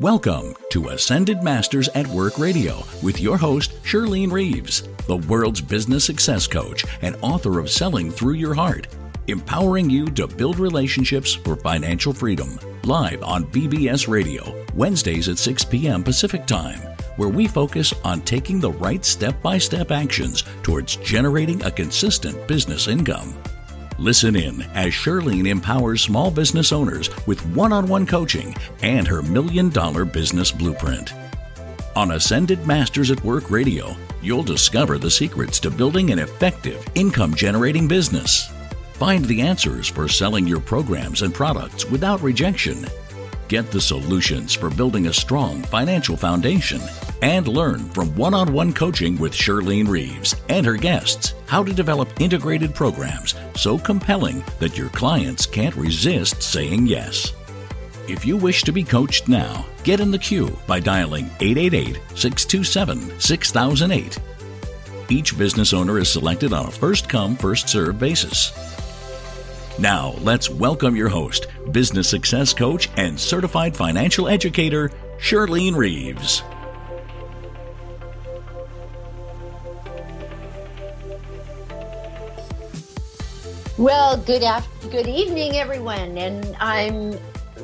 Welcome 0.00 0.56
to 0.70 0.88
Ascended 0.88 1.42
Masters 1.42 1.88
at 1.90 2.06
Work 2.06 2.38
Radio 2.38 2.82
with 3.02 3.20
your 3.20 3.36
host, 3.36 3.80
Shirlene 3.84 4.32
Reeves, 4.32 4.88
the 5.06 5.18
world's 5.18 5.60
business 5.60 6.02
success 6.02 6.46
coach 6.46 6.84
and 7.02 7.14
author 7.20 7.60
of 7.60 7.70
Selling 7.70 8.10
Through 8.10 8.34
Your 8.34 8.54
Heart, 8.54 8.88
empowering 9.28 9.90
you 9.90 10.06
to 10.06 10.26
build 10.26 10.58
relationships 10.58 11.34
for 11.34 11.56
financial 11.56 12.14
freedom. 12.14 12.58
Live 12.84 13.22
on 13.22 13.44
BBS 13.44 14.08
Radio, 14.08 14.64
Wednesdays 14.74 15.28
at 15.28 15.36
6 15.36 15.62
p.m. 15.66 16.02
Pacific 16.02 16.46
Time, 16.46 16.80
where 17.16 17.28
we 17.28 17.46
focus 17.46 17.92
on 18.02 18.22
taking 18.22 18.58
the 18.58 18.72
right 18.72 19.04
step 19.04 19.40
by 19.42 19.58
step 19.58 19.90
actions 19.90 20.42
towards 20.62 20.96
generating 20.96 21.62
a 21.64 21.70
consistent 21.70 22.48
business 22.48 22.88
income. 22.88 23.34
Listen 24.02 24.34
in 24.34 24.62
as 24.74 24.92
Shirlene 24.92 25.46
empowers 25.46 26.02
small 26.02 26.28
business 26.28 26.72
owners 26.72 27.08
with 27.28 27.46
one 27.54 27.72
on 27.72 27.86
one 27.86 28.04
coaching 28.04 28.52
and 28.82 29.06
her 29.06 29.22
million 29.22 29.68
dollar 29.68 30.04
business 30.04 30.50
blueprint. 30.50 31.14
On 31.94 32.10
Ascended 32.10 32.66
Masters 32.66 33.12
at 33.12 33.22
Work 33.22 33.48
Radio, 33.48 33.94
you'll 34.20 34.42
discover 34.42 34.98
the 34.98 35.08
secrets 35.08 35.60
to 35.60 35.70
building 35.70 36.10
an 36.10 36.18
effective 36.18 36.84
income 36.96 37.32
generating 37.32 37.86
business. 37.86 38.50
Find 38.94 39.24
the 39.24 39.40
answers 39.40 39.86
for 39.86 40.08
selling 40.08 40.48
your 40.48 40.60
programs 40.60 41.22
and 41.22 41.32
products 41.32 41.84
without 41.84 42.20
rejection. 42.22 42.84
Get 43.52 43.70
the 43.70 43.82
solutions 43.82 44.54
for 44.54 44.70
building 44.70 45.08
a 45.08 45.12
strong 45.12 45.60
financial 45.64 46.16
foundation 46.16 46.80
and 47.20 47.46
learn 47.46 47.80
from 47.90 48.16
one 48.16 48.32
on 48.32 48.50
one 48.50 48.72
coaching 48.72 49.18
with 49.18 49.34
Shirlene 49.34 49.86
Reeves 49.86 50.34
and 50.48 50.64
her 50.64 50.78
guests 50.78 51.34
how 51.44 51.62
to 51.62 51.74
develop 51.74 52.18
integrated 52.18 52.74
programs 52.74 53.34
so 53.54 53.76
compelling 53.76 54.42
that 54.58 54.78
your 54.78 54.88
clients 54.88 55.44
can't 55.44 55.76
resist 55.76 56.42
saying 56.42 56.86
yes. 56.86 57.34
If 58.08 58.24
you 58.24 58.38
wish 58.38 58.62
to 58.62 58.72
be 58.72 58.82
coached 58.82 59.28
now, 59.28 59.66
get 59.84 60.00
in 60.00 60.10
the 60.10 60.18
queue 60.18 60.56
by 60.66 60.80
dialing 60.80 61.26
888 61.40 62.00
627 62.14 63.20
6008. 63.20 64.18
Each 65.10 65.36
business 65.36 65.74
owner 65.74 65.98
is 65.98 66.08
selected 66.08 66.54
on 66.54 66.68
a 66.68 66.70
first 66.70 67.06
come, 67.06 67.36
first 67.36 67.68
served 67.68 67.98
basis. 67.98 68.71
Now, 69.78 70.14
let's 70.20 70.50
welcome 70.50 70.94
your 70.94 71.08
host, 71.08 71.46
business 71.70 72.06
success 72.06 72.52
coach, 72.52 72.90
and 72.98 73.18
certified 73.18 73.74
financial 73.74 74.28
educator, 74.28 74.90
Shirlene 75.18 75.74
Reeves. 75.74 76.42
Well, 83.78 84.18
good 84.18 84.42
after, 84.42 84.88
good 84.88 85.06
evening, 85.06 85.56
everyone, 85.56 86.18
and 86.18 86.54
I'm 86.60 87.18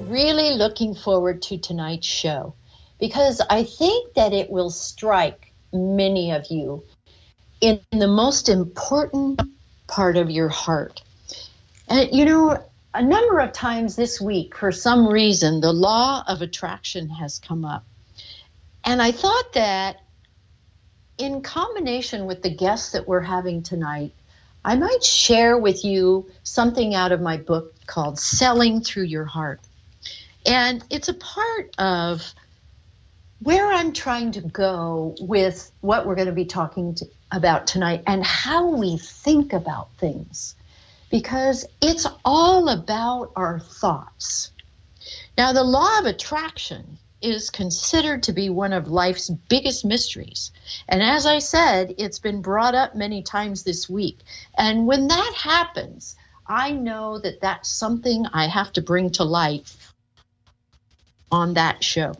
really 0.09 0.55
looking 0.55 0.95
forward 0.95 1.43
to 1.43 1.59
tonight's 1.59 2.06
show 2.06 2.55
because 2.98 3.43
I 3.50 3.65
think 3.65 4.15
that 4.15 4.33
it 4.33 4.48
will 4.48 4.70
strike 4.70 5.53
many 5.75 6.33
of 6.33 6.47
you 6.50 6.83
in 7.61 7.81
the 7.93 8.09
most 8.09 8.48
important 8.48 9.43
part 9.87 10.17
of 10.17 10.31
your 10.31 10.48
heart. 10.48 11.03
And 11.89 12.11
you 12.12 12.25
know, 12.25 12.62
a 12.94 13.03
number 13.03 13.41
of 13.41 13.53
times 13.53 13.97
this 13.97 14.20
week, 14.20 14.56
for 14.56 14.72
some 14.72 15.08
reason, 15.08 15.61
the 15.61 15.72
law 15.72 16.25
of 16.27 16.42
attraction 16.42 17.08
has 17.08 17.39
come 17.39 17.64
up. 17.64 17.84
And 18.84 19.03
I 19.03 19.12
thought 19.12 19.53
that 19.55 20.00
in 21.19 21.42
combination 21.42 22.27
with 22.27 22.42
the 22.42 22.55
guests 22.55 22.92
that 22.92 23.06
we're 23.06 23.20
having 23.20 23.62
tonight, 23.62 24.12
I 24.64 24.77
might 24.77 25.03
share 25.03 25.59
with 25.59 25.84
you 25.84 26.31
something 26.42 26.94
out 26.94 27.12
of 27.12 27.20
my 27.20 27.36
book 27.36 27.75
called 27.86 28.19
Selling 28.19 28.81
Through 28.81 29.05
Your 29.05 29.25
Heart. 29.25 29.61
And 30.47 30.84
it's 30.91 31.09
a 31.09 31.14
part 31.14 31.75
of 31.78 32.34
where 33.41 33.66
I'm 33.66 33.92
trying 33.92 34.33
to 34.33 34.41
go 34.41 35.14
with 35.20 35.70
what 35.81 36.06
we're 36.06 36.16
going 36.16 36.27
to 36.27 36.33
be 36.33 36.44
talking 36.44 36.94
to, 36.97 37.06
about 37.31 37.66
tonight 37.66 38.03
and 38.06 38.25
how 38.25 38.69
we 38.77 38.98
think 38.98 39.53
about 39.53 39.93
things. 39.98 40.54
Because 41.11 41.67
it's 41.81 42.07
all 42.25 42.69
about 42.69 43.33
our 43.37 43.61
thoughts. 43.61 44.53
Now, 45.37 45.53
the 45.53 45.65
law 45.65 45.99
of 46.01 46.07
attraction 46.07 46.99
is 47.21 47.51
considered 47.51 48.23
to 48.25 48.33
be 48.33 48.51
one 48.51 48.73
of 48.73 48.89
life's 48.89 49.29
biggest 49.29 49.85
mysteries. 49.85 50.53
And 50.89 51.03
as 51.03 51.27
I 51.27 51.39
said, 51.41 51.95
it's 51.99 52.19
been 52.19 52.43
brought 52.43 52.75
up 52.75 52.95
many 52.95 53.23
times 53.23 53.65
this 53.65 53.89
week. 53.89 54.19
And 54.57 54.87
when 54.87 55.09
that 55.09 55.33
happens, 55.35 56.17
I 56.47 56.71
know 56.71 57.19
that 57.19 57.41
that's 57.41 57.71
something 57.71 58.27
I 58.33 58.47
have 58.47 58.73
to 58.75 58.83
bring 58.83 59.11
to 59.13 59.25
light 59.25 59.75
on 61.31 61.55
that 61.55 61.83
show. 61.83 62.15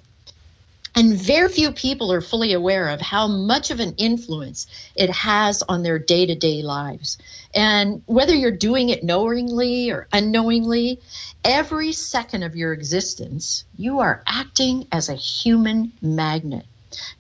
And 0.99 1.15
very 1.15 1.49
few 1.49 1.71
people 1.71 2.11
are 2.11 2.21
fully 2.21 2.55
aware 2.55 2.89
of 2.89 3.01
how 3.01 3.29
much 3.29 3.71
of 3.71 3.79
an 3.79 3.95
influence 3.99 4.67
it 4.97 5.11
has 5.11 5.63
on 5.63 5.85
their 5.85 6.01
day 6.01 6.27
to 6.27 6.35
day 6.35 6.61
lives. 6.63 7.19
And 7.55 8.03
whether 8.07 8.35
you're 8.35 8.51
doing 8.51 8.89
it 8.89 9.05
knowingly 9.05 9.93
or 9.93 10.09
unknowingly, 10.13 10.99
every 11.45 11.93
second 11.93 12.43
of 12.43 12.57
your 12.57 12.73
existence, 12.73 13.63
you 13.77 14.01
are 14.01 14.25
acting 14.27 14.89
as 14.91 15.09
a 15.09 15.15
human 15.15 15.93
magnet 16.03 16.67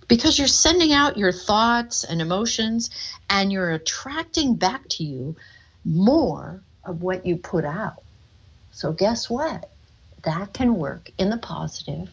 because 0.08 0.40
you're 0.40 0.48
sending 0.48 0.92
out 0.92 1.16
your 1.16 1.30
thoughts 1.30 2.02
and 2.02 2.20
emotions 2.20 2.90
and 3.30 3.52
you're 3.52 3.70
attracting 3.70 4.56
back 4.56 4.88
to 4.88 5.04
you 5.04 5.36
more 5.84 6.60
of 6.84 7.00
what 7.00 7.26
you 7.26 7.36
put 7.36 7.64
out. 7.64 8.02
So, 8.72 8.90
guess 8.90 9.30
what? 9.30 9.70
That 10.24 10.52
can 10.52 10.74
work 10.74 11.12
in 11.16 11.30
the 11.30 11.38
positive 11.38 12.10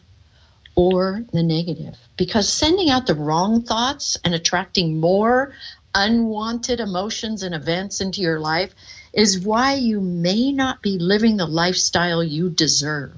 or 0.76 1.24
the 1.32 1.42
negative 1.42 1.96
because 2.16 2.52
sending 2.52 2.90
out 2.90 3.06
the 3.06 3.14
wrong 3.14 3.62
thoughts 3.62 4.16
and 4.24 4.34
attracting 4.34 5.00
more 5.00 5.52
unwanted 5.94 6.78
emotions 6.78 7.42
and 7.42 7.54
events 7.54 8.02
into 8.02 8.20
your 8.20 8.38
life 8.38 8.74
is 9.14 9.40
why 9.40 9.74
you 9.74 10.00
may 10.00 10.52
not 10.52 10.82
be 10.82 10.98
living 10.98 11.38
the 11.38 11.46
lifestyle 11.46 12.22
you 12.22 12.50
deserve. 12.50 13.14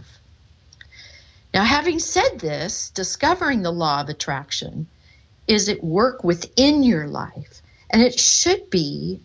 Now, 1.52 1.64
having 1.64 1.98
said 1.98 2.38
this, 2.38 2.90
discovering 2.90 3.62
the 3.62 3.72
law 3.72 4.00
of 4.00 4.08
attraction 4.08 4.86
is 5.48 5.68
at 5.68 5.82
work 5.82 6.22
within 6.22 6.84
your 6.84 7.08
life, 7.08 7.62
and 7.90 8.00
it 8.00 8.20
should 8.20 8.70
be 8.70 9.20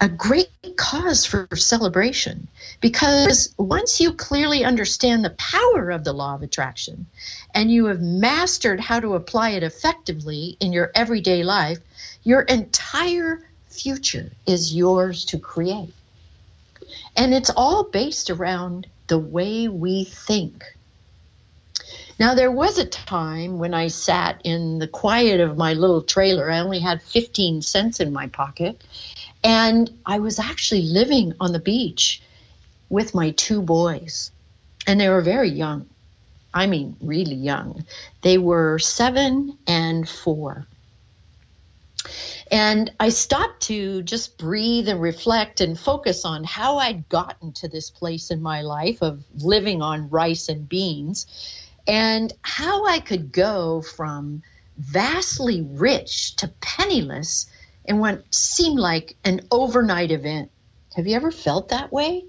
a 0.00 0.08
great 0.08 0.48
cause 0.76 1.26
for 1.26 1.48
celebration 1.54 2.46
because 2.80 3.52
once 3.58 4.00
you 4.00 4.12
clearly 4.12 4.64
understand 4.64 5.24
the 5.24 5.30
power 5.30 5.90
of 5.90 6.04
the 6.04 6.12
law 6.12 6.34
of 6.34 6.42
attraction 6.42 7.06
and 7.54 7.70
you 7.70 7.86
have 7.86 8.00
mastered 8.00 8.78
how 8.78 9.00
to 9.00 9.14
apply 9.14 9.50
it 9.50 9.62
effectively 9.62 10.56
in 10.60 10.72
your 10.72 10.92
everyday 10.94 11.42
life, 11.42 11.78
your 12.22 12.42
entire 12.42 13.40
future 13.68 14.30
is 14.46 14.74
yours 14.74 15.24
to 15.24 15.38
create. 15.38 15.92
And 17.16 17.34
it's 17.34 17.50
all 17.50 17.84
based 17.84 18.30
around 18.30 18.86
the 19.08 19.18
way 19.18 19.66
we 19.68 20.04
think. 20.04 20.64
Now, 22.18 22.34
there 22.34 22.50
was 22.50 22.78
a 22.78 22.84
time 22.84 23.58
when 23.58 23.74
I 23.74 23.88
sat 23.88 24.40
in 24.42 24.78
the 24.78 24.88
quiet 24.88 25.40
of 25.40 25.56
my 25.56 25.74
little 25.74 26.02
trailer. 26.02 26.50
I 26.50 26.58
only 26.58 26.80
had 26.80 27.00
15 27.00 27.62
cents 27.62 28.00
in 28.00 28.12
my 28.12 28.26
pocket. 28.26 28.82
And 29.44 29.90
I 30.04 30.18
was 30.18 30.38
actually 30.38 30.82
living 30.82 31.34
on 31.40 31.52
the 31.52 31.58
beach 31.58 32.22
with 32.88 33.14
my 33.14 33.30
two 33.32 33.62
boys. 33.62 34.30
And 34.86 35.00
they 35.00 35.08
were 35.08 35.20
very 35.20 35.50
young. 35.50 35.86
I 36.52 36.66
mean, 36.66 36.96
really 37.00 37.34
young. 37.34 37.84
They 38.22 38.38
were 38.38 38.78
seven 38.78 39.58
and 39.66 40.08
four. 40.08 40.66
And 42.50 42.90
I 42.98 43.10
stopped 43.10 43.64
to 43.64 44.02
just 44.02 44.38
breathe 44.38 44.88
and 44.88 45.00
reflect 45.00 45.60
and 45.60 45.78
focus 45.78 46.24
on 46.24 46.44
how 46.44 46.78
I'd 46.78 47.08
gotten 47.08 47.52
to 47.54 47.68
this 47.68 47.90
place 47.90 48.30
in 48.30 48.40
my 48.40 48.62
life 48.62 49.02
of 49.02 49.22
living 49.36 49.82
on 49.82 50.08
rice 50.08 50.48
and 50.48 50.66
beans 50.66 51.26
and 51.86 52.32
how 52.42 52.86
I 52.86 53.00
could 53.00 53.32
go 53.32 53.82
from 53.82 54.42
vastly 54.78 55.62
rich 55.62 56.36
to 56.36 56.48
penniless 56.60 57.46
in 57.88 57.98
what 57.98 58.22
seemed 58.32 58.78
like 58.78 59.16
an 59.24 59.40
overnight 59.50 60.10
event. 60.10 60.50
Have 60.94 61.06
you 61.06 61.16
ever 61.16 61.32
felt 61.32 61.70
that 61.70 61.90
way? 61.90 62.24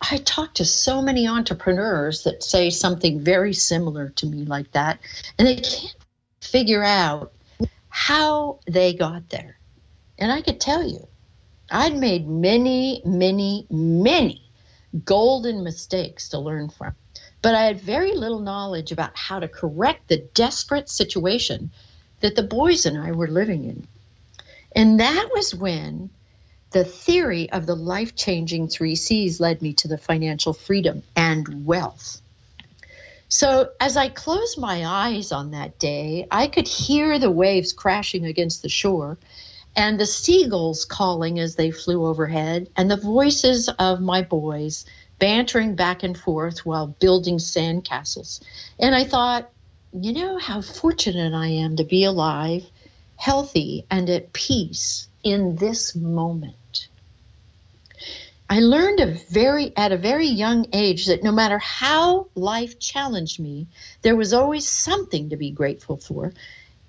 I 0.00 0.18
talk 0.18 0.54
to 0.54 0.64
so 0.64 1.02
many 1.02 1.26
entrepreneurs 1.26 2.22
that 2.22 2.44
say 2.44 2.70
something 2.70 3.20
very 3.20 3.52
similar 3.52 4.10
to 4.10 4.26
me 4.26 4.44
like 4.44 4.70
that, 4.72 5.00
and 5.38 5.48
they 5.48 5.56
can't 5.56 5.96
figure 6.40 6.84
out 6.84 7.32
how 7.88 8.60
they 8.66 8.94
got 8.94 9.28
there. 9.28 9.58
And 10.18 10.30
I 10.30 10.40
could 10.40 10.60
tell 10.60 10.86
you, 10.86 11.08
I'd 11.70 11.96
made 11.96 12.28
many, 12.28 13.02
many, 13.04 13.66
many 13.68 14.48
golden 15.04 15.64
mistakes 15.64 16.28
to 16.28 16.38
learn 16.38 16.68
from. 16.68 16.94
But 17.42 17.54
I 17.54 17.64
had 17.64 17.80
very 17.80 18.14
little 18.14 18.40
knowledge 18.40 18.92
about 18.92 19.16
how 19.16 19.40
to 19.40 19.48
correct 19.48 20.08
the 20.08 20.18
desperate 20.34 20.88
situation 20.88 21.70
that 22.20 22.36
the 22.36 22.42
boys 22.42 22.86
and 22.86 22.96
I 22.96 23.12
were 23.12 23.26
living 23.26 23.64
in. 23.64 23.86
And 24.76 25.00
that 25.00 25.30
was 25.34 25.54
when 25.54 26.10
the 26.70 26.84
theory 26.84 27.50
of 27.50 27.64
the 27.64 27.74
life 27.74 28.14
changing 28.14 28.68
three 28.68 28.94
C's 28.94 29.40
led 29.40 29.62
me 29.62 29.72
to 29.74 29.88
the 29.88 29.96
financial 29.96 30.52
freedom 30.52 31.02
and 31.16 31.64
wealth. 31.64 32.20
So, 33.28 33.70
as 33.80 33.96
I 33.96 34.08
closed 34.08 34.58
my 34.58 34.86
eyes 34.86 35.32
on 35.32 35.50
that 35.50 35.78
day, 35.78 36.28
I 36.30 36.46
could 36.46 36.68
hear 36.68 37.18
the 37.18 37.30
waves 37.30 37.72
crashing 37.72 38.26
against 38.26 38.62
the 38.62 38.68
shore 38.68 39.18
and 39.74 39.98
the 39.98 40.06
seagulls 40.06 40.84
calling 40.84 41.38
as 41.38 41.56
they 41.56 41.70
flew 41.70 42.06
overhead, 42.06 42.68
and 42.76 42.90
the 42.90 42.96
voices 42.96 43.68
of 43.68 44.00
my 44.00 44.22
boys 44.22 44.86
bantering 45.18 45.74
back 45.74 46.02
and 46.02 46.16
forth 46.16 46.64
while 46.64 46.86
building 46.86 47.38
sandcastles. 47.38 48.40
And 48.78 48.94
I 48.94 49.04
thought, 49.04 49.50
you 49.92 50.12
know 50.12 50.38
how 50.38 50.60
fortunate 50.60 51.34
I 51.34 51.48
am 51.48 51.76
to 51.76 51.84
be 51.84 52.04
alive, 52.04 52.64
healthy, 53.16 53.86
and 53.90 54.08
at 54.08 54.32
peace 54.32 55.08
in 55.22 55.56
this 55.56 55.94
moment. 55.94 56.88
I 58.48 58.60
learned 58.60 59.00
a 59.00 59.06
very 59.30 59.76
at 59.76 59.90
a 59.90 59.96
very 59.96 60.28
young 60.28 60.66
age 60.72 61.06
that 61.06 61.24
no 61.24 61.32
matter 61.32 61.58
how 61.58 62.28
life 62.36 62.78
challenged 62.78 63.40
me, 63.40 63.66
there 64.02 64.14
was 64.14 64.32
always 64.32 64.68
something 64.68 65.30
to 65.30 65.36
be 65.36 65.50
grateful 65.50 65.96
for. 65.96 66.32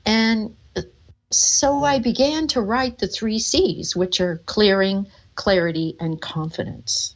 And 0.06 0.56
so 1.31 1.83
I 1.83 2.00
began 2.00 2.47
to 2.50 2.62
write 2.62 3.00
the 3.00 3.07
three 3.07 3.39
C's, 3.39 3.95
which 3.95 4.21
are 4.21 4.38
clearing, 4.45 5.07
clarity, 5.35 5.95
and 6.00 6.21
confidence. 6.21 7.15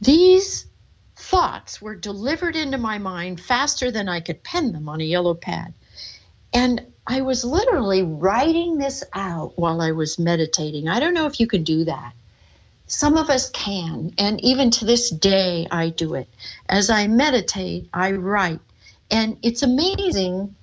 These 0.00 0.66
thoughts 1.16 1.80
were 1.82 1.94
delivered 1.94 2.56
into 2.56 2.78
my 2.78 2.98
mind 2.98 3.40
faster 3.40 3.90
than 3.90 4.08
I 4.08 4.20
could 4.20 4.42
pen 4.42 4.72
them 4.72 4.88
on 4.88 5.00
a 5.00 5.04
yellow 5.04 5.34
pad. 5.34 5.74
And 6.52 6.91
I 7.06 7.22
was 7.22 7.44
literally 7.44 8.02
writing 8.02 8.78
this 8.78 9.02
out 9.12 9.58
while 9.58 9.80
I 9.80 9.92
was 9.92 10.18
meditating. 10.18 10.88
I 10.88 11.00
don't 11.00 11.14
know 11.14 11.26
if 11.26 11.40
you 11.40 11.46
can 11.46 11.64
do 11.64 11.84
that. 11.84 12.12
Some 12.86 13.16
of 13.16 13.30
us 13.30 13.50
can, 13.50 14.12
and 14.18 14.40
even 14.44 14.70
to 14.72 14.84
this 14.84 15.10
day, 15.10 15.66
I 15.70 15.88
do 15.88 16.14
it. 16.14 16.28
As 16.68 16.90
I 16.90 17.08
meditate, 17.08 17.88
I 17.92 18.12
write. 18.12 18.60
And 19.10 19.38
it's 19.42 19.62
amazing 19.62 20.54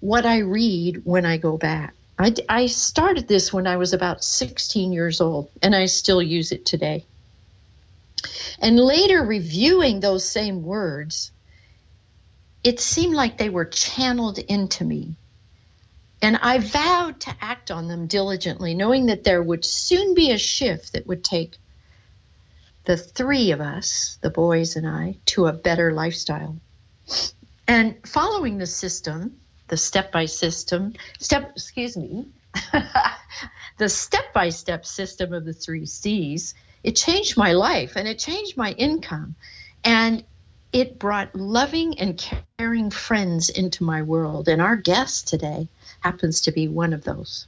what 0.00 0.24
I 0.24 0.38
read 0.38 1.02
when 1.04 1.26
I 1.26 1.36
go 1.36 1.58
back. 1.58 1.94
I, 2.18 2.34
I 2.48 2.66
started 2.66 3.28
this 3.28 3.52
when 3.52 3.66
I 3.66 3.76
was 3.76 3.92
about 3.92 4.24
16 4.24 4.92
years 4.92 5.20
old, 5.20 5.50
and 5.60 5.74
I 5.74 5.86
still 5.86 6.22
use 6.22 6.52
it 6.52 6.64
today. 6.64 7.04
And 8.60 8.78
later, 8.78 9.22
reviewing 9.22 10.00
those 10.00 10.24
same 10.24 10.62
words, 10.62 11.32
it 12.62 12.80
seemed 12.80 13.14
like 13.14 13.38
they 13.38 13.50
were 13.50 13.64
channeled 13.64 14.38
into 14.38 14.84
me. 14.84 15.16
And 16.22 16.36
I 16.36 16.58
vowed 16.58 17.20
to 17.22 17.36
act 17.40 17.70
on 17.70 17.88
them 17.88 18.06
diligently, 18.06 18.74
knowing 18.74 19.06
that 19.06 19.24
there 19.24 19.42
would 19.42 19.64
soon 19.64 20.14
be 20.14 20.30
a 20.30 20.38
shift 20.38 20.92
that 20.92 21.06
would 21.06 21.24
take 21.24 21.58
the 22.84 22.96
three 22.96 23.50
of 23.50 23.60
us, 23.60 24.18
the 24.22 24.30
boys 24.30 24.76
and 24.76 24.86
I, 24.86 25.16
to 25.26 25.46
a 25.46 25.52
better 25.52 25.92
lifestyle. 25.92 26.56
And 27.66 27.96
following 28.06 28.58
the 28.58 28.66
system, 28.66 29.40
the 29.72 29.76
step 29.78 30.12
by 30.12 30.26
system 30.26 30.92
step 31.18 31.50
excuse 31.52 31.96
me 31.96 32.26
the 33.78 33.88
step 33.88 34.34
by 34.34 34.50
step 34.50 34.84
system 34.84 35.32
of 35.32 35.46
the 35.46 35.54
three 35.54 35.86
C's 35.86 36.54
it 36.84 36.94
changed 36.94 37.38
my 37.38 37.52
life 37.52 37.96
and 37.96 38.06
it 38.06 38.18
changed 38.18 38.54
my 38.54 38.72
income 38.72 39.34
and 39.82 40.24
it 40.72 40.98
brought 40.98 41.34
loving 41.34 41.98
and 41.98 42.24
caring 42.58 42.90
friends 42.90 43.48
into 43.50 43.84
my 43.84 44.02
world 44.02 44.48
and 44.48 44.62
our 44.62 44.76
guest 44.76 45.28
today 45.28 45.68
happens 46.00 46.42
to 46.42 46.52
be 46.52 46.68
one 46.68 46.92
of 46.92 47.04
those 47.04 47.46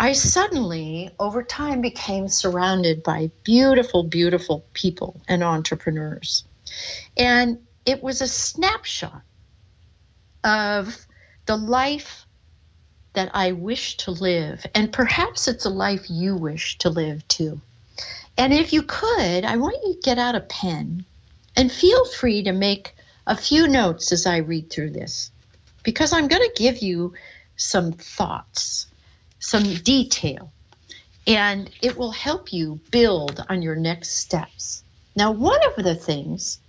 I 0.00 0.12
suddenly, 0.12 1.10
over 1.18 1.42
time, 1.42 1.80
became 1.80 2.28
surrounded 2.28 3.02
by 3.02 3.32
beautiful, 3.42 4.04
beautiful 4.04 4.64
people 4.72 5.20
and 5.26 5.42
entrepreneurs. 5.42 6.44
And 7.16 7.58
it 7.84 8.00
was 8.00 8.20
a 8.20 8.28
snapshot 8.28 9.22
of 10.44 11.04
the 11.46 11.56
life 11.56 12.26
that 13.14 13.30
I 13.34 13.52
wish 13.52 13.96
to 13.98 14.12
live. 14.12 14.64
And 14.72 14.92
perhaps 14.92 15.48
it's 15.48 15.64
a 15.64 15.70
life 15.70 16.08
you 16.08 16.36
wish 16.36 16.78
to 16.78 16.90
live 16.90 17.26
too. 17.26 17.60
And 18.36 18.52
if 18.52 18.72
you 18.72 18.82
could, 18.82 19.44
I 19.44 19.56
want 19.56 19.78
you 19.84 19.94
to 19.94 20.00
get 20.00 20.18
out 20.18 20.36
a 20.36 20.40
pen 20.40 21.06
and 21.58 21.72
feel 21.72 22.04
free 22.04 22.44
to 22.44 22.52
make 22.52 22.94
a 23.26 23.36
few 23.36 23.66
notes 23.66 24.12
as 24.12 24.26
I 24.26 24.36
read 24.38 24.70
through 24.70 24.90
this, 24.90 25.32
because 25.82 26.12
I'm 26.12 26.28
going 26.28 26.48
to 26.48 26.62
give 26.62 26.78
you 26.78 27.14
some 27.56 27.92
thoughts, 27.92 28.86
some 29.40 29.64
detail, 29.74 30.52
and 31.26 31.68
it 31.82 31.96
will 31.96 32.12
help 32.12 32.52
you 32.52 32.78
build 32.92 33.44
on 33.48 33.60
your 33.60 33.74
next 33.74 34.10
steps. 34.18 34.84
Now, 35.16 35.32
one 35.32 35.60
of 35.66 35.84
the 35.84 35.96
things 35.96 36.60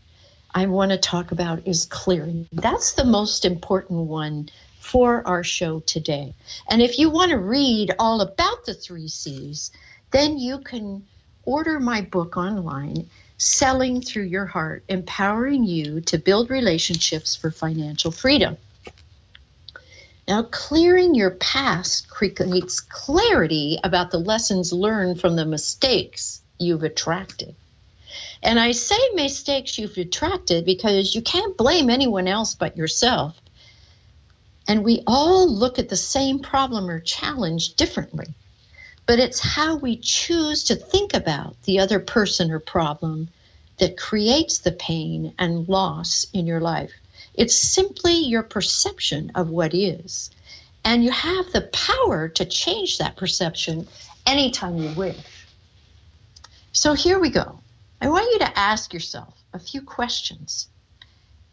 I 0.56 0.66
want 0.66 0.90
to 0.90 0.98
talk 0.98 1.32
about 1.32 1.68
is 1.68 1.86
clearing. 1.86 2.48
That's 2.52 2.94
the 2.94 3.06
most 3.06 3.46
important 3.46 4.08
one 4.08 4.50
for 4.80 5.26
our 5.28 5.44
show 5.44 5.82
today. 5.82 6.34
And 6.68 6.82
if 6.82 6.98
you 6.98 7.12
want 7.12 7.30
to 7.30 7.38
read 7.38 7.94
all 8.00 8.22
about 8.22 8.66
the 8.66 8.74
three 8.74 9.08
C's, 9.08 9.72
then 10.10 10.40
you 10.40 10.58
can 10.58 11.06
order 11.46 11.80
my 11.80 12.02
book 12.02 12.38
online, 12.38 13.08
Selling 13.42 14.02
Through 14.02 14.26
Your 14.26 14.46
Heart, 14.46 14.84
empowering 14.90 15.64
you 15.64 16.02
to 16.02 16.18
build 16.18 16.50
relationships 16.50 17.38
for 17.38 17.52
financial 17.52 18.12
freedom. 18.12 18.58
Now, 20.28 20.44
clearing 20.44 21.16
your 21.16 21.32
past 21.32 22.10
creates 22.10 22.82
clarity 22.82 23.80
about 23.82 24.12
the 24.12 24.20
lessons 24.20 24.74
learned 24.74 25.22
from 25.22 25.38
the 25.38 25.46
mistakes 25.46 26.42
you've 26.60 26.84
attracted. 26.84 27.56
And 28.44 28.60
I 28.60 28.74
say 28.74 29.00
mistakes 29.14 29.78
you've 29.78 29.98
attracted 29.98 30.66
because 30.66 31.16
you 31.16 31.22
can't 31.22 31.56
blame 31.56 31.90
anyone 31.90 32.28
else 32.28 32.56
but 32.56 32.76
yourself. 32.76 33.40
And 34.68 34.84
we 34.84 35.02
all 35.08 35.50
look 35.50 35.80
at 35.80 35.88
the 35.88 35.96
same 35.96 36.40
problem 36.40 36.90
or 36.90 37.00
challenge 37.00 37.76
differently. 37.76 38.28
But 39.10 39.18
it's 39.18 39.40
how 39.40 39.76
we 39.76 39.98
choose 39.98 40.66
to 40.66 40.76
think 40.76 41.16
about 41.16 41.60
the 41.64 41.80
other 41.80 42.00
person 42.00 42.52
or 42.52 42.60
problem 42.60 43.30
that 43.80 43.98
creates 43.98 44.60
the 44.60 44.72
pain 44.72 45.34
and 45.40 45.68
loss 45.68 46.28
in 46.32 46.46
your 46.46 46.62
life. 46.62 46.92
It's 47.34 47.58
simply 47.58 48.14
your 48.14 48.44
perception 48.44 49.32
of 49.34 49.50
what 49.50 49.74
is. 49.74 50.30
And 50.86 51.04
you 51.04 51.10
have 51.10 51.52
the 51.52 51.72
power 51.74 52.30
to 52.30 52.46
change 52.46 53.00
that 53.00 53.18
perception 53.18 53.88
anytime 54.28 54.78
you 54.78 54.92
wish. 54.92 55.48
So 56.72 56.94
here 56.94 57.18
we 57.18 57.32
go. 57.32 57.62
I 58.00 58.10
want 58.10 58.32
you 58.32 58.38
to 58.38 58.60
ask 58.60 58.94
yourself 58.94 59.34
a 59.54 59.60
few 59.60 59.82
questions. 59.82 60.68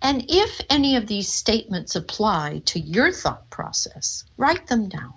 And 0.03 0.27
if 0.29 0.61
any 0.69 0.97
of 0.97 1.07
these 1.07 1.33
statements 1.33 1.97
apply 1.97 2.61
to 2.67 2.79
your 2.79 3.13
thought 3.13 3.49
process, 3.49 4.25
write 4.37 4.67
them 4.67 4.91
down. 4.91 5.15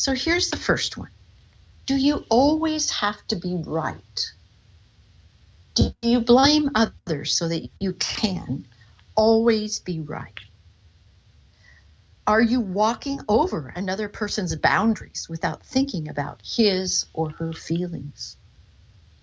So 0.00 0.14
here's 0.14 0.48
the 0.48 0.56
first 0.56 0.96
one 0.96 1.10
Do 1.84 1.94
you 1.94 2.24
always 2.30 2.90
have 2.90 3.18
to 3.26 3.36
be 3.36 3.62
right? 3.66 4.32
Do 5.74 5.92
you 6.00 6.20
blame 6.22 6.70
others 6.74 7.36
so 7.36 7.48
that 7.48 7.68
you 7.80 7.92
can 7.92 8.66
always 9.14 9.80
be 9.80 10.00
right? 10.00 10.40
Are 12.26 12.40
you 12.40 12.60
walking 12.62 13.20
over 13.28 13.74
another 13.76 14.08
person's 14.08 14.56
boundaries 14.56 15.26
without 15.28 15.66
thinking 15.66 16.08
about 16.08 16.40
his 16.46 17.04
or 17.12 17.32
her 17.32 17.52
feelings? 17.52 18.38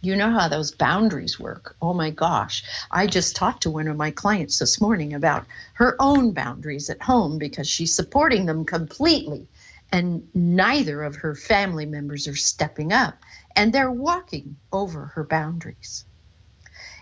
You 0.01 0.15
know 0.15 0.29
how 0.29 0.47
those 0.47 0.69
boundaries 0.69 1.39
work. 1.39 1.75
Oh 1.81 1.95
my 1.95 2.11
gosh. 2.11 2.63
I 2.91 3.07
just 3.07 3.35
talked 3.35 3.63
to 3.63 3.71
one 3.71 3.87
of 3.87 3.97
my 3.97 4.11
clients 4.11 4.59
this 4.59 4.79
morning 4.79 5.15
about 5.15 5.47
her 5.73 5.95
own 5.99 6.33
boundaries 6.33 6.91
at 6.91 7.01
home 7.01 7.39
because 7.39 7.67
she's 7.67 7.95
supporting 7.95 8.45
them 8.45 8.63
completely. 8.63 9.47
And 9.91 10.27
neither 10.33 11.03
of 11.03 11.15
her 11.17 11.33
family 11.33 11.85
members 11.85 12.27
are 12.27 12.35
stepping 12.35 12.91
up 12.91 13.17
and 13.55 13.71
they're 13.71 13.91
walking 13.91 14.57
over 14.71 15.05
her 15.15 15.23
boundaries. 15.23 16.05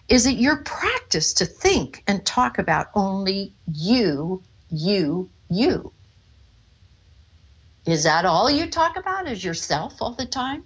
Is 0.07 0.27
it 0.27 0.37
your 0.37 0.57
practice 0.57 1.33
to 1.35 1.45
think 1.45 2.03
and 2.07 2.25
talk 2.25 2.59
about 2.59 2.87
only 2.93 3.55
you, 3.65 4.43
you, 4.69 5.29
you? 5.49 5.91
Is 7.85 8.03
that 8.03 8.25
all 8.25 8.49
you 8.49 8.69
talk 8.69 8.97
about 8.97 9.27
is 9.27 9.43
yourself 9.43 10.01
all 10.01 10.13
the 10.13 10.25
time? 10.25 10.63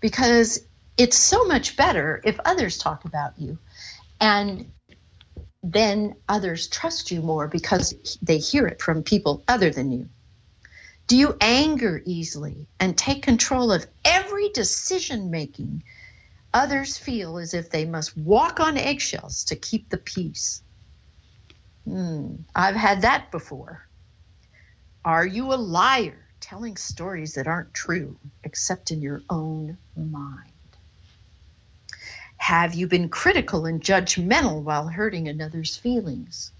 Because 0.00 0.60
it's 0.96 1.16
so 1.16 1.44
much 1.46 1.76
better 1.76 2.20
if 2.24 2.38
others 2.44 2.78
talk 2.78 3.04
about 3.04 3.38
you 3.38 3.58
and 4.20 4.70
then 5.62 6.14
others 6.28 6.68
trust 6.68 7.10
you 7.10 7.22
more 7.22 7.48
because 7.48 8.18
they 8.22 8.38
hear 8.38 8.66
it 8.66 8.80
from 8.80 9.02
people 9.02 9.42
other 9.48 9.70
than 9.70 9.90
you. 9.92 10.08
Do 11.10 11.16
you 11.16 11.36
anger 11.40 12.00
easily 12.06 12.68
and 12.78 12.96
take 12.96 13.24
control 13.24 13.72
of 13.72 13.84
every 14.04 14.48
decision 14.50 15.28
making 15.28 15.82
others 16.54 16.98
feel 16.98 17.36
as 17.38 17.52
if 17.52 17.68
they 17.68 17.84
must 17.84 18.16
walk 18.16 18.60
on 18.60 18.76
eggshells 18.78 19.42
to 19.46 19.56
keep 19.56 19.90
the 19.90 19.98
peace? 19.98 20.62
Hmm, 21.84 22.36
I've 22.54 22.76
had 22.76 23.02
that 23.02 23.32
before. 23.32 23.82
Are 25.04 25.26
you 25.26 25.52
a 25.52 25.56
liar 25.56 26.28
telling 26.38 26.76
stories 26.76 27.34
that 27.34 27.48
aren't 27.48 27.74
true 27.74 28.16
except 28.44 28.92
in 28.92 29.02
your 29.02 29.24
own 29.28 29.78
mind? 29.96 30.76
Have 32.36 32.76
you 32.76 32.86
been 32.86 33.08
critical 33.08 33.66
and 33.66 33.82
judgmental 33.82 34.62
while 34.62 34.86
hurting 34.86 35.26
another's 35.26 35.76
feelings? 35.76 36.52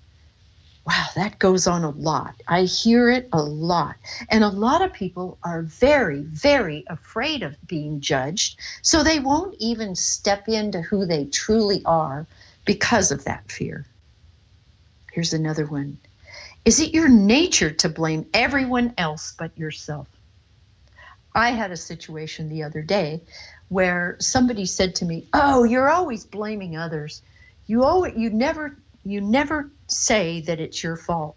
Wow, 0.87 1.07
that 1.15 1.39
goes 1.39 1.67
on 1.67 1.85
a 1.85 1.91
lot. 1.91 2.35
I 2.49 2.63
hear 2.63 3.11
it 3.11 3.29
a 3.33 3.43
lot. 3.43 3.97
And 4.31 4.43
a 4.43 4.49
lot 4.49 4.83
of 4.83 4.93
people 4.93 5.39
are 5.43 5.63
very, 5.63 6.23
very 6.23 6.85
afraid 6.89 7.43
of 7.43 7.57
being 7.67 8.01
judged, 8.01 8.59
so 8.83 9.03
they 9.03 9.21
won't 9.21 9.55
even 9.59 9.95
step 9.95 10.49
into 10.49 10.81
who 10.81 11.05
they 11.05 11.27
truly 11.27 11.83
are 11.85 12.27
because 12.65 13.13
of 13.13 13.25
that 13.25 13.51
fear. 13.51 13.85
Here's 15.13 15.35
another 15.35 15.67
one 15.67 15.99
Is 16.65 16.81
it 16.81 16.95
your 16.95 17.09
nature 17.09 17.71
to 17.71 17.89
blame 17.89 18.27
everyone 18.33 18.95
else 18.97 19.35
but 19.39 19.57
yourself? 19.59 20.09
I 21.35 21.51
had 21.51 21.71
a 21.71 21.77
situation 21.77 22.49
the 22.49 22.65
other 22.65 22.83
day 22.83 23.21
where 23.69 24.17
somebody 24.19 24.67
said 24.67 24.97
to 24.97 25.05
me, 25.05 25.29
"Oh, 25.33 25.65
you're 25.65 25.91
always 25.91 26.25
blaming 26.25 26.77
others. 26.77 27.23
You 27.67 27.85
always, 27.85 28.17
you 28.17 28.31
never 28.31 28.77
you 29.05 29.21
never 29.21 29.71
say 29.87 30.41
that 30.43 30.61
it's 30.61 30.83
your 30.83 30.97
fault. 30.97 31.37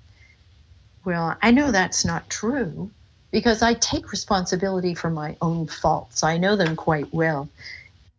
Well, 1.05 1.36
I 1.41 1.51
know 1.51 1.72
that's 1.72 2.05
not 2.05 2.29
true 2.29 2.91
because 3.32 3.62
I 3.62 3.74
take 3.74 4.12
responsibility 4.12 4.93
for 4.93 5.10
my 5.10 5.36
own 5.41 5.67
faults. 5.67 6.24
I 6.24 6.38
know 6.38 6.55
them 6.55 6.75
quite 6.75 7.13
well. 7.13 7.50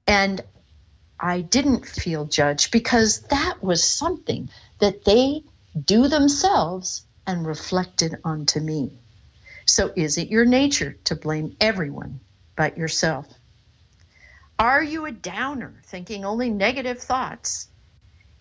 And 0.06 0.42
I 1.18 1.40
didn't 1.40 1.86
feel 1.86 2.26
judged 2.26 2.70
because 2.72 3.20
that 3.20 3.62
was 3.62 3.82
something 3.82 4.50
that 4.80 5.04
they 5.04 5.42
do 5.84 6.08
themselves 6.08 7.06
and 7.26 7.46
reflected 7.46 8.18
onto 8.24 8.60
me. 8.60 8.90
So, 9.66 9.92
is 9.96 10.18
it 10.18 10.28
your 10.28 10.44
nature 10.44 10.96
to 11.04 11.14
blame 11.14 11.56
everyone 11.60 12.20
but 12.56 12.76
yourself? 12.76 13.26
Are 14.58 14.82
you 14.82 15.06
a 15.06 15.12
downer, 15.12 15.74
thinking 15.84 16.24
only 16.24 16.50
negative 16.50 17.00
thoughts? 17.00 17.68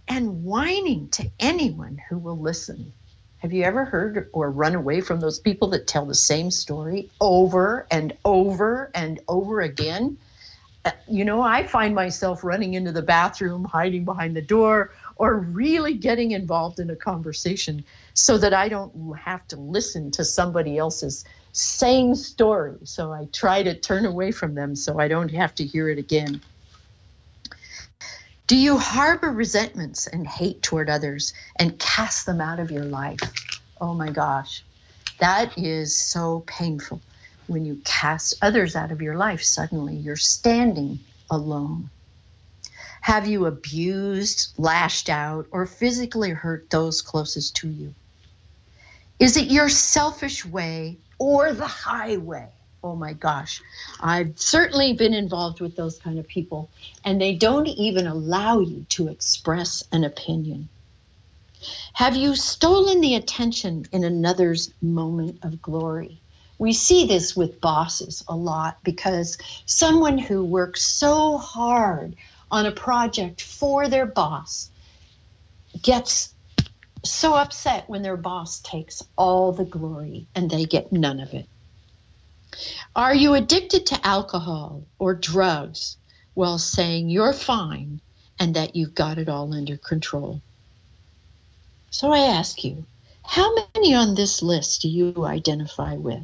And 0.08 0.44
whining 0.44 1.10
to 1.10 1.30
anyone 1.40 2.00
who 2.10 2.18
will 2.18 2.40
listen. 2.40 2.94
Have 3.38 3.54
you 3.54 3.64
ever 3.64 3.84
heard 3.86 4.30
or 4.32 4.50
run 4.50 4.76
away 4.76 5.02
from 5.02 5.20
those 5.20 5.40
people 5.40 5.70
that 5.70 5.88
tell 5.88 6.06
the 6.06 6.16
same 6.16 6.50
story 6.50 7.10
over 7.20 7.86
and 7.92 8.18
over 8.24 8.90
and 8.96 9.20
over 9.28 9.62
again? 9.62 10.18
Uh, 10.86 10.92
you 11.10 11.26
know, 11.26 11.42
I 11.42 11.66
find 11.66 11.96
myself 11.96 12.44
running 12.44 12.74
into 12.74 12.92
the 12.92 13.02
bathroom, 13.02 13.64
hiding 13.64 14.06
behind 14.06 14.36
the 14.36 14.42
door, 14.42 14.92
or 15.16 15.36
really 15.36 15.94
getting 15.94 16.32
involved 16.32 16.80
in 16.80 16.90
a 16.90 16.96
conversation 16.96 17.84
so 18.14 18.38
that 18.38 18.54
I 18.54 18.70
don't 18.70 19.18
have 19.18 19.48
to 19.50 19.58
listen 19.58 20.12
to 20.12 20.26
somebody 20.26 20.78
else's 20.78 21.26
same 21.54 22.16
story. 22.16 22.78
So 22.84 23.14
I 23.14 23.28
try 23.32 23.64
to 23.64 23.80
turn 23.80 24.06
away 24.06 24.32
from 24.32 24.56
them 24.56 24.76
so 24.76 25.00
I 25.00 25.08
don't 25.08 25.32
have 25.32 25.56
to 25.56 25.66
hear 25.66 25.88
it 25.90 26.00
again. 26.00 26.42
Do 28.48 28.58
you 28.58 28.78
harbor 28.78 29.32
resentments 29.32 30.08
and 30.08 30.28
hate 30.28 30.62
toward 30.62 30.90
others 30.90 31.34
and 31.58 31.80
cast 31.80 32.26
them 32.26 32.42
out 32.42 32.60
of 32.60 32.72
your 32.72 32.86
life? 32.86 33.38
Oh 33.80 33.94
my 33.94 34.12
gosh, 34.12 34.66
that 35.20 35.58
is 35.58 35.98
so 35.98 36.42
painful. 36.46 37.02
When 37.48 37.66
you 37.66 37.82
cast 37.86 38.36
others 38.42 38.76
out 38.76 38.92
of 38.92 39.02
your 39.02 39.16
life, 39.16 39.42
suddenly 39.42 39.96
you're 39.96 40.18
standing 40.18 41.00
alone. 41.30 41.90
Have 43.02 43.28
you 43.28 43.46
abused, 43.46 44.54
lashed 44.58 45.10
out, 45.10 45.48
or 45.52 45.66
physically 45.66 46.32
hurt 46.32 46.70
those 46.70 47.02
closest 47.02 47.56
to 47.58 47.70
you? 47.70 47.96
Is 49.20 49.38
it 49.38 49.52
your 49.52 49.70
selfish 49.70 50.46
way 50.46 51.00
or 51.18 51.54
the 51.54 51.68
highway? 51.68 52.52
Oh 52.84 52.96
my 52.96 53.13
gosh, 53.13 53.62
I've 54.02 54.38
certainly 54.38 54.94
been 54.94 55.13
involved 55.13 55.62
with 55.62 55.75
those 55.75 55.98
kind 56.00 56.20
of 56.20 56.28
people, 56.28 56.70
and 57.06 57.20
they 57.20 57.36
don't 57.36 57.68
even 57.68 58.08
allow 58.08 58.60
you 58.60 58.86
to 58.90 59.08
express 59.08 59.84
an 59.92 60.04
opinion. 60.04 60.68
Have 61.94 62.16
you 62.16 62.36
stolen 62.36 63.00
the 63.00 63.16
attention 63.16 63.86
in 63.94 64.04
another's 64.04 64.74
moment 64.82 65.40
of 65.44 65.62
glory? 65.62 66.20
We 66.60 66.74
see 66.74 67.08
this 67.08 67.36
with 67.36 67.62
bosses 67.62 68.24
a 68.28 68.36
lot 68.36 68.78
because 68.84 69.38
someone 69.66 70.18
who 70.18 70.44
works 70.44 70.84
so 70.84 71.38
hard 71.38 72.16
on 72.52 72.66
a 72.66 72.72
project 72.72 73.42
for 73.42 73.88
their 73.88 74.06
boss 74.06 74.70
gets 75.82 76.34
so 77.04 77.34
upset 77.34 77.90
when 77.90 78.02
their 78.02 78.18
boss 78.18 78.60
takes 78.60 79.04
all 79.18 79.52
the 79.52 79.66
glory 79.66 80.28
and 80.36 80.50
they 80.50 80.66
get 80.66 80.92
none 80.92 81.20
of 81.20 81.34
it. 81.34 81.48
Are 82.96 83.16
you 83.16 83.34
addicted 83.34 83.88
to 83.88 84.08
alcohol 84.08 84.84
or 85.00 85.14
drugs 85.14 85.98
while 86.34 86.58
saying 86.58 87.10
you're 87.10 87.34
fine 87.34 88.02
and 88.40 88.56
that 88.56 88.76
you've 88.76 88.96
got 88.96 89.18
it 89.18 89.30
all 89.30 89.54
under 89.54 89.78
control? 89.78 90.42
So 91.90 92.12
I 92.12 92.20
ask 92.20 92.64
you, 92.64 92.86
how 93.24 93.54
many 93.76 93.94
on 93.94 94.16
this 94.16 94.42
list 94.42 94.82
do 94.82 94.90
you 94.90 95.26
identify 95.26 95.96
with? 95.96 96.24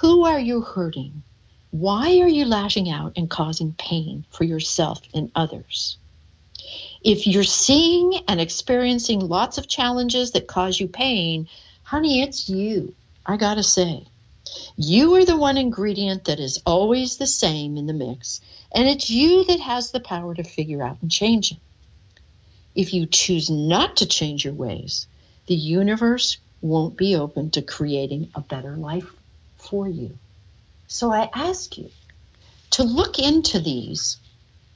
Who 0.00 0.24
are 0.24 0.40
you 0.40 0.60
hurting? 0.60 1.22
Why 1.70 2.18
are 2.20 2.28
you 2.28 2.44
lashing 2.44 2.90
out 2.90 3.12
and 3.16 3.30
causing 3.30 3.74
pain 3.78 4.24
for 4.30 4.44
yourself 4.44 5.00
and 5.14 5.30
others? 5.34 5.96
If 7.02 7.26
you're 7.26 7.44
seeing 7.44 8.22
and 8.28 8.40
experiencing 8.40 9.20
lots 9.20 9.58
of 9.58 9.68
challenges 9.68 10.32
that 10.32 10.46
cause 10.46 10.78
you 10.78 10.88
pain, 10.88 11.48
honey, 11.82 12.22
it's 12.22 12.48
you. 12.48 12.94
I 13.24 13.36
gotta 13.36 13.62
say. 13.62 14.06
You 14.76 15.14
are 15.16 15.24
the 15.24 15.36
one 15.36 15.56
ingredient 15.56 16.24
that 16.24 16.40
is 16.40 16.62
always 16.64 17.16
the 17.16 17.26
same 17.26 17.76
in 17.76 17.86
the 17.86 17.92
mix, 17.92 18.40
and 18.72 18.88
it's 18.88 19.10
you 19.10 19.44
that 19.44 19.60
has 19.60 19.90
the 19.90 20.00
power 20.00 20.34
to 20.34 20.44
figure 20.44 20.82
out 20.82 20.98
and 21.02 21.10
change 21.10 21.52
it. 21.52 21.58
If 22.74 22.94
you 22.94 23.06
choose 23.06 23.50
not 23.50 23.96
to 23.96 24.06
change 24.06 24.44
your 24.44 24.54
ways, 24.54 25.06
the 25.46 25.54
universe 25.54 26.38
won't 26.62 26.96
be 26.96 27.16
open 27.16 27.50
to 27.50 27.62
creating 27.62 28.30
a 28.34 28.40
better 28.40 28.76
life 28.76 29.10
for 29.58 29.88
you. 29.88 30.16
So 30.86 31.12
I 31.12 31.30
ask 31.34 31.76
you 31.78 31.90
to 32.70 32.82
look 32.82 33.18
into 33.18 33.60
these 33.60 34.18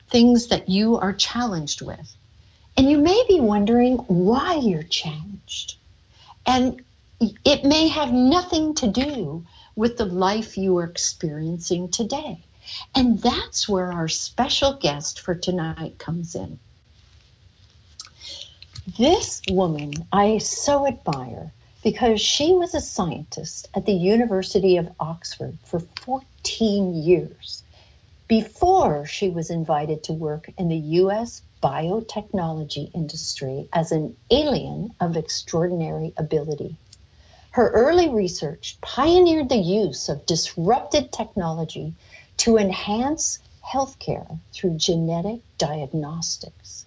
things 0.09 0.49
that 0.49 0.69
you 0.69 0.97
are 0.97 1.13
challenged 1.13 1.83
with. 1.83 2.15
And 2.77 2.91
you 2.91 2.99
may 2.99 3.25
be 3.29 3.41
wondering 3.41 3.97
why 3.99 4.57
you're 4.57 4.83
challenged. 4.83 5.77
And 6.47 6.83
it 7.21 7.65
may 7.65 7.89
have 7.89 8.13
nothing 8.13 8.75
to 8.77 8.89
do 8.89 9.47
with 9.77 9.97
the 9.97 10.05
life 10.05 10.57
you 10.57 10.77
are 10.79 10.85
experiencing 10.85 11.89
today. 11.89 12.39
And 12.95 13.19
that's 13.21 13.69
where 13.69 13.93
our 13.93 14.09
special 14.09 14.75
guest 14.75 15.21
for 15.21 15.35
tonight 15.35 15.99
comes 15.99 16.35
in. 16.35 16.59
This 18.99 19.43
woman 19.51 19.93
I 20.13 20.39
so 20.39 20.87
admire 20.87 21.53
because 21.83 22.21
she 22.21 22.53
was 22.53 22.75
a 22.75 22.81
scientist 22.81 23.69
at 23.75 23.85
the 23.85 23.93
University 23.93 24.77
of 24.79 24.91
Oxford 24.99 25.59
for 25.65 25.81
14 25.81 26.95
years 26.95 27.63
before 28.27 29.05
she 29.05 29.29
was 29.29 29.51
invited 29.51 30.03
to 30.05 30.13
work 30.13 30.51
in 30.57 30.69
the 30.69 30.77
US 31.03 31.43
biotechnology 31.63 32.91
industry 32.95 33.69
as 33.73 33.93
an 33.93 34.17
alien 34.31 34.95
of 35.01 35.17
extraordinary 35.17 36.13
ability. 36.17 36.77
Her 37.55 37.71
early 37.71 38.09
research 38.09 38.79
pioneered 38.81 39.49
the 39.49 39.57
use 39.57 40.09
of 40.09 40.27
disrupted 40.27 41.13
technology 41.13 41.95
to 42.39 42.57
enhance 42.57 43.39
healthcare 43.65 44.41
through 44.53 44.77
genetic 44.77 45.41
diagnostics. 45.57 46.85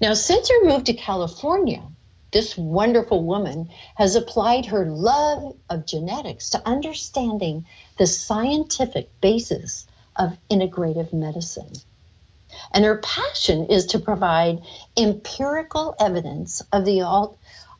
Now, 0.00 0.14
since 0.14 0.48
her 0.48 0.64
move 0.64 0.84
to 0.84 0.94
California, 0.94 1.82
this 2.30 2.56
wonderful 2.56 3.22
woman 3.22 3.68
has 3.96 4.16
applied 4.16 4.64
her 4.64 4.86
love 4.86 5.54
of 5.68 5.84
genetics 5.84 6.48
to 6.48 6.66
understanding 6.66 7.66
the 7.98 8.06
scientific 8.06 9.20
basis 9.20 9.86
of 10.16 10.38
integrative 10.50 11.12
medicine. 11.12 11.74
And 12.72 12.86
her 12.86 12.96
passion 12.96 13.66
is 13.66 13.84
to 13.88 13.98
provide 13.98 14.62
empirical 14.96 15.94
evidence 16.00 16.62
of 16.72 16.86
the 16.86 17.02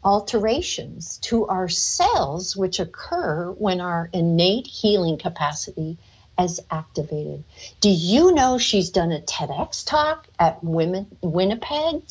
alterations 0.04 1.18
to 1.18 1.46
our 1.46 1.68
cells 1.68 2.56
which 2.56 2.80
occur 2.80 3.50
when 3.52 3.80
our 3.80 4.08
innate 4.12 4.66
healing 4.66 5.18
capacity 5.18 5.96
is 6.38 6.60
activated. 6.70 7.42
Do 7.80 7.90
you 7.90 8.32
know 8.32 8.58
she's 8.58 8.90
done 8.90 9.12
a 9.12 9.20
TEDx 9.20 9.84
talk 9.84 10.26
at 10.38 10.62
Women, 10.62 11.06
Winnipeg? 11.20 12.02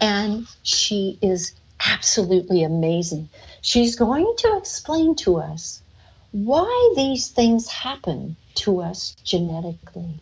And 0.00 0.46
she 0.62 1.18
is 1.20 1.52
absolutely 1.84 2.62
amazing. 2.62 3.28
She's 3.60 3.96
going 3.96 4.34
to 4.38 4.56
explain 4.56 5.16
to 5.16 5.38
us 5.38 5.82
why 6.32 6.92
these 6.96 7.28
things 7.28 7.68
happen 7.68 8.36
to 8.56 8.82
us 8.82 9.16
genetically. 9.24 10.20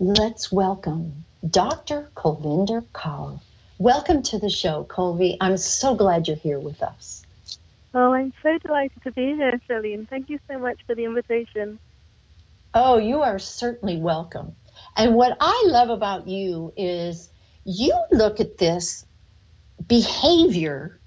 Let's 0.00 0.50
welcome 0.50 1.24
Dr. 1.48 2.10
Kulvinder 2.16 2.84
Kaur. 2.92 3.40
Welcome 3.82 4.22
to 4.22 4.38
the 4.38 4.48
show, 4.48 4.84
Colby. 4.84 5.36
I'm 5.40 5.56
so 5.56 5.96
glad 5.96 6.28
you're 6.28 6.36
here 6.36 6.60
with 6.60 6.84
us. 6.84 7.24
Oh, 7.92 8.12
I'm 8.12 8.32
so 8.40 8.56
delighted 8.64 9.02
to 9.02 9.10
be 9.10 9.34
here, 9.34 9.60
Shirlene. 9.68 10.08
Thank 10.08 10.30
you 10.30 10.38
so 10.48 10.56
much 10.56 10.78
for 10.86 10.94
the 10.94 11.04
invitation. 11.04 11.80
Oh, 12.72 12.98
you 12.98 13.22
are 13.22 13.40
certainly 13.40 13.96
welcome. 13.96 14.54
And 14.96 15.16
what 15.16 15.36
I 15.40 15.64
love 15.66 15.90
about 15.90 16.28
you 16.28 16.72
is 16.76 17.28
you 17.64 17.92
look 18.12 18.38
at 18.38 18.56
this 18.56 19.04
behavior 19.84 21.00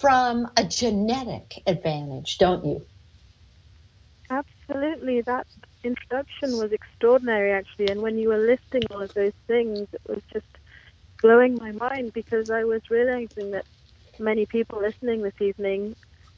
from 0.00 0.48
a 0.56 0.64
genetic 0.64 1.62
advantage, 1.64 2.38
don't 2.38 2.64
you? 2.64 2.84
Absolutely. 4.28 5.20
That 5.20 5.46
introduction 5.84 6.58
was 6.58 6.72
extraordinary, 6.72 7.52
actually. 7.52 7.86
And 7.86 8.02
when 8.02 8.18
you 8.18 8.30
were 8.30 8.38
listing 8.38 8.82
all 8.90 9.00
of 9.00 9.14
those 9.14 9.32
things, 9.46 9.86
it 9.92 10.00
was 10.08 10.22
just 10.32 10.46
blowing 11.22 11.56
my 11.56 11.72
mind 11.72 12.12
because 12.14 12.50
I 12.50 12.64
was 12.64 12.82
realizing 12.90 13.52
that 13.52 13.64
many 14.18 14.46
people 14.46 14.80
listening 14.80 15.22
this 15.22 15.40
evening 15.40 15.94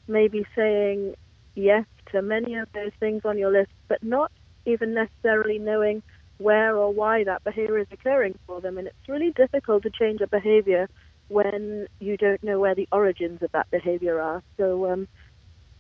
may 0.09 0.29
be 0.29 0.45
saying 0.57 1.15
yes 1.55 1.85
to 2.13 2.23
many 2.23 2.57
of 2.57 2.69
those 2.75 2.93
things 3.01 3.23
on 3.25 3.39
your 3.39 3.53
list, 3.53 3.71
but 3.89 4.03
not 4.03 4.31
even 4.67 4.95
necessarily 4.95 5.59
knowing 5.59 6.03
where 6.39 6.77
or 6.77 6.93
why 6.93 7.25
that 7.25 7.45
behavior 7.45 7.79
is 7.79 7.87
occurring 7.93 8.35
for 8.47 8.61
them. 8.61 8.79
And 8.79 8.87
it's 8.89 9.09
really 9.09 9.33
difficult 9.37 9.83
to 9.85 9.91
change 9.91 10.21
a 10.21 10.29
behavior 10.29 10.89
when 11.29 11.87
you 12.01 12.17
don't 12.17 12.43
know 12.43 12.59
where 12.59 12.75
the 12.75 12.89
origins 12.93 13.41
of 13.43 13.51
that 13.53 13.67
behavior 13.71 14.21
are. 14.21 14.43
So, 14.59 14.91
um, 14.91 15.09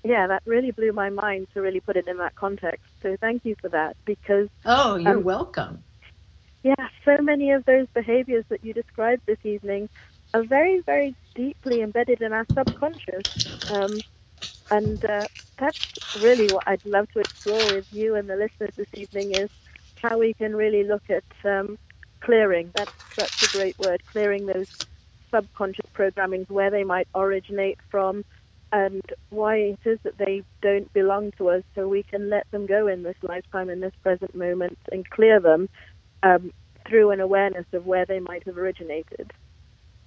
yeah, 0.05 0.27
that 0.29 0.43
really 0.47 0.71
blew 0.71 0.93
my 0.93 1.11
mind 1.11 1.49
to 1.55 1.61
really 1.61 1.81
put 1.81 1.97
it 1.97 2.09
in 2.09 2.19
that 2.19 2.35
context. 2.35 2.83
So, 3.03 3.17
thank 3.21 3.45
you 3.45 3.55
for 3.61 3.69
that 3.71 3.97
because. 4.07 4.49
Oh, 4.65 4.97
you're 4.97 5.19
um, 5.19 5.25
welcome. 5.25 5.85
Yeah, 6.65 6.75
so 7.05 7.19
many 7.23 7.53
of 7.53 7.65
those 7.67 7.87
behaviors 7.95 8.45
that 8.51 8.65
you 8.65 8.73
described 8.73 9.23
this 9.27 9.39
evening 9.45 9.89
are 10.35 10.45
very, 10.45 10.83
very 10.87 11.15
deeply 11.35 11.83
embedded 11.83 12.21
in 12.23 12.33
our 12.33 12.47
subconscious. 12.57 13.25
Um, 13.69 14.03
and 14.71 15.05
uh, 15.05 15.27
that's 15.61 15.79
really 16.15 16.51
what 16.51 16.65
I'd 16.67 16.85
love 16.87 17.07
to 17.15 17.21
explore 17.21 17.71
with 17.71 17.87
you 17.93 18.17
and 18.17 18.29
the 18.29 18.35
listeners 18.37 18.71
this 18.77 18.89
evening 18.95 19.35
is 19.35 19.51
how 20.03 20.19
we 20.19 20.35
can 20.35 20.57
really 20.57 20.85
look 20.85 21.05
at 21.11 21.25
um, 21.51 21.77
clearing. 22.25 22.73
That's 22.75 22.93
such 23.19 23.33
a 23.43 23.49
great 23.49 23.79
word, 23.79 24.03
clearing 24.13 24.47
those 24.47 24.67
subconscious 25.35 25.87
programmings, 25.97 26.51
where 26.51 26.71
they 26.71 26.85
might 26.85 27.09
originate 27.15 27.79
from, 27.91 28.23
and 28.73 29.03
why 29.31 29.57
it 29.57 29.81
is 29.85 29.99
that 30.05 30.19
they 30.19 30.43
don't 30.63 30.93
belong 30.95 31.31
to 31.39 31.51
us, 31.51 31.63
so 31.75 31.89
we 31.89 32.05
can 32.11 32.31
let 32.31 32.45
them 32.53 32.67
go 32.67 32.87
in 32.89 33.03
this 33.03 33.17
lifetime, 33.23 33.71
in 33.71 33.81
this 33.81 33.93
present 34.03 34.35
moment, 34.35 34.79
and 34.93 35.09
clear 35.11 35.41
them 35.41 35.69
um, 36.23 36.53
through 36.87 37.11
an 37.11 37.21
awareness 37.21 37.67
of 37.73 37.87
where 37.87 38.07
they 38.07 38.21
might 38.21 38.45
have 38.45 38.59
originated. 38.59 39.33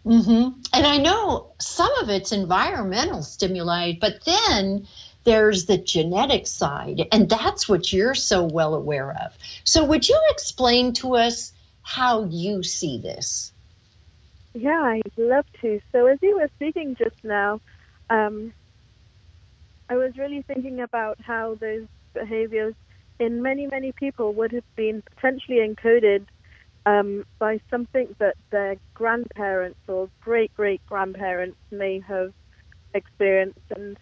Mm-hmm. 0.05 0.59
And 0.73 0.85
I 0.85 0.97
know 0.97 1.53
some 1.59 1.91
of 2.01 2.09
it's 2.09 2.31
environmental 2.31 3.23
stimuli, 3.23 3.93
but 3.99 4.23
then 4.23 4.87
there's 5.23 5.65
the 5.65 5.79
genetic 5.79 6.45
side, 6.45 7.07
and 7.11 7.27
that's 7.27 7.67
what 7.67 7.91
you're 7.91 8.13
so 8.13 8.43
well 8.43 8.75
aware 8.75 9.11
of. 9.11 9.35
So, 9.63 9.83
would 9.83 10.07
you 10.07 10.21
explain 10.29 10.93
to 10.93 11.15
us 11.15 11.51
how 11.81 12.25
you 12.25 12.61
see 12.61 12.99
this? 12.99 13.51
Yeah, 14.53 14.79
I'd 14.79 15.01
love 15.17 15.45
to. 15.61 15.81
So, 15.91 16.05
as 16.05 16.19
you 16.21 16.37
were 16.37 16.49
speaking 16.55 16.95
just 16.95 17.23
now, 17.23 17.59
um, 18.11 18.53
I 19.89 19.97
was 19.97 20.15
really 20.17 20.43
thinking 20.43 20.81
about 20.81 21.19
how 21.19 21.55
those 21.55 21.87
behaviors 22.13 22.75
in 23.19 23.41
many, 23.41 23.67
many 23.67 23.91
people 23.97 24.33
would 24.33 24.51
have 24.51 24.63
been 24.75 25.01
potentially 25.15 25.57
encoded 25.57 26.25
um, 26.85 27.23
by 27.39 27.59
something 27.69 28.15
that 28.19 28.35
their 28.51 28.75
grandparents 28.93 29.79
or 29.87 30.09
great 30.21 30.51
great 30.55 30.81
grandparents 30.87 31.57
may 31.71 31.99
have 32.07 32.31
experienced. 32.93 33.59
And 33.75 33.97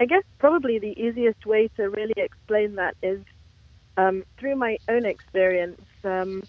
I 0.00 0.06
guess 0.06 0.22
probably 0.38 0.78
the 0.78 0.98
easiest 1.00 1.44
way 1.46 1.68
to 1.76 1.90
really 1.90 2.14
explain 2.16 2.76
that 2.76 2.94
is 3.02 3.22
um, 3.96 4.24
through 4.38 4.56
my 4.56 4.78
own 4.88 5.04
experience. 5.04 5.80
Um, 6.04 6.42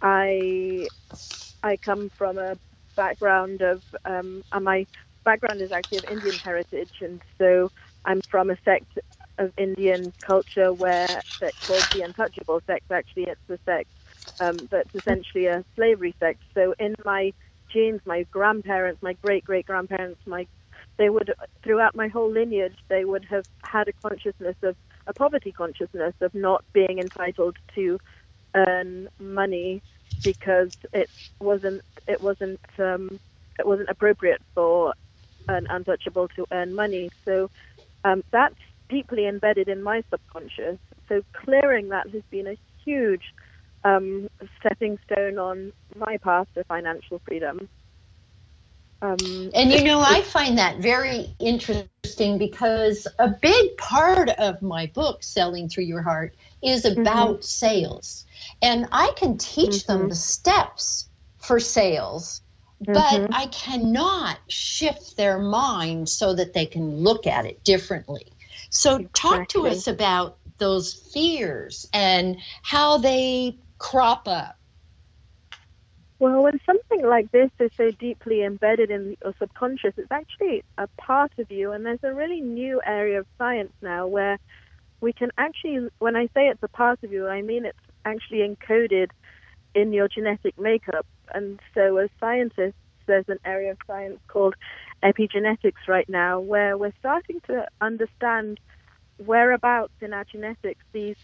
I 0.00 0.88
I 1.62 1.76
come 1.84 2.10
from 2.16 2.38
a 2.38 2.56
background 2.96 3.60
of 3.60 3.82
um, 4.04 4.42
my 4.60 4.86
background 5.24 5.60
is 5.60 5.72
actually 5.72 5.98
of 5.98 6.04
Indian 6.04 6.38
heritage, 6.42 6.92
and 7.00 7.20
so 7.38 7.70
I'm 8.04 8.20
from 8.30 8.50
a 8.50 8.56
sect 8.64 8.86
of 9.38 9.52
Indian 9.58 10.12
culture 10.24 10.72
where 10.72 11.22
that's 11.40 11.56
called 11.66 11.86
the 11.92 12.00
untouchable 12.02 12.60
sex. 12.66 12.84
Actually, 12.90 13.24
it's 13.24 13.40
the 13.48 13.58
sex 13.66 13.88
um, 14.40 14.68
that's 14.70 14.90
essentially 14.94 15.46
a 15.46 15.64
slavery 15.76 16.14
sex. 16.20 16.38
So 16.54 16.74
in 16.78 16.94
my 17.04 17.32
genes, 17.72 18.00
my 18.06 18.24
grandparents, 18.32 19.02
my 19.02 19.14
great 19.22 19.44
great 19.44 19.66
grandparents, 19.66 20.20
my 20.26 20.46
they 20.98 21.08
would 21.10 21.32
throughout 21.64 21.94
my 21.96 22.08
whole 22.08 22.30
lineage 22.30 22.76
they 22.90 23.04
would 23.04 23.24
have 23.30 23.44
had 23.64 23.88
a 23.88 24.08
consciousness 24.08 24.56
of 24.62 24.76
a 25.06 25.14
poverty 25.14 25.52
consciousness 25.52 26.14
of 26.20 26.34
not 26.34 26.62
being 26.74 26.98
entitled 26.98 27.56
to 27.74 27.98
earn 28.56 29.08
money 29.18 29.82
because 30.22 30.70
it 30.92 31.08
wasn't 31.40 31.82
it 32.06 32.20
wasn't 32.20 32.60
um, 32.78 33.18
it 33.58 33.66
wasn't 33.66 33.88
appropriate 33.88 34.40
for 34.54 34.94
an 35.48 35.66
untouchable 35.70 36.28
to 36.36 36.44
earn 36.52 36.74
money. 36.74 37.10
So 37.26 37.48
um, 38.04 38.22
that's 38.32 38.54
deeply 38.88 39.26
embedded 39.26 39.68
in 39.68 39.82
my 39.82 40.02
subconscious. 40.10 40.78
So 41.08 41.22
clearing 41.32 41.88
that 41.90 42.08
has 42.10 42.22
been 42.30 42.46
a 42.46 42.56
huge 42.84 43.34
um, 43.84 44.28
stepping 44.58 44.98
stone 45.06 45.38
on 45.38 45.72
my 45.94 46.16
path 46.18 46.48
to 46.54 46.64
financial 46.64 47.20
freedom. 47.26 47.68
Um, 49.02 49.50
and 49.54 49.72
you 49.72 49.84
know, 49.84 50.00
I 50.00 50.22
find 50.22 50.58
that 50.58 50.78
very 50.78 51.34
interesting 51.38 52.38
because 52.38 53.06
a 53.18 53.28
big 53.28 53.76
part 53.76 54.30
of 54.30 54.62
my 54.62 54.86
book, 54.86 55.22
Selling 55.22 55.68
Through 55.68 55.84
Your 55.84 56.02
Heart, 56.02 56.34
is 56.62 56.84
mm-hmm. 56.84 57.02
about 57.02 57.34
mm-hmm. 57.34 57.42
sales. 57.42 58.24
And 58.62 58.88
I 58.92 59.12
can 59.16 59.36
teach 59.36 59.84
mm-hmm. 59.84 59.92
them 59.92 60.08
the 60.08 60.14
steps 60.14 61.08
for 61.38 61.60
sales, 61.60 62.40
but 62.80 62.96
mm-hmm. 62.96 63.34
I 63.34 63.46
cannot 63.46 64.38
shift 64.48 65.16
their 65.16 65.38
mind 65.38 66.08
so 66.08 66.34
that 66.34 66.54
they 66.54 66.66
can 66.66 66.96
look 66.96 67.26
at 67.26 67.44
it 67.44 67.62
differently. 67.64 68.32
So, 68.70 68.96
exactly. 68.96 69.10
talk 69.14 69.48
to 69.48 69.66
us 69.66 69.86
about 69.86 70.38
those 70.58 70.94
fears 71.12 71.86
and 71.92 72.38
how 72.62 72.98
they 72.98 73.58
crop 73.78 74.26
up? 74.28 74.56
Well, 76.18 76.42
when 76.42 76.58
something 76.64 77.06
like 77.06 77.30
this 77.30 77.50
is 77.60 77.70
so 77.76 77.90
deeply 77.98 78.42
embedded 78.42 78.90
in 78.90 79.16
your 79.22 79.34
subconscious, 79.38 79.92
it's 79.98 80.10
actually 80.10 80.62
a 80.78 80.88
part 80.98 81.32
of 81.38 81.50
you. 81.50 81.72
And 81.72 81.84
there's 81.84 81.98
a 82.02 82.14
really 82.14 82.40
new 82.40 82.80
area 82.86 83.20
of 83.20 83.26
science 83.36 83.72
now 83.82 84.06
where 84.06 84.38
we 85.02 85.12
can 85.12 85.30
actually, 85.36 85.88
when 85.98 86.16
I 86.16 86.24
say 86.34 86.48
it's 86.48 86.62
a 86.62 86.68
part 86.68 87.00
of 87.04 87.12
you, 87.12 87.26
I 87.28 87.42
mean 87.42 87.66
it's 87.66 87.78
actually 88.06 88.38
encoded 88.38 89.08
in 89.74 89.92
your 89.92 90.08
genetic 90.08 90.58
makeup. 90.58 91.04
And 91.34 91.60
so, 91.74 91.98
as 91.98 92.08
scientists, 92.18 92.72
there's 93.06 93.28
an 93.28 93.38
area 93.44 93.72
of 93.72 93.78
science 93.86 94.18
called 94.28 94.54
epigenetics 95.02 95.86
right 95.88 96.08
now 96.08 96.40
where 96.40 96.76
we're 96.76 96.92
starting 96.98 97.40
to 97.46 97.66
understand 97.80 98.58
whereabouts 99.18 99.92
in 100.00 100.12
our 100.12 100.24
genetics 100.24 100.84
these 100.92 101.16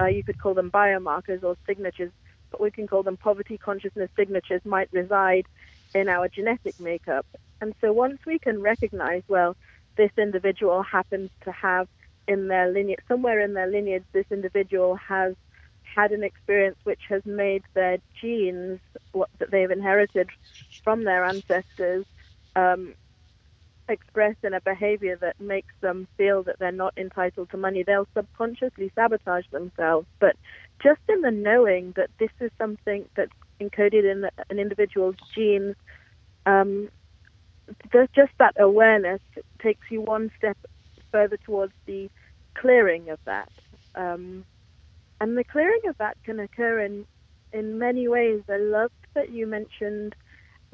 uh, 0.00 0.06
you 0.06 0.22
could 0.22 0.38
call 0.38 0.54
them 0.54 0.70
biomarkers 0.70 1.42
or 1.42 1.56
signatures, 1.66 2.12
but 2.50 2.60
we 2.60 2.70
can 2.70 2.86
call 2.86 3.02
them 3.02 3.16
poverty 3.16 3.58
consciousness 3.58 4.10
signatures, 4.16 4.60
might 4.64 4.88
reside 4.92 5.46
in 5.94 6.08
our 6.08 6.28
genetic 6.28 6.78
makeup. 6.78 7.26
And 7.60 7.74
so 7.80 7.92
once 7.92 8.18
we 8.26 8.38
can 8.38 8.60
recognize, 8.60 9.22
well, 9.28 9.56
this 9.96 10.10
individual 10.18 10.82
happens 10.82 11.30
to 11.44 11.52
have 11.52 11.88
in 12.28 12.48
their 12.48 12.70
lineage, 12.70 12.98
somewhere 13.08 13.40
in 13.40 13.54
their 13.54 13.68
lineage, 13.68 14.04
this 14.12 14.26
individual 14.30 14.96
has 14.96 15.34
had 15.94 16.12
an 16.12 16.22
experience 16.22 16.76
which 16.84 17.00
has 17.08 17.22
made 17.24 17.62
their 17.74 17.98
genes, 18.20 18.80
what 19.12 19.30
that 19.38 19.50
they've 19.50 19.70
inherited 19.70 20.28
from 20.86 21.02
their 21.02 21.24
ancestors, 21.24 22.06
um, 22.54 22.94
express 23.88 24.36
in 24.44 24.54
a 24.54 24.60
behavior 24.60 25.16
that 25.20 25.40
makes 25.40 25.74
them 25.80 26.06
feel 26.16 26.44
that 26.44 26.60
they're 26.60 26.70
not 26.70 26.94
entitled 26.96 27.50
to 27.50 27.56
money, 27.56 27.82
they'll 27.82 28.06
subconsciously 28.14 28.92
sabotage 28.94 29.46
themselves. 29.50 30.06
But 30.20 30.36
just 30.80 31.00
in 31.08 31.22
the 31.22 31.32
knowing 31.32 31.92
that 31.96 32.10
this 32.20 32.30
is 32.38 32.52
something 32.56 33.04
that's 33.16 33.32
encoded 33.60 34.08
in 34.08 34.30
an 34.48 34.60
individual's 34.60 35.16
genes, 35.34 35.74
um, 36.46 36.88
just 38.14 38.30
that 38.38 38.54
awareness 38.60 39.20
takes 39.60 39.90
you 39.90 40.00
one 40.00 40.30
step 40.38 40.56
further 41.10 41.36
towards 41.38 41.72
the 41.86 42.08
clearing 42.54 43.10
of 43.10 43.18
that. 43.24 43.50
Um, 43.96 44.44
and 45.20 45.36
the 45.36 45.42
clearing 45.42 45.80
of 45.88 45.98
that 45.98 46.16
can 46.22 46.38
occur 46.38 46.78
in, 46.78 47.06
in 47.52 47.76
many 47.76 48.06
ways. 48.06 48.42
I 48.48 48.58
loved 48.58 48.94
that 49.14 49.32
you 49.32 49.48
mentioned 49.48 50.14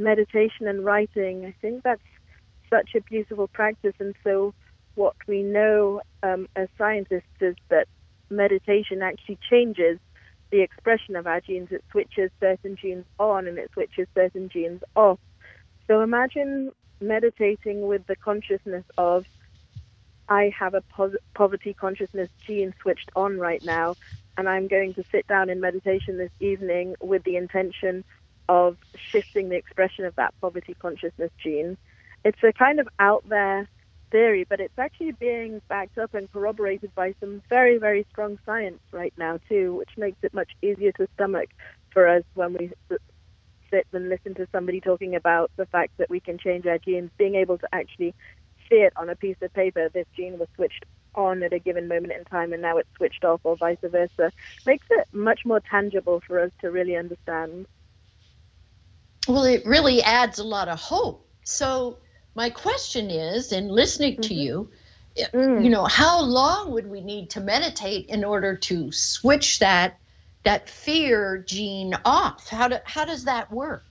meditation 0.03 0.69
and 0.69 0.85
writing. 0.85 1.45
I 1.45 1.55
think 1.61 1.83
that's 1.83 2.01
such 2.71 2.91
a 2.97 3.01
beautiful 3.01 3.49
practice. 3.49 3.95
And 3.99 4.15
so, 4.25 4.55
what 4.95 5.15
we 5.27 5.43
know 5.43 6.03
um, 6.23 6.47
as 6.57 6.69
scientists 6.77 7.41
is 7.41 7.57
that 7.71 7.87
meditation 8.31 9.03
actually 9.03 9.39
changes 9.51 9.99
the 10.51 10.61
expression 10.61 11.17
of 11.17 11.27
our 11.27 11.41
genes. 11.41 11.69
It 11.71 11.85
switches 11.91 12.31
certain 12.41 12.77
genes 12.81 13.05
on 13.19 13.47
and 13.47 13.59
it 13.59 13.71
switches 13.73 14.07
certain 14.15 14.49
genes 14.49 14.83
off. 14.95 15.19
So, 15.87 16.03
imagine 16.03 16.73
meditating 17.01 17.87
with 17.87 18.07
the 18.07 18.17
consciousness 18.17 18.85
of 18.97 19.25
I 20.29 20.53
have 20.59 20.75
a 20.75 20.83
pos- 20.97 21.17
poverty 21.35 21.75
consciousness 21.75 22.31
gene 22.47 22.73
switched 22.81 23.11
on 23.17 23.39
right 23.39 23.63
now, 23.63 23.97
and 24.37 24.49
I'm 24.49 24.69
going 24.69 24.95
to 24.95 25.05
sit 25.13 25.27
down 25.27 25.51
in 25.51 25.61
meditation 25.61 26.17
this 26.17 26.31
evening 26.41 26.95
with 27.03 27.23
the 27.25 27.37
intention 27.37 28.05
of 28.49 28.77
shifting 29.11 29.49
the 29.49 29.57
expression 29.57 30.05
of 30.05 30.15
that 30.17 30.35
poverty 30.41 30.75
consciousness 30.81 31.31
gene. 31.43 31.77
It's 32.25 32.43
a 32.43 32.53
kind 32.53 32.81
of 32.81 32.89
out 32.99 33.29
there 33.29 33.69
theory, 34.11 34.45
but 34.49 34.61
it's 34.61 34.79
actually 34.79 35.13
being 35.13 35.61
backed 35.69 35.99
up 35.99 36.15
and 36.15 36.31
corroborated 36.31 36.95
by 36.95 37.15
some 37.19 37.43
very, 37.49 37.79
very 37.79 38.07
strong 38.11 38.39
science 38.45 38.81
right 38.93 39.15
now, 39.17 39.39
too, 39.49 39.75
which 39.75 39.91
makes 39.97 40.19
it 40.23 40.35
much 40.35 40.51
easier 40.63 40.93
to 40.93 41.09
stomach 41.15 41.49
for 41.91 42.07
us 42.07 42.23
when 42.35 42.53
we 42.55 42.71
sit 43.71 43.87
and 43.93 44.09
listen 44.09 44.35
to 44.35 44.47
somebody 44.53 44.81
talking 44.81 45.17
about 45.17 45.51
the 45.57 45.67
fact 45.67 45.93
that 45.97 46.11
we 46.11 46.21
can 46.21 46.39
change 46.39 46.67
our 46.67 46.79
genes, 46.79 47.11
being 47.17 47.35
able 47.35 47.59
to 47.59 47.69
actually 47.73 48.15
see 48.69 48.77
it 48.77 48.93
on 48.97 49.09
a 49.09 49.17
piece 49.17 49.37
of 49.41 49.53
paper, 49.55 49.89
this 49.89 50.07
gene 50.15 50.39
was 50.39 50.49
switched 50.55 50.85
on 51.15 51.43
at 51.43 51.53
a 51.53 51.59
given 51.59 51.89
moment 51.89 52.13
in 52.13 52.25
time 52.25 52.53
and 52.53 52.63
now 52.63 52.79
it's 52.79 52.89
switched 52.97 53.25
off 53.25 53.41
or 53.45 53.57
vice 53.57 53.79
versa, 53.83 54.31
makes 54.67 54.87
it 54.91 55.07
much 55.13 55.41
more 55.45 55.61
tangible 55.61 56.23
for 56.27 56.41
us 56.41 56.51
to 56.61 56.71
really 56.71 56.97
understand. 56.97 57.67
Well, 59.29 59.45
it 59.45 59.65
really 59.65 60.03
adds 60.03 60.39
a 60.39 60.45
lot 60.45 60.69
of 60.69 60.81
hope. 60.81 61.27
So, 61.45 61.99
my 62.35 62.51
question 62.51 63.11
is 63.11 63.53
in 63.53 63.69
listening 63.69 64.15
mm-hmm. 64.15 64.23
to 64.23 64.35
you, 64.35 64.71
mm. 65.17 65.65
you 65.65 65.71
know, 65.71 65.85
how 65.85 66.23
long 66.23 66.73
would 66.73 66.89
we 66.89 67.01
need 67.01 67.31
to 67.31 67.41
meditate 67.41 68.09
in 68.09 68.25
order 68.25 68.57
to 68.57 68.91
switch 68.91 69.59
that 69.59 69.99
that 70.45 70.69
fear 70.69 71.39
gene 71.47 71.95
off? 72.05 72.49
How 72.49 72.69
do, 72.69 72.77
how 72.85 73.05
does 73.05 73.25
that 73.25 73.53
work? 73.53 73.85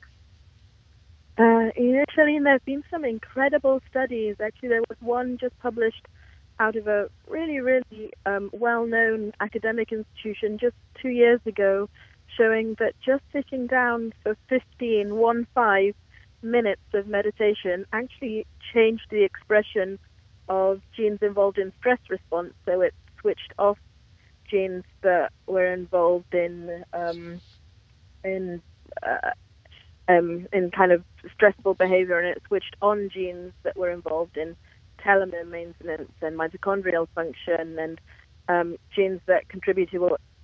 Uh, 1.38 1.70
initially, 1.76 2.38
there's 2.39 2.62
been 2.65 2.84
some 2.91 3.06
incredible 3.06 3.82
studies. 3.89 4.36
Actually, 4.44 4.70
there 4.70 4.84
was 4.89 4.98
one 5.00 5.38
just 5.38 5.58
published 5.60 6.08
out 6.60 6.76
of 6.76 6.88
a 6.88 7.10
really, 7.28 7.60
really 7.60 8.13
um, 8.26 8.50
well-known 8.54 9.34
academic 9.39 9.91
institution 9.91 10.58
just 10.60 10.76
two 11.02 11.10
years 11.10 11.39
ago, 11.46 11.89
showing 12.38 12.76
that 12.80 12.94
just 13.06 13.24
sitting 13.32 13.67
down 13.67 14.13
for 14.24 14.36
15, 14.50 15.15
one 15.15 15.48
five 15.54 15.94
minutes 16.41 16.82
of 16.94 17.08
meditation 17.08 17.86
actually 17.94 18.46
changed 18.74 19.06
the 19.10 19.24
expression 19.24 20.00
of 20.50 20.82
genes 20.96 21.20
involved 21.22 21.58
in 21.58 21.72
stress 21.80 22.00
response. 22.10 22.54
So 22.65 22.82
it 22.82 22.94
switched 23.20 23.54
off 23.58 23.78
genes 24.50 24.84
that 25.02 25.32
were 25.48 25.72
involved 25.72 26.34
in 26.34 26.84
um, 26.94 27.41
in 28.24 28.62
uh, 29.02 29.32
um, 30.08 30.48
in 30.52 30.72
kind 30.72 30.91
of 30.91 31.04
stressful 31.34 31.76
behavior, 31.76 32.20
and 32.20 32.28
it 32.28 32.41
switched 32.48 32.76
on 32.82 33.10
genes 33.13 33.54
that 33.63 33.78
were 33.78 33.91
involved 33.91 34.38
in 34.38 34.56
telomere 35.06 35.48
maintenance 35.48 36.12
and 36.22 36.38
mitochondrial 36.38 37.08
function, 37.15 37.80
and 37.80 38.02
um, 38.48 38.78
genes 38.96 39.22
that 39.28 39.48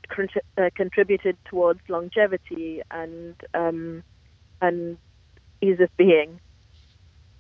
contributed 0.10 0.44
uh, 0.58 0.70
contributed 0.76 1.38
towards 1.46 1.80
longevity 1.88 2.82
and 2.92 3.36
um, 3.54 4.04
and 4.62 4.98
ease 5.62 5.80
of 5.80 5.96
being. 5.98 6.40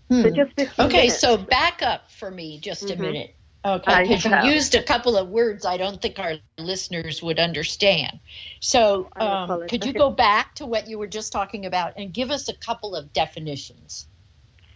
Hmm. 0.09 0.21
So 0.21 0.29
just 0.29 0.79
okay, 0.79 0.97
minutes. 0.97 1.19
so 1.19 1.37
back 1.37 1.81
up 1.81 2.09
for 2.11 2.31
me 2.31 2.59
just 2.59 2.85
mm-hmm. 2.85 3.01
a 3.01 3.05
minute. 3.05 3.35
Okay, 3.65 4.03
because 4.03 4.45
you 4.45 4.51
used 4.53 4.75
a 4.75 4.83
couple 4.83 5.17
of 5.17 5.27
words 5.27 5.65
I 5.65 5.75
don't 5.75 6.01
think 6.01 6.19
our 6.19 6.35
listeners 6.57 7.21
would 7.21 7.37
understand. 7.37 8.19
So, 8.61 9.09
um, 9.17 9.67
could 9.67 9.85
you 9.85 9.91
go 9.91 10.09
back 10.09 10.55
to 10.55 10.65
what 10.65 10.87
you 10.87 10.97
were 10.97 11.07
just 11.07 11.33
talking 11.33 11.65
about 11.65 11.93
and 11.97 12.13
give 12.13 12.31
us 12.31 12.47
a 12.47 12.55
couple 12.55 12.95
of 12.95 13.11
definitions? 13.11 14.07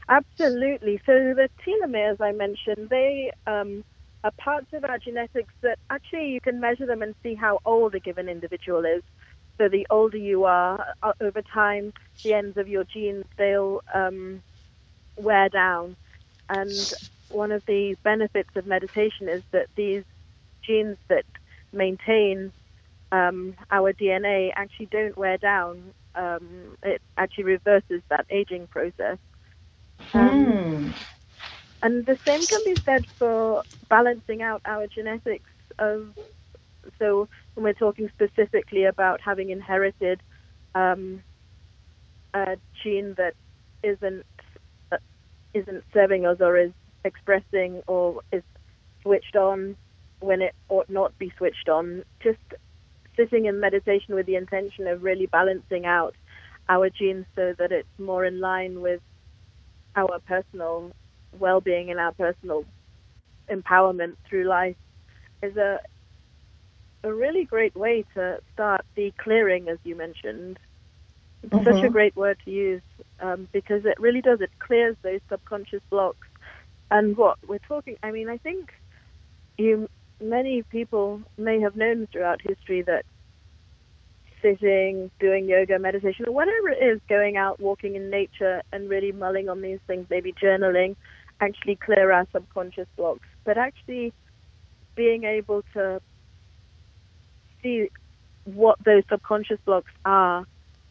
Absolutely. 0.10 1.00
So, 1.06 1.14
the 1.14 1.48
telomeres 1.66 2.20
I 2.20 2.34
mentioned, 2.34 2.90
they 2.90 3.32
um, 3.48 3.86
are 4.24 4.32
parts 4.40 4.68
of 4.74 4.84
our 4.86 4.98
genetics 5.00 5.54
that 5.62 5.78
actually 5.90 6.30
you 6.30 6.42
can 6.42 6.60
measure 6.60 6.86
them 6.86 7.02
and 7.02 7.16
see 7.24 7.36
how 7.36 7.60
old 7.66 7.96
a 7.96 8.00
given 8.00 8.30
individual 8.30 8.86
is. 8.86 9.02
So, 9.58 9.68
the 9.68 9.86
older 9.90 10.18
you 10.18 10.46
are, 10.46 10.84
uh, 11.04 11.14
over 11.22 11.42
time, 11.54 11.94
the 12.24 12.34
ends 12.34 12.58
of 12.58 12.68
your 12.68 12.84
genes 12.84 13.26
they'll 13.38 13.82
um, 13.94 14.42
wear 15.18 15.50
down, 15.50 15.96
and 16.50 16.94
one 17.30 17.52
of 17.52 17.64
the 17.68 17.96
benefits 18.04 18.50
of 18.56 18.66
meditation 18.66 19.30
is 19.30 19.44
that 19.52 19.68
these 19.76 20.04
genes 20.66 20.98
that 21.10 21.26
maintain 21.74 22.52
um, 23.12 23.56
our 23.72 23.94
DNA 23.94 24.52
actually 24.56 24.88
don't 24.88 25.18
wear 25.18 25.38
down. 25.38 25.94
Um, 26.16 26.78
it 26.84 27.02
actually 27.18 27.46
reverses 27.46 28.02
that 28.10 28.26
aging 28.30 28.68
process. 28.68 29.18
Um, 30.14 30.46
hmm. 30.46 30.90
And 31.82 32.06
the 32.06 32.18
same 32.26 32.48
can 32.48 32.62
be 32.66 32.76
said 32.86 33.04
for 33.18 33.64
balancing 33.90 34.42
out 34.42 34.62
our 34.66 34.88
genetics. 34.88 35.50
Of 35.80 36.14
so 37.00 37.28
when 37.56 37.64
we're 37.64 37.74
talking 37.74 38.10
specifically 38.14 38.86
about 38.86 39.20
having 39.24 39.50
inherited 39.50 40.22
um, 40.76 41.24
a 42.34 42.58
gene 42.84 43.16
that 43.18 43.34
isn't 43.84 44.26
uh, 44.92 44.98
isn't 45.54 45.84
serving 45.94 46.26
us 46.26 46.38
or 46.40 46.58
is 46.58 46.72
expressing 47.04 47.82
or 47.88 48.22
is 48.32 48.44
switched 49.02 49.36
on 49.36 49.76
when 50.20 50.42
it 50.42 50.54
ought 50.70 50.90
not 50.90 51.18
be 51.18 51.32
switched 51.38 51.70
on. 51.70 52.04
Just 52.24 52.40
sitting 53.18 53.46
in 53.46 53.60
meditation 53.60 54.16
with 54.16 54.26
the 54.26 54.36
intention 54.36 54.88
of 54.88 55.04
really 55.04 55.28
balancing 55.32 55.86
out 55.86 56.16
our 56.70 56.90
genes 56.90 57.26
so 57.36 57.54
that 57.60 57.72
it's 57.72 57.90
more 58.00 58.26
in 58.26 58.40
line 58.40 58.82
with 58.82 59.02
our 59.96 60.20
personal 60.28 60.92
well-being 61.40 61.90
and 61.92 62.00
our 62.00 62.12
personal 62.14 62.66
empowerment 63.50 64.16
through 64.30 64.46
life 64.46 64.76
is 65.42 65.56
a 65.58 65.80
a 67.04 67.12
really 67.12 67.46
great 67.46 67.76
way 67.76 68.06
to 68.14 68.40
start 68.54 68.86
the 68.94 69.12
clearing, 69.18 69.68
as 69.68 69.80
you 69.84 69.96
mentioned. 69.96 70.60
It's 71.42 71.52
mm-hmm. 71.52 71.66
such 71.66 71.74
a 71.74 71.78
mm-hmm. 71.78 71.92
great 71.92 72.16
word 72.16 72.38
to 72.46 72.52
use 72.52 72.84
um, 73.20 73.48
because 73.52 73.86
it 73.86 74.00
really 74.00 74.22
does. 74.22 74.40
It 74.40 74.52
clears 74.60 74.96
those 75.02 75.20
subconscious 75.28 75.82
blocks 75.90 76.28
and 76.92 77.16
what 77.16 77.38
we're 77.48 77.58
talking, 77.60 77.96
I 78.04 78.12
mean, 78.12 78.30
I 78.30 78.38
think 78.38 78.74
you 79.58 79.90
many 80.20 80.62
people 80.64 81.22
may 81.38 81.62
have 81.62 81.76
known 81.76 82.08
throughout 82.12 82.42
history 82.42 82.82
that 82.84 83.06
sitting, 84.42 85.10
doing 85.20 85.48
yoga, 85.48 85.80
meditation, 85.80 86.26
or 86.28 86.34
whatever 86.34 86.70
it 86.70 86.84
is, 86.84 87.00
going 87.08 87.38
out, 87.38 87.60
walking 87.60 87.96
in 87.96 88.10
nature, 88.10 88.62
and 88.74 88.90
really 88.90 89.12
mulling 89.12 89.50
on 89.50 89.62
these 89.62 89.80
things, 89.88 90.06
maybe 90.10 90.34
journaling, 90.34 90.96
actually 91.42 91.76
clear 91.78 92.12
our 92.12 92.26
subconscious 92.32 92.88
blocks. 92.98 93.28
But 93.46 93.58
actually 93.58 94.14
being 94.96 95.24
able 95.24 95.64
to 95.74 96.00
see 97.64 97.90
what 98.46 98.78
those 98.86 99.04
subconscious 99.10 99.60
blocks 99.66 99.92
are 100.06 100.46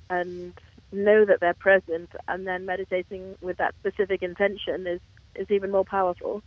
and 0.08 0.52
know 0.92 1.24
that 1.24 1.38
they're 1.40 1.54
present, 1.54 2.10
and 2.28 2.46
then 2.46 2.66
meditating 2.66 3.36
with 3.40 3.56
that 3.58 3.74
specific 3.80 4.22
intention 4.22 4.86
is 4.86 5.00
is 5.36 5.46
even 5.50 5.70
more 5.70 5.84
powerful. 5.84 6.42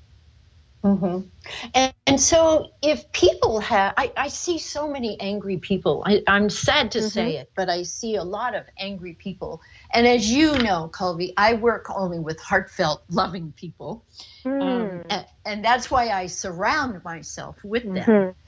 Mm-hmm. 0.84 1.28
And, 1.74 1.94
and, 2.06 2.20
so, 2.20 2.72
if 2.82 3.10
people 3.14 3.62
have, 3.62 3.94
I, 3.96 4.12
I, 4.18 4.28
see 4.28 4.58
so 4.58 4.86
many 4.86 5.18
angry 5.18 5.58
people. 5.58 6.04
I, 6.06 6.22
am 6.28 6.50
sad 6.50 6.92
to 6.92 7.00
mm-hmm. 7.00 7.08
say 7.08 7.38
it, 7.38 7.52
but 7.56 7.70
I 7.70 7.84
see 7.84 8.16
a 8.16 8.24
lot 8.24 8.54
of 8.54 8.66
angry 8.78 9.14
people. 9.14 9.62
And 9.94 10.06
as 10.06 10.30
you 10.30 10.58
know, 10.58 10.90
Colby, 10.90 11.34
I 11.38 11.54
work 11.54 11.86
only 11.90 12.20
with 12.20 12.38
heartfelt, 12.42 13.02
loving 13.10 13.54
people. 13.56 14.04
Mm. 14.44 14.62
Um, 14.62 15.04
and, 15.10 15.26
and, 15.46 15.66
that's 15.66 15.90
why 15.90 16.10
I 16.10 16.26
surround 16.26 17.02
myself 17.06 17.64
with 17.64 17.84
them. 17.84 17.96
Mm-hmm. 17.96 18.40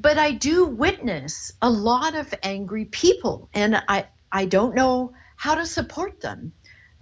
But 0.00 0.16
I 0.16 0.32
do 0.32 0.64
witness 0.66 1.52
a 1.60 1.70
lot 1.70 2.14
of 2.14 2.32
angry 2.44 2.84
people, 2.84 3.48
and 3.52 3.82
I, 3.88 4.06
I 4.30 4.44
don't 4.44 4.76
know 4.76 5.12
how 5.34 5.56
to 5.56 5.66
support 5.66 6.20
them. 6.20 6.52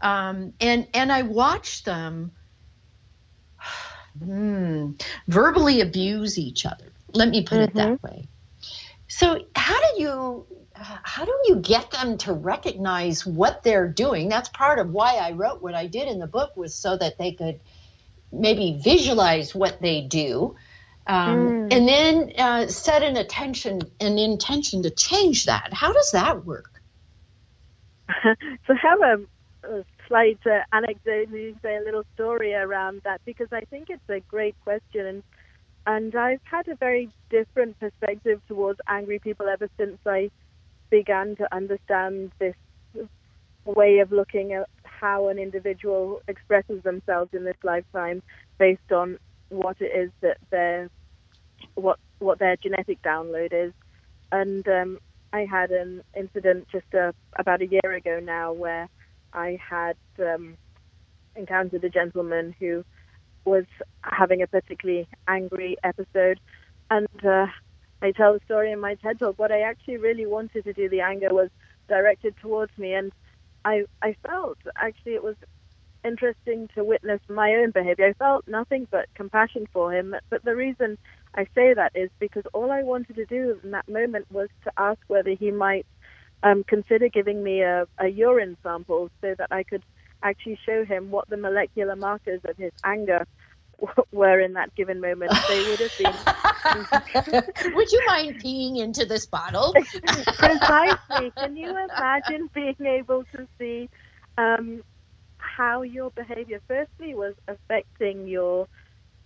Um, 0.00 0.54
and, 0.60 0.86
and 0.94 1.12
I 1.12 1.22
watch 1.22 1.84
them 1.84 2.32
mm, 4.18 5.02
verbally 5.28 5.80
abuse 5.80 6.38
each 6.38 6.66
other. 6.66 6.92
Let 7.12 7.28
me 7.28 7.42
put 7.42 7.58
mm-hmm. 7.58 7.64
it 7.64 7.74
that 7.74 7.88
mm-hmm. 7.88 8.06
way. 8.06 8.28
So 9.08 9.44
how 9.54 9.80
do 9.80 10.02
you 10.02 10.46
how 10.78 11.24
do 11.24 11.32
you 11.46 11.56
get 11.56 11.90
them 11.90 12.18
to 12.18 12.32
recognize 12.32 13.24
what 13.26 13.62
they're 13.62 13.88
doing? 13.88 14.28
That's 14.28 14.48
part 14.50 14.78
of 14.78 14.90
why 14.90 15.14
I 15.14 15.32
wrote 15.32 15.62
what 15.62 15.74
I 15.74 15.86
did 15.86 16.08
in 16.08 16.18
the 16.18 16.26
book 16.26 16.56
was 16.56 16.74
so 16.74 16.96
that 16.96 17.16
they 17.18 17.32
could 17.32 17.60
maybe 18.30 18.78
visualize 18.82 19.54
what 19.54 19.80
they 19.80 20.02
do, 20.02 20.56
um, 21.06 21.38
mm. 21.38 21.72
and 21.72 21.88
then 21.88 22.32
uh, 22.38 22.66
set 22.66 23.02
an 23.02 23.16
attention 23.16 23.80
an 24.00 24.18
intention 24.18 24.82
to 24.82 24.90
change 24.90 25.46
that. 25.46 25.72
How 25.72 25.92
does 25.92 26.10
that 26.10 26.44
work? 26.44 26.80
so 28.66 28.74
have 28.74 29.00
a, 29.00 29.14
a 29.14 29.35
slight 30.08 30.38
uh, 30.46 30.60
anecdote, 30.72 31.28
say 31.62 31.76
a 31.76 31.84
little 31.84 32.04
story 32.14 32.54
around 32.54 33.02
that 33.04 33.20
because 33.24 33.48
I 33.52 33.62
think 33.62 33.90
it's 33.90 34.08
a 34.08 34.20
great 34.20 34.56
question 34.64 35.06
and 35.06 35.22
and 35.88 36.16
I've 36.16 36.40
had 36.42 36.66
a 36.66 36.74
very 36.74 37.08
different 37.30 37.78
perspective 37.78 38.40
towards 38.48 38.80
angry 38.88 39.20
people 39.20 39.46
ever 39.48 39.68
since 39.78 39.98
I 40.04 40.30
began 40.90 41.36
to 41.36 41.54
understand 41.54 42.32
this 42.40 42.56
way 43.64 43.98
of 43.98 44.10
looking 44.10 44.52
at 44.52 44.68
how 44.82 45.28
an 45.28 45.38
individual 45.38 46.22
expresses 46.26 46.82
themselves 46.82 47.34
in 47.34 47.44
this 47.44 47.56
lifetime 47.62 48.22
based 48.58 48.90
on 48.92 49.18
what 49.48 49.76
it 49.80 49.92
is 49.96 50.10
that 50.22 50.38
their 50.50 50.90
what 51.74 51.98
what 52.18 52.38
their 52.38 52.56
genetic 52.56 53.00
download 53.02 53.52
is. 53.52 53.72
And 54.32 54.66
um, 54.66 54.98
I 55.32 55.46
had 55.48 55.70
an 55.70 56.02
incident 56.16 56.66
just 56.72 56.92
uh, 56.94 57.12
about 57.36 57.62
a 57.62 57.66
year 57.66 57.92
ago 57.92 58.20
now 58.20 58.52
where 58.52 58.88
I 59.36 59.58
had 59.68 59.96
um, 60.18 60.56
encountered 61.36 61.84
a 61.84 61.90
gentleman 61.90 62.54
who 62.58 62.84
was 63.44 63.64
having 64.02 64.42
a 64.42 64.46
particularly 64.46 65.08
angry 65.28 65.76
episode. 65.84 66.40
And 66.90 67.06
uh, 67.24 67.46
I 68.02 68.12
tell 68.12 68.34
the 68.34 68.40
story 68.44 68.72
in 68.72 68.80
my 68.80 68.94
TED 68.96 69.18
talk. 69.18 69.38
What 69.38 69.52
I 69.52 69.60
actually 69.60 69.98
really 69.98 70.26
wanted 70.26 70.64
to 70.64 70.72
do, 70.72 70.88
the 70.88 71.00
anger 71.00 71.32
was 71.32 71.50
directed 71.88 72.34
towards 72.42 72.76
me, 72.78 72.94
and 72.94 73.12
I 73.64 73.84
I 74.02 74.16
felt 74.26 74.58
actually 74.76 75.14
it 75.14 75.22
was 75.22 75.36
interesting 76.04 76.68
to 76.74 76.84
witness 76.84 77.20
my 77.28 77.54
own 77.54 77.70
behavior. 77.72 78.06
I 78.06 78.12
felt 78.12 78.46
nothing 78.46 78.86
but 78.90 79.06
compassion 79.14 79.66
for 79.72 79.92
him. 79.92 80.14
But 80.30 80.44
the 80.44 80.54
reason 80.54 80.98
I 81.34 81.46
say 81.54 81.74
that 81.74 81.92
is 81.94 82.10
because 82.20 82.44
all 82.54 82.70
I 82.70 82.82
wanted 82.82 83.16
to 83.16 83.26
do 83.26 83.58
in 83.62 83.72
that 83.72 83.88
moment 83.88 84.26
was 84.30 84.48
to 84.64 84.72
ask 84.78 85.00
whether 85.08 85.30
he 85.30 85.50
might 85.50 85.86
um, 86.42 86.64
consider 86.68 87.08
giving 87.08 87.42
me 87.42 87.62
a, 87.62 87.86
a 87.98 88.08
urine 88.08 88.56
sample 88.62 89.08
so 89.20 89.34
that 89.38 89.48
I 89.50 89.62
could 89.62 89.82
actually 90.22 90.58
show 90.64 90.84
him 90.84 91.10
what 91.10 91.28
the 91.28 91.36
molecular 91.36 91.96
markers 91.96 92.40
of 92.44 92.56
his 92.56 92.72
anger 92.84 93.24
were 94.12 94.40
in 94.40 94.54
that 94.54 94.74
given 94.74 95.00
moment. 95.00 95.32
They 95.48 95.62
would 95.62 95.80
have 95.80 95.96
been. 95.98 97.44
would 97.74 97.92
you 97.92 98.02
mind 98.06 98.42
peeing 98.42 98.78
into 98.78 99.04
this 99.04 99.26
bottle? 99.26 99.72
Precisely. 100.38 101.32
Can 101.38 101.56
you 101.56 101.70
imagine 101.70 102.48
being 102.54 102.76
able 102.86 103.24
to 103.34 103.46
see 103.58 103.88
um, 104.38 104.82
how 105.38 105.82
your 105.82 106.10
behavior, 106.16 106.60
firstly, 106.66 107.14
was 107.14 107.34
affecting 107.48 108.26
your 108.26 108.66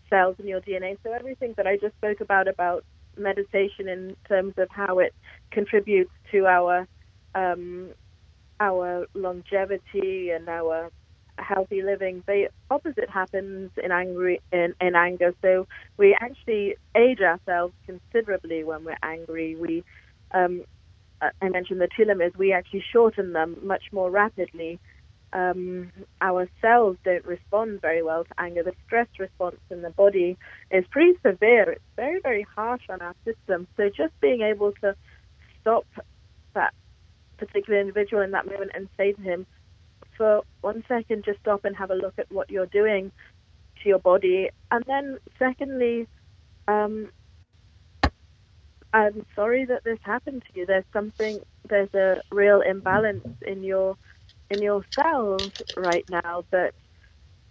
cells 0.08 0.36
and 0.38 0.48
your 0.48 0.60
DNA? 0.60 0.96
So 1.04 1.12
everything 1.12 1.54
that 1.56 1.66
I 1.66 1.76
just 1.76 1.94
spoke 1.96 2.20
about 2.20 2.48
about 2.48 2.84
meditation 3.16 3.88
in 3.88 4.16
terms 4.28 4.54
of 4.56 4.68
how 4.70 4.98
it 5.00 5.12
contributes 5.52 6.12
to 6.32 6.46
our 6.46 6.86
um, 7.34 7.90
our 8.60 9.06
longevity 9.14 10.30
and 10.30 10.48
our 10.48 10.90
healthy 11.38 11.82
living, 11.82 12.22
the 12.26 12.48
opposite 12.70 13.08
happens 13.08 13.70
in 13.82 13.90
angry 13.90 14.40
in, 14.52 14.74
in 14.80 14.94
anger. 14.94 15.32
So 15.42 15.66
we 15.98 16.16
actually 16.20 16.76
age 16.96 17.20
ourselves 17.20 17.74
considerably 17.86 18.64
when 18.64 18.84
we're 18.84 18.98
angry. 19.02 19.56
We 19.56 19.84
um, 20.32 20.64
I 21.20 21.48
mentioned 21.48 21.80
the 21.80 21.88
telomeres. 21.98 22.36
We 22.36 22.52
actually 22.52 22.84
shorten 22.92 23.32
them 23.32 23.56
much 23.62 23.82
more 23.92 24.10
rapidly. 24.10 24.78
Um, 25.32 25.92
our 26.20 26.48
cells 26.60 26.96
don't 27.04 27.24
respond 27.24 27.80
very 27.80 28.02
well 28.02 28.24
to 28.24 28.30
anger. 28.38 28.62
The 28.62 28.72
stress 28.86 29.06
response 29.18 29.60
in 29.70 29.82
the 29.82 29.90
body 29.90 30.36
is 30.70 30.84
pretty 30.90 31.12
severe. 31.24 31.72
It's 31.72 31.84
very, 31.96 32.20
very 32.22 32.46
harsh 32.56 32.82
on 32.88 33.00
our 33.00 33.14
system. 33.24 33.68
So 33.76 33.88
just 33.88 34.12
being 34.20 34.40
able 34.40 34.72
to 34.82 34.96
stop 35.60 35.86
that 36.54 36.72
particular 37.40 37.80
individual 37.80 38.22
in 38.22 38.30
that 38.32 38.46
moment 38.46 38.72
and 38.74 38.88
say 38.96 39.12
to 39.12 39.22
him, 39.22 39.46
for 40.16 40.42
one 40.60 40.84
second, 40.86 41.24
just 41.24 41.40
stop 41.40 41.64
and 41.64 41.76
have 41.76 41.90
a 41.90 41.94
look 41.94 42.14
at 42.18 42.30
what 42.30 42.50
you're 42.50 42.66
doing 42.66 43.10
to 43.82 43.88
your 43.88 43.98
body. 43.98 44.50
And 44.70 44.84
then, 44.86 45.18
secondly, 45.38 46.06
um, 46.68 47.10
I'm 48.92 49.24
sorry 49.34 49.64
that 49.66 49.84
this 49.84 49.98
happened 50.02 50.42
to 50.46 50.60
you. 50.60 50.66
There's 50.66 50.84
something, 50.92 51.40
there's 51.68 51.92
a 51.94 52.20
real 52.30 52.60
imbalance 52.60 53.26
in 53.46 53.64
your 53.64 53.96
in 54.50 54.60
your 54.62 54.84
cells 54.96 55.52
right 55.76 56.04
now 56.10 56.44
that 56.50 56.74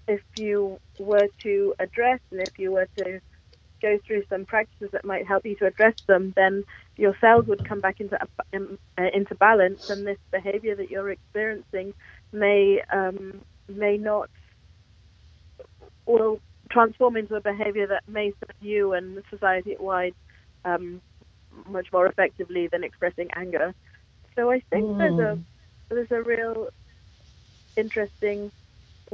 if 0.08 0.21
you 0.36 0.78
were 0.99 1.30
to 1.43 1.73
address 1.80 2.19
and 2.32 2.41
if 2.41 2.60
you 2.60 2.73
were 2.73 2.88
to 2.97 3.21
go 3.82 3.97
through 4.06 4.23
some 4.30 4.45
practices 4.45 4.89
that 4.91 5.06
might 5.06 5.25
help 5.25 5.45
you 5.45 5.56
to 5.56 5.65
address 5.65 5.95
them, 6.08 6.34
then 6.36 6.63
your 6.99 7.15
cells 7.21 7.47
would 7.47 7.65
come 7.65 7.79
back 7.79 8.01
into 8.01 8.19
um, 8.53 8.77
uh, 8.97 9.09
into 9.13 9.33
balance, 9.35 9.89
and 9.89 10.05
this 10.05 10.17
behavior 10.31 10.75
that 10.75 10.91
you're 10.91 11.09
experiencing 11.09 11.93
may 12.31 12.81
um, 12.91 13.41
may 13.69 13.97
not 13.97 14.29
will 16.05 16.39
transform 16.69 17.15
into 17.15 17.35
a 17.35 17.41
behavior 17.41 17.88
that 17.88 18.07
may 18.07 18.31
serve 18.31 18.55
you 18.62 18.93
and 18.93 19.23
society 19.29 19.75
wide 19.79 20.13
um, 20.65 21.01
much 21.67 21.91
more 21.91 22.05
effectively 22.05 22.67
than 22.67 22.83
expressing 22.83 23.29
anger. 23.33 23.73
So 24.35 24.51
I 24.51 24.62
think 24.69 24.85
mm. 24.85 24.97
there's 24.97 25.19
a 25.19 25.39
there's 25.89 26.12
a 26.12 26.21
real 26.21 26.69
interesting 27.77 28.51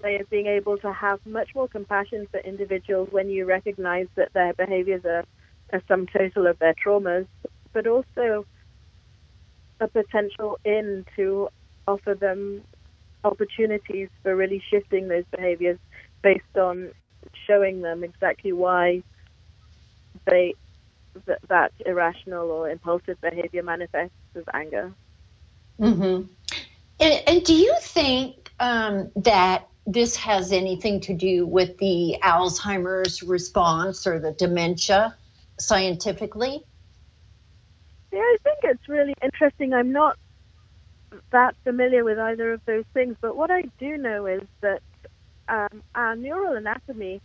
way 0.03 0.19
of 0.19 0.29
being 0.29 0.47
able 0.47 0.77
to 0.79 0.91
have 0.91 1.25
much 1.25 1.53
more 1.53 1.67
compassion 1.67 2.27
for 2.31 2.39
individuals 2.39 3.09
when 3.11 3.29
you 3.29 3.45
recognize 3.45 4.07
that 4.15 4.33
their 4.33 4.53
behaviors 4.53 5.05
are 5.05 5.23
a 5.71 5.81
sum 5.87 6.07
total 6.07 6.47
of 6.47 6.59
their 6.59 6.73
traumas, 6.73 7.27
but 7.75 7.85
also 7.85 8.45
a 9.81 9.87
potential 9.89 10.57
in 10.63 11.05
to 11.17 11.49
offer 11.85 12.15
them 12.15 12.63
opportunities 13.25 14.07
for 14.23 14.35
really 14.35 14.63
shifting 14.71 15.09
those 15.09 15.25
behaviors 15.35 15.77
based 16.23 16.57
on 16.57 16.91
showing 17.45 17.81
them 17.81 18.03
exactly 18.03 18.53
why 18.53 19.03
they 20.25 20.53
th- 21.25 21.37
that 21.49 21.73
irrational 21.85 22.49
or 22.49 22.69
impulsive 22.69 23.19
behavior 23.21 23.61
manifests 23.61 24.15
as 24.35 24.43
anger. 24.53 24.93
Mm-hmm. 25.79 26.31
And, 27.01 27.23
and 27.27 27.43
do 27.43 27.53
you 27.53 27.75
think 27.81 28.51
um, 28.59 29.11
that 29.17 29.67
this 29.85 30.15
has 30.15 30.53
anything 30.53 31.01
to 31.01 31.13
do 31.13 31.45
with 31.45 31.77
the 31.79 32.17
Alzheimer's 32.23 33.21
response 33.21 34.07
or 34.07 34.19
the 34.19 34.31
dementia 34.31 35.13
scientifically? 35.59 36.63
Yeah, 38.15 38.21
I 38.21 38.37
think 38.45 38.59
it's 38.63 38.89
really 38.89 39.15
interesting. 39.23 39.73
I'm 39.73 39.93
not 39.93 40.17
that 41.33 41.55
familiar 41.65 42.05
with 42.05 42.19
either 42.19 42.53
of 42.53 42.61
those 42.65 42.85
things, 42.93 43.17
but 43.21 43.37
what 43.37 43.51
I 43.51 43.63
do 43.79 43.97
know 43.97 44.25
is 44.27 44.41
that 44.61 44.81
um, 45.49 45.83
our 45.95 46.15
neural 46.15 46.55
anatomy 46.55 47.21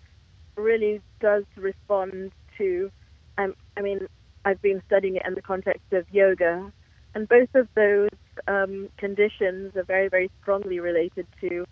really 0.57 1.01
does 1.21 1.45
respond 1.57 2.33
to. 2.59 2.91
Um, 3.39 3.55
I 3.77 3.83
mean, 3.83 4.01
I've 4.45 4.63
been 4.63 4.83
studying 4.89 5.17
it 5.17 5.23
in 5.27 5.35
the 5.35 5.43
context 5.43 5.93
of 5.93 6.07
yoga, 6.11 6.73
and 7.15 7.29
both 7.29 7.51
of 7.55 7.69
those 7.77 8.11
um, 8.49 8.91
conditions 8.99 9.77
are 9.77 9.85
very, 9.85 10.09
very 10.09 10.31
strongly 10.43 10.81
related 10.81 11.29
to 11.41 11.65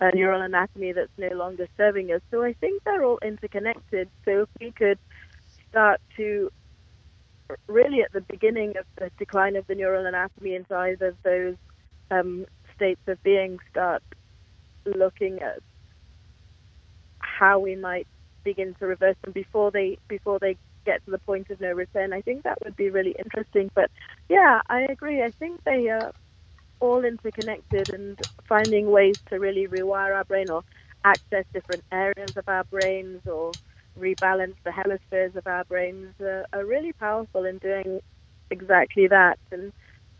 a 0.00 0.14
neural 0.16 0.42
anatomy 0.42 0.92
that's 0.92 1.12
no 1.18 1.36
longer 1.36 1.68
serving 1.76 2.10
us. 2.12 2.22
So 2.30 2.42
I 2.42 2.54
think 2.60 2.82
they're 2.84 3.04
all 3.04 3.18
interconnected. 3.24 4.08
So 4.24 4.42
if 4.42 4.48
we 4.60 4.72
could 4.72 4.98
start 5.70 6.00
to 6.16 6.50
really 7.68 8.02
at 8.02 8.12
the 8.12 8.24
beginning 8.28 8.70
of 8.78 8.84
the 8.98 9.10
decline 9.18 9.56
of 9.56 9.66
the 9.68 9.74
neural 9.74 10.06
anatomy 10.06 10.54
into 10.54 10.74
either 10.74 11.08
of 11.08 11.16
those 11.24 11.56
um, 12.10 12.46
states 12.74 13.00
of 13.08 13.22
being 13.22 13.58
start 13.70 14.02
looking 14.86 15.40
at 15.40 15.58
how 17.20 17.58
we 17.58 17.76
might 17.76 18.06
begin 18.44 18.74
to 18.78 18.86
reverse 18.86 19.16
them 19.24 19.32
before 19.32 19.70
they 19.70 19.98
before 20.08 20.38
they 20.40 20.56
get 20.86 21.04
to 21.04 21.12
the 21.12 21.18
point 21.20 21.48
of 21.50 21.60
no 21.60 21.72
return. 21.72 22.12
I 22.12 22.22
think 22.22 22.42
that 22.44 22.58
would 22.64 22.76
be 22.76 22.90
really 22.90 23.14
interesting. 23.24 23.70
But 23.74 23.90
yeah, 24.28 24.60
I 24.68 24.82
agree. 24.90 25.22
I 25.22 25.32
think 25.38 25.60
they 25.64 25.88
are 25.88 26.12
all 26.80 27.04
interconnected 27.04 27.90
and 27.92 28.18
finding 28.48 28.90
ways 28.90 29.16
to 29.30 29.38
really 29.38 29.68
rewire 29.68 30.14
our 30.16 30.24
brain 30.24 30.50
or 30.50 30.62
access 31.04 31.44
different 31.54 31.84
areas 31.92 32.32
of 32.36 32.44
our 32.48 32.64
brains 32.70 33.20
or 33.26 33.56
rebalance 33.98 34.54
the 34.64 34.72
hemispheres 34.72 35.32
of 35.36 35.46
our 35.46 35.64
brains 35.64 36.14
are 36.20 36.64
really 36.64 36.92
powerful 36.92 37.44
in 37.44 37.58
doing 37.58 38.00
exactly 38.50 39.08
that. 39.08 39.38
And 39.50 39.72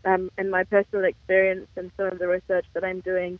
um, 0.05 0.29
in 0.37 0.49
my 0.49 0.63
personal 0.65 1.05
experience 1.05 1.67
and 1.75 1.91
some 1.97 2.07
of 2.07 2.19
the 2.19 2.27
research 2.27 2.65
that 2.73 2.83
I'm 2.83 3.01
doing 3.01 3.39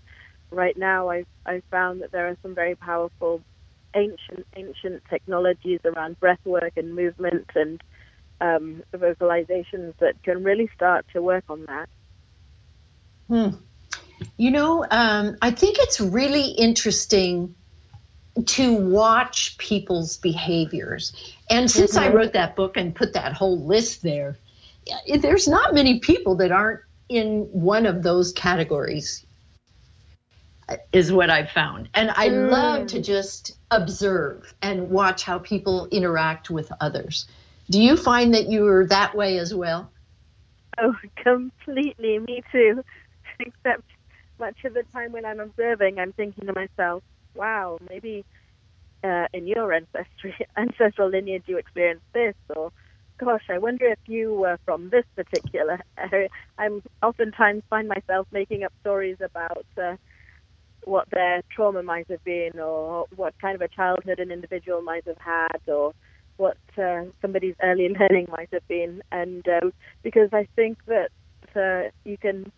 right 0.52 0.78
now, 0.78 1.10
I've, 1.10 1.28
I've 1.46 1.64
found 1.72 2.02
that 2.02 2.12
there 2.12 2.28
are 2.28 2.38
some 2.42 2.56
very 2.56 2.76
powerful 2.76 3.42
ancient, 3.96 4.46
ancient 4.56 5.04
technologies 5.10 5.80
around 5.86 6.20
breath 6.20 6.40
work 6.46 6.74
and 6.76 6.96
movement 6.96 7.48
and 7.56 7.82
um, 8.42 8.84
vocalizations 8.96 9.94
that 10.00 10.16
can 10.24 10.44
really 10.44 10.70
start 10.76 11.06
to 11.14 11.22
work 11.22 11.44
on 11.50 11.66
that. 11.68 11.88
Hmm. 13.30 13.56
You 14.38 14.52
know, 14.52 14.86
um, 14.90 15.38
I 15.42 15.52
think 15.52 15.78
it's 15.80 16.02
really 16.02 16.48
interesting 16.52 17.56
to 18.46 18.74
watch 18.74 19.58
people's 19.58 20.18
behaviors. 20.18 21.14
And 21.50 21.70
since 21.70 21.96
mm-hmm. 21.96 22.12
I 22.12 22.16
wrote 22.16 22.34
that 22.34 22.56
book 22.56 22.78
and 22.78 22.96
put 22.96 23.14
that 23.14 23.34
whole 23.34 23.60
list 23.60 24.02
there, 24.02 24.38
there's 25.20 25.48
not 25.48 25.74
many 25.74 26.00
people 26.00 26.36
that 26.38 26.52
aren't 26.52 26.82
in 27.10 27.48
one 27.52 27.86
of 27.86 28.02
those 28.02 28.32
categories, 28.32 29.26
is 30.92 31.12
what 31.12 31.30
I've 31.30 31.52
found. 31.52 31.90
And 31.94 32.10
I 32.12 32.30
mm. 32.30 32.50
love 32.50 32.88
to 32.88 33.02
just 33.02 33.56
observe 33.70 34.54
and 34.62 34.90
watch 34.90 35.24
how 35.24 35.40
people 35.40 35.88
interact 35.92 36.50
with 36.50 36.72
others. 36.82 37.28
Do 37.70 37.82
you 37.82 37.96
find 37.96 38.34
that 38.34 38.50
you're 38.50 38.88
that 38.88 39.16
way 39.16 39.38
as 39.38 39.54
well? 39.54 39.92
Oh, 40.80 40.96
completely. 41.18 42.20
Me 42.20 42.44
too. 42.52 42.84
Except 43.40 43.84
much 44.40 44.64
of 44.66 44.74
the 44.74 44.84
time 44.92 45.12
when 45.12 45.26
I'm 45.26 45.40
observing, 45.40 46.00
I'm 46.00 46.14
thinking 46.14 46.48
to 46.48 46.54
myself, 46.54 47.04
wow, 47.36 47.78
maybe 47.90 48.24
uh, 49.04 49.26
in 49.34 49.48
your 49.48 49.74
ancestry, 49.74 50.36
ancestral 50.58 51.10
lineage 51.10 51.44
you 51.48 51.58
experienced 51.58 52.06
this, 52.14 52.36
or 52.56 52.70
gosh, 53.20 53.44
I 53.50 53.58
wonder 53.58 53.86
if 53.86 54.00
you 54.08 54.34
were 54.34 54.58
from 54.66 54.90
this 54.90 55.06
particular 55.16 55.80
area. 56.12 56.30
I'm 56.58 56.82
oftentimes 57.02 57.64
find 57.70 57.88
myself 57.88 58.28
making 58.32 58.64
up 58.64 58.74
stories 58.82 59.18
about 59.24 59.66
uh, 59.82 59.96
what 60.86 61.06
their 61.12 61.42
trauma 61.52 61.84
might 61.84 62.08
have 62.10 62.24
been, 62.24 62.60
or 62.60 63.06
what 63.16 63.34
kind 63.42 63.56
of 63.56 63.62
a 63.62 63.68
childhood 63.70 64.20
an 64.20 64.32
individual 64.32 64.82
might 64.82 65.06
have 65.08 65.18
had, 65.20 65.60
or 65.68 65.92
what 66.38 66.58
uh, 66.78 67.04
somebody's 67.22 67.56
early 67.64 67.90
learning 68.00 68.28
might 68.30 68.50
have 68.52 68.68
been. 68.68 69.02
And 69.12 69.44
um, 69.48 69.72
because 70.04 70.30
I 70.34 70.48
think 70.56 70.78
that 70.88 71.10
uh, 71.56 71.90
you 72.06 72.18
can, 72.18 72.52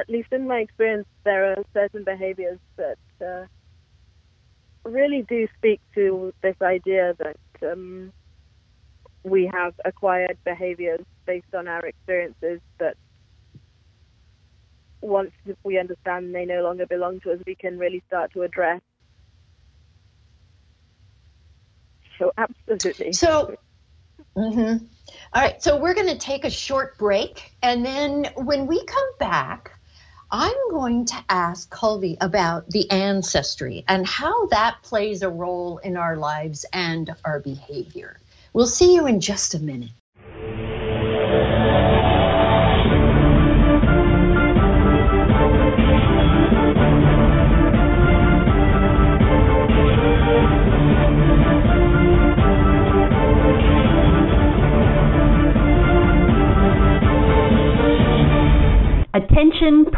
at 0.00 0.08
least 0.08 0.32
in 0.32 0.48
my 0.48 0.58
experience, 0.58 1.06
there 1.24 1.52
are 1.52 1.62
certain 1.74 2.04
behaviors 2.04 2.58
that 2.76 2.98
uh, 3.24 3.44
really 4.84 5.22
do 5.28 5.46
speak 5.58 5.80
to 5.94 6.32
this 6.42 6.56
idea 6.62 7.14
that 7.18 7.70
um, 7.70 8.12
we 9.22 9.50
have 9.52 9.74
acquired 9.84 10.38
behaviors 10.44 11.04
based 11.26 11.54
on 11.54 11.68
our 11.68 11.84
experiences 11.84 12.60
that 12.78 12.96
once 15.02 15.32
we 15.64 15.78
understand 15.78 16.34
they 16.34 16.46
no 16.46 16.62
longer 16.62 16.86
belong 16.86 17.20
to 17.20 17.32
us, 17.32 17.38
we 17.46 17.54
can 17.54 17.78
really 17.78 18.02
start 18.06 18.32
to 18.32 18.42
address. 18.42 18.80
So, 22.18 22.32
absolutely. 22.36 23.12
So, 23.12 23.56
mm-hmm. 24.36 24.84
All 25.32 25.42
right, 25.42 25.62
so 25.62 25.78
we're 25.78 25.94
going 25.94 26.08
to 26.08 26.18
take 26.18 26.44
a 26.44 26.50
short 26.50 26.98
break, 26.98 27.52
and 27.62 27.84
then 27.84 28.26
when 28.36 28.66
we 28.66 28.84
come 28.84 29.10
back, 29.18 29.79
I'm 30.32 30.70
going 30.70 31.06
to 31.06 31.24
ask 31.28 31.68
Colby 31.70 32.16
about 32.20 32.70
the 32.70 32.88
ancestry 32.88 33.84
and 33.88 34.06
how 34.06 34.46
that 34.46 34.76
plays 34.84 35.22
a 35.22 35.28
role 35.28 35.78
in 35.78 35.96
our 35.96 36.16
lives 36.16 36.64
and 36.72 37.12
our 37.24 37.40
behavior. 37.40 38.16
We'll 38.52 38.68
see 38.68 38.94
you 38.94 39.08
in 39.08 39.20
just 39.20 39.54
a 39.54 39.58
minute. 39.58 39.90
Attention 59.12 59.89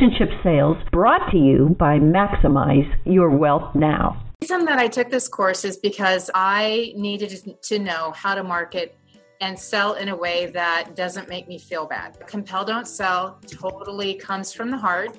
relationship 0.00 0.30
sales 0.42 0.76
brought 0.92 1.30
to 1.30 1.36
you 1.36 1.74
by 1.78 1.98
Maximize 1.98 2.88
Your 3.04 3.30
Wealth 3.30 3.74
Now. 3.74 4.22
The 4.40 4.44
reason 4.44 4.64
that 4.66 4.78
I 4.78 4.86
took 4.86 5.10
this 5.10 5.28
course 5.28 5.64
is 5.64 5.76
because 5.76 6.30
I 6.34 6.92
needed 6.96 7.56
to 7.62 7.78
know 7.78 8.12
how 8.12 8.34
to 8.34 8.44
market 8.44 8.96
and 9.40 9.58
sell 9.58 9.94
in 9.94 10.08
a 10.08 10.16
way 10.16 10.46
that 10.46 10.94
doesn't 10.94 11.28
make 11.28 11.48
me 11.48 11.58
feel 11.58 11.86
bad. 11.86 12.16
Compel 12.26 12.64
Don't 12.64 12.86
Sell 12.86 13.40
totally 13.46 14.14
comes 14.14 14.52
from 14.52 14.70
the 14.70 14.76
heart 14.76 15.18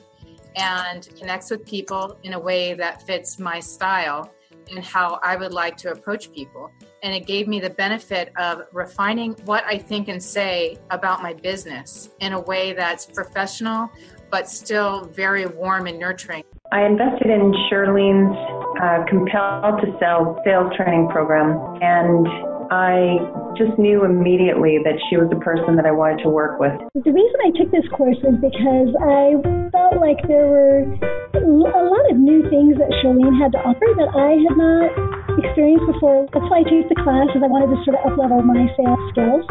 and 0.56 1.08
connects 1.18 1.52
with 1.52 1.66
people 1.66 2.18
in 2.24 2.34
a 2.34 2.40
way 2.40 2.74
that 2.74 3.06
fits 3.06 3.40
my 3.40 3.60
style 3.60 4.32
and 4.72 4.84
how 4.84 5.20
I 5.24 5.36
would 5.36 5.54
like 5.54 5.78
to 5.78 5.92
approach 5.92 6.32
people 6.32 6.72
and 7.02 7.14
it 7.14 7.26
gave 7.26 7.48
me 7.48 7.60
the 7.60 7.70
benefit 7.70 8.32
of 8.38 8.64
refining 8.74 9.34
what 9.46 9.64
I 9.66 9.78
think 9.78 10.10
and 10.10 10.22
say 10.22 10.78
about 10.90 11.24
my 11.24 11.34
business 11.34 12.10
in 12.20 12.34
a 12.34 12.40
way 12.42 12.74
that's 12.74 13.06
professional 13.06 13.90
but 14.30 14.50
still 14.50 15.06
very 15.06 15.46
warm 15.46 15.88
and 15.88 16.00
nurturing. 16.00 16.44
I 16.72 16.86
invested 16.86 17.30
in 17.30 17.54
Shirlene's 17.70 18.38
uh, 18.82 19.04
Compel 19.10 19.78
to 19.82 19.98
Sell 20.00 20.40
sales 20.46 20.72
training 20.78 21.10
program, 21.10 21.58
and 21.82 22.28
I 22.70 23.18
just 23.58 23.74
knew 23.82 24.06
immediately 24.06 24.78
that 24.86 25.02
she 25.10 25.18
was 25.18 25.26
the 25.34 25.42
person 25.42 25.76
that 25.82 25.90
I 25.90 25.92
wanted 25.92 26.22
to 26.22 26.30
work 26.30 26.62
with. 26.62 26.78
The 26.94 27.10
reason 27.10 27.38
I 27.42 27.50
took 27.58 27.74
this 27.74 27.90
course 27.90 28.22
was 28.22 28.38
because 28.38 28.94
I 29.02 29.34
felt 29.74 29.98
like 29.98 30.22
there 30.30 30.46
were 30.46 30.86
a 31.34 31.84
lot 31.90 32.06
of 32.14 32.22
new 32.22 32.46
things 32.54 32.78
that 32.78 32.94
Shirlene 33.02 33.34
had 33.42 33.52
to 33.58 33.60
offer 33.66 33.90
that 33.98 34.14
I 34.14 34.38
had 34.38 34.54
not 34.54 34.94
experienced 35.42 35.90
before. 35.90 36.30
That's 36.30 36.46
why 36.46 36.62
I 36.62 36.66
took 36.70 36.86
the 36.94 37.02
class, 37.02 37.34
is 37.34 37.42
I 37.42 37.50
wanted 37.50 37.74
to 37.74 37.82
sort 37.82 37.98
of 37.98 38.14
uplevel 38.14 38.46
my 38.46 38.70
sales 38.78 39.02
skills. 39.10 39.44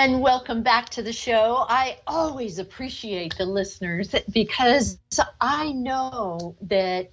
And 0.00 0.22
welcome 0.22 0.62
back 0.62 0.88
to 0.90 1.02
the 1.02 1.12
show. 1.12 1.66
I 1.68 1.98
always 2.06 2.58
appreciate 2.58 3.36
the 3.36 3.44
listeners 3.44 4.14
because 4.30 4.96
I 5.42 5.72
know 5.72 6.56
that 6.62 7.10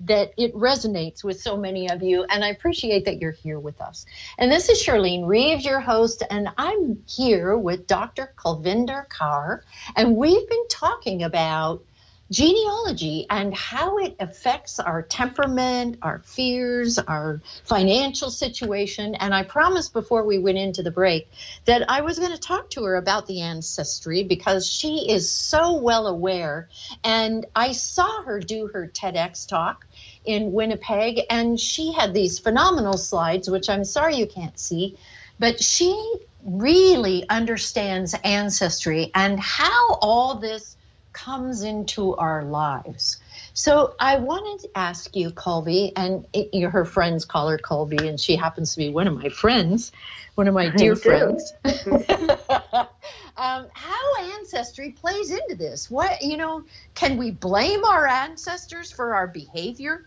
that 0.00 0.34
it 0.36 0.52
resonates 0.54 1.24
with 1.24 1.40
so 1.40 1.56
many 1.56 1.88
of 1.88 2.02
you 2.02 2.24
and 2.24 2.44
I 2.44 2.48
appreciate 2.48 3.06
that 3.06 3.22
you're 3.22 3.30
here 3.32 3.58
with 3.58 3.80
us. 3.80 4.04
And 4.36 4.52
this 4.52 4.68
is 4.68 4.82
Shirlene 4.82 5.26
Reeves, 5.26 5.64
your 5.64 5.80
host, 5.80 6.24
and 6.28 6.50
I'm 6.58 7.02
here 7.08 7.56
with 7.56 7.86
Dr. 7.86 8.34
Kulvinder 8.36 9.08
Kaur, 9.08 9.62
and 9.96 10.14
we've 10.14 10.46
been 10.46 10.68
talking 10.68 11.22
about 11.22 11.84
genealogy 12.30 13.26
and 13.30 13.54
how 13.54 13.98
it 13.98 14.16
affects 14.18 14.80
our 14.80 15.02
temperament, 15.02 15.98
our 16.02 16.18
fears, 16.24 16.98
our 16.98 17.40
financial 17.64 18.30
situation. 18.30 19.14
And 19.14 19.34
I 19.34 19.44
promised 19.44 19.92
before 19.92 20.24
we 20.24 20.38
went 20.38 20.58
into 20.58 20.82
the 20.82 20.90
break 20.90 21.30
that 21.66 21.88
I 21.88 22.00
was 22.00 22.18
going 22.18 22.32
to 22.32 22.38
talk 22.38 22.70
to 22.70 22.84
her 22.84 22.96
about 22.96 23.26
the 23.26 23.42
ancestry 23.42 24.24
because 24.24 24.66
she 24.66 25.10
is 25.10 25.30
so 25.30 25.76
well 25.76 26.06
aware. 26.06 26.68
And 27.04 27.46
I 27.54 27.72
saw 27.72 28.22
her 28.22 28.40
do 28.40 28.68
her 28.68 28.88
TEDx 28.88 29.46
talk 29.46 29.86
in 30.24 30.52
Winnipeg, 30.52 31.20
and 31.30 31.58
she 31.58 31.92
had 31.92 32.12
these 32.12 32.40
phenomenal 32.40 32.98
slides, 32.98 33.48
which 33.48 33.70
I'm 33.70 33.84
sorry 33.84 34.16
you 34.16 34.26
can't 34.26 34.58
see, 34.58 34.96
but 35.38 35.62
she 35.62 36.16
really 36.42 37.28
understands 37.28 38.14
ancestry 38.24 39.10
and 39.14 39.38
how 39.38 39.94
all 40.00 40.36
this 40.36 40.75
comes 41.16 41.62
into 41.62 42.14
our 42.14 42.44
lives. 42.44 43.16
So 43.54 43.94
I 43.98 44.18
wanted 44.18 44.68
to 44.68 44.78
ask 44.78 45.16
you, 45.16 45.30
Colby, 45.30 45.92
and 45.96 46.26
it, 46.34 46.68
her 46.68 46.84
friends 46.84 47.24
call 47.24 47.48
her 47.48 47.56
Colby, 47.56 48.06
and 48.06 48.20
she 48.20 48.36
happens 48.36 48.74
to 48.74 48.78
be 48.78 48.90
one 48.90 49.08
of 49.08 49.14
my 49.14 49.30
friends, 49.30 49.92
one 50.34 50.46
of 50.46 50.52
my 50.52 50.68
dear 50.68 50.94
friends. 50.94 51.54
um, 51.64 53.66
how 53.72 54.36
ancestry 54.38 54.92
plays 54.92 55.30
into 55.30 55.56
this? 55.56 55.90
What 55.90 56.20
you 56.20 56.36
know? 56.36 56.64
Can 56.94 57.16
we 57.16 57.30
blame 57.30 57.82
our 57.84 58.06
ancestors 58.06 58.92
for 58.92 59.14
our 59.14 59.26
behavior? 59.26 60.00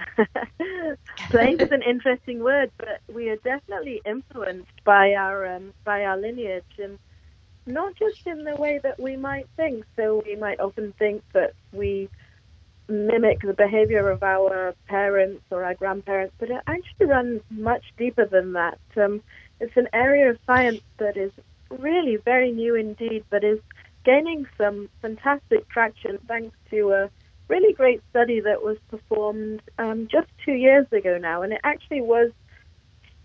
blame 1.30 1.60
is 1.60 1.70
an 1.70 1.82
interesting 1.88 2.42
word, 2.42 2.72
but 2.78 3.00
we 3.14 3.30
are 3.30 3.36
definitely 3.36 4.02
influenced 4.04 4.72
by 4.84 5.14
our 5.14 5.54
um, 5.54 5.72
by 5.84 6.04
our 6.04 6.16
lineage 6.16 6.64
and 6.82 6.98
not 7.66 7.94
just 7.96 8.26
in 8.26 8.44
the 8.44 8.56
way 8.56 8.80
that 8.82 8.98
we 9.00 9.16
might 9.16 9.46
think. 9.56 9.84
So 9.96 10.22
we 10.26 10.36
might 10.36 10.60
often 10.60 10.92
think 10.98 11.22
that 11.32 11.54
we 11.72 12.08
mimic 12.88 13.40
the 13.40 13.54
behavior 13.54 14.10
of 14.10 14.22
our 14.22 14.74
parents 14.86 15.42
or 15.50 15.64
our 15.64 15.74
grandparents, 15.74 16.34
but 16.38 16.50
it 16.50 16.60
actually 16.66 17.06
runs 17.06 17.40
much 17.50 17.84
deeper 17.96 18.26
than 18.26 18.52
that. 18.52 18.78
Um, 18.96 19.22
it's 19.60 19.76
an 19.76 19.88
area 19.92 20.30
of 20.30 20.38
science 20.46 20.82
that 20.98 21.16
is 21.16 21.32
really 21.70 22.16
very 22.16 22.52
new 22.52 22.74
indeed, 22.74 23.24
but 23.30 23.44
is 23.44 23.60
gaining 24.04 24.46
some 24.58 24.88
fantastic 25.00 25.68
traction 25.68 26.18
thanks 26.26 26.56
to 26.70 26.90
a 26.90 27.10
really 27.48 27.72
great 27.72 28.02
study 28.10 28.40
that 28.40 28.62
was 28.62 28.76
performed 28.90 29.62
um, 29.78 30.08
just 30.10 30.28
two 30.44 30.52
years 30.52 30.86
ago 30.92 31.18
now. 31.18 31.42
And 31.42 31.52
it 31.52 31.60
actually 31.64 32.00
was 32.00 32.30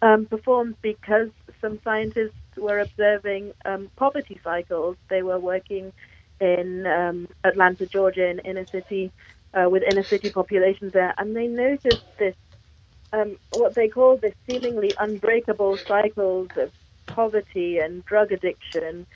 um, 0.02 0.26
performed 0.26 0.76
because 0.82 1.30
some 1.60 1.80
scientists 1.84 2.36
were 2.58 2.80
observing 2.80 3.53
um, 3.66 3.89
poverty 3.97 4.39
cycles. 4.43 4.97
They 5.10 5.24
were 5.24 5.39
working 5.39 5.93
in 6.39 6.86
um, 6.88 7.28
Atlanta, 7.43 7.88
Georgia, 7.88 8.30
in 8.30 8.39
inner 8.39 8.68
city, 8.72 9.12
uh, 9.53 9.70
with 9.70 9.84
inner 9.84 10.05
city 10.10 10.30
populations 10.32 10.93
there, 10.93 11.14
and 11.18 11.36
they 11.36 11.47
noticed 11.47 12.05
this, 12.20 12.36
um, 13.14 13.38
what 13.51 13.76
they 13.76 13.88
call 13.89 14.18
this 14.18 14.34
seemingly 14.47 14.93
unbreakable 14.99 15.80
cycles 15.88 16.49
of 16.58 16.72
poverty 17.08 17.80
and 17.80 18.05
drug 18.05 18.32
addiction 18.32 19.08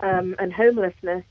um, 0.00 0.36
and 0.38 0.52
homelessness. 0.52 1.24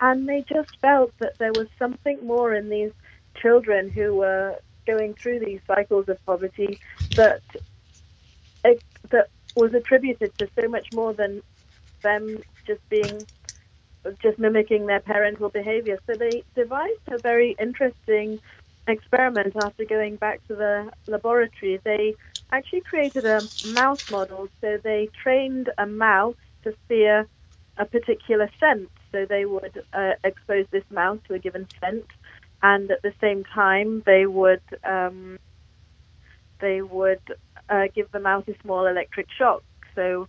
And 0.00 0.28
they 0.28 0.44
just 0.52 0.70
felt 0.82 1.12
that 1.20 1.34
there 1.38 1.54
was 1.54 1.68
something 1.78 2.18
more 2.26 2.54
in 2.54 2.68
these 2.68 2.92
children 3.40 3.90
who 3.90 4.16
were 4.16 4.56
going 4.86 5.14
through 5.14 5.40
these 5.40 5.60
cycles 5.68 6.08
of 6.08 6.18
poverty 6.26 6.78
that 7.16 7.42
that 9.10 9.28
was 9.54 9.72
attributed 9.74 10.32
to 10.38 10.48
so 10.58 10.68
much 10.68 10.88
more 10.92 11.12
than 11.12 11.42
them 12.02 12.38
just 12.66 12.80
being 12.90 13.26
just 14.22 14.38
mimicking 14.38 14.86
their 14.86 15.00
parental 15.00 15.50
behavior. 15.50 15.98
So 16.06 16.16
they 16.16 16.42
devised 16.56 17.06
a 17.10 17.18
very 17.18 17.54
interesting 17.60 18.40
experiment 18.86 19.54
after 19.56 19.84
going 19.84 20.16
back 20.16 20.40
to 20.48 20.54
the 20.56 20.90
laboratory. 21.06 21.80
They 21.84 22.14
actually 22.50 22.82
created 22.88 23.26
a 23.26 23.48
mouse 23.62 24.00
model. 24.10 24.48
So 24.60 24.78
they 24.82 25.08
trained 25.22 25.70
a 25.78 25.86
mouse 25.86 26.34
to 26.64 26.74
fear 26.88 27.26
a 27.76 27.84
particular 27.84 28.50
scent. 28.58 28.88
So 29.12 29.26
they 29.28 29.44
would 29.44 29.82
uh, 29.92 30.12
expose 30.24 30.66
this 30.72 30.84
mouse 30.90 31.18
to 31.28 31.34
a 31.34 31.38
given 31.38 31.68
scent, 31.80 32.06
and 32.62 32.90
at 32.90 33.02
the 33.02 33.12
same 33.20 33.44
time 33.54 34.02
they 34.06 34.26
would 34.26 34.60
um, 34.84 35.36
they 36.60 36.82
would 36.82 37.20
uh, 37.70 37.84
give 37.94 38.10
the 38.12 38.20
mouse 38.20 38.44
a 38.48 38.54
small 38.62 38.86
electric 38.86 39.26
shock. 39.38 39.62
So 39.94 40.28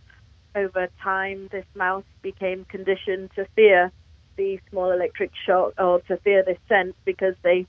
over 0.55 0.87
time, 1.03 1.49
this 1.51 1.65
mouse 1.75 2.03
became 2.21 2.65
conditioned 2.65 3.31
to 3.35 3.45
fear 3.55 3.91
the 4.37 4.59
small 4.69 4.91
electric 4.91 5.31
shock 5.45 5.73
or 5.77 6.01
to 6.01 6.17
fear 6.17 6.43
this 6.43 6.57
scent 6.69 6.95
because 7.05 7.35
they 7.43 7.65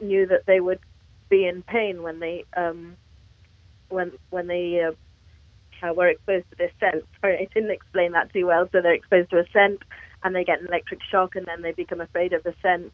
knew 0.00 0.26
that 0.26 0.46
they 0.46 0.60
would 0.60 0.80
be 1.28 1.46
in 1.46 1.62
pain 1.62 2.02
when 2.02 2.20
they 2.20 2.44
um, 2.56 2.96
when 3.88 4.12
when 4.30 4.46
they 4.46 4.80
uh, 4.80 5.86
uh, 5.86 5.92
were 5.92 6.08
exposed 6.08 6.48
to 6.50 6.56
this 6.56 6.72
scent. 6.80 7.04
Sorry, 7.20 7.38
I 7.38 7.48
didn't 7.52 7.70
explain 7.70 8.12
that 8.12 8.32
too 8.32 8.46
well. 8.46 8.68
So 8.72 8.80
they're 8.80 8.94
exposed 8.94 9.30
to 9.30 9.38
a 9.38 9.44
scent 9.52 9.82
and 10.22 10.34
they 10.34 10.44
get 10.44 10.60
an 10.60 10.68
electric 10.68 11.00
shock 11.10 11.36
and 11.36 11.46
then 11.46 11.62
they 11.62 11.72
become 11.72 12.00
afraid 12.00 12.32
of 12.32 12.42
the 12.42 12.54
scent. 12.62 12.92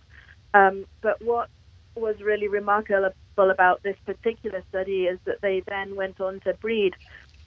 Um, 0.54 0.86
but 1.00 1.22
what 1.22 1.48
was 1.94 2.16
really 2.20 2.48
remarkable 2.48 3.04
about 3.38 3.70
this 3.72 3.86
particular 3.94 4.62
study 4.68 5.04
is 5.04 5.18
that 5.26 5.38
they 5.42 5.62
then 5.66 5.94
went 5.96 6.20
on 6.20 6.40
to 6.40 6.54
breed 6.54 6.94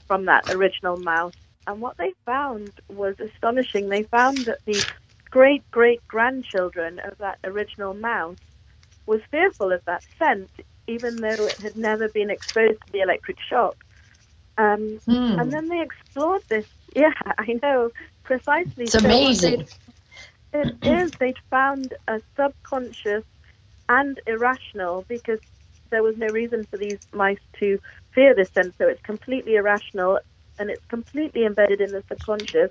from 0.07 0.25
that 0.25 0.43
original 0.47 0.97
mouse 0.97 1.33
and 1.67 1.81
what 1.81 1.97
they 1.97 2.13
found 2.25 2.71
was 2.89 3.15
astonishing. 3.19 3.89
They 3.89 4.03
found 4.11 4.45
that 4.45 4.59
the 4.65 4.86
great 5.29 5.63
great 5.71 6.01
grandchildren 6.07 6.99
of 6.99 7.17
that 7.19 7.38
original 7.43 7.93
mouse 7.93 8.38
was 9.05 9.21
fearful 9.31 9.71
of 9.71 9.81
that 9.86 10.03
scent, 10.17 10.49
even 10.88 11.21
though 11.21 11.45
it 11.45 11.59
had 11.59 11.75
never 11.75 12.07
been 12.09 12.29
exposed 12.29 12.79
to 12.86 12.91
the 12.91 13.01
electric 13.01 13.38
shock. 13.49 13.75
Um, 14.57 14.99
hmm. 15.05 15.39
And 15.39 15.51
then 15.53 15.67
they 15.69 15.81
explored 15.81 16.41
this. 16.49 16.65
Yeah, 16.95 17.11
I 17.38 17.59
know 17.61 17.91
precisely. 18.23 18.86
It's 18.86 18.93
so 18.93 18.99
amazing. 18.99 19.67
It 20.53 20.75
is. 20.83 21.11
They'd 21.19 21.36
found 21.49 21.93
a 22.07 22.21
subconscious 22.38 23.23
and 23.89 24.19
irrational 24.25 25.05
because 25.07 25.39
there 25.95 26.03
was 26.03 26.17
no 26.17 26.27
reason 26.27 26.67
for 26.69 26.75
these 26.75 26.99
mice 27.13 27.39
to 27.61 27.79
fear 28.13 28.35
this 28.35 28.49
scent. 28.53 28.75
So 28.77 28.85
it's 28.89 29.01
completely 29.03 29.55
irrational 29.55 30.19
and 30.59 30.69
it's 30.69 30.85
completely 30.89 31.45
embedded 31.45 31.79
in 31.79 31.93
the 31.93 32.03
subconscious. 32.09 32.69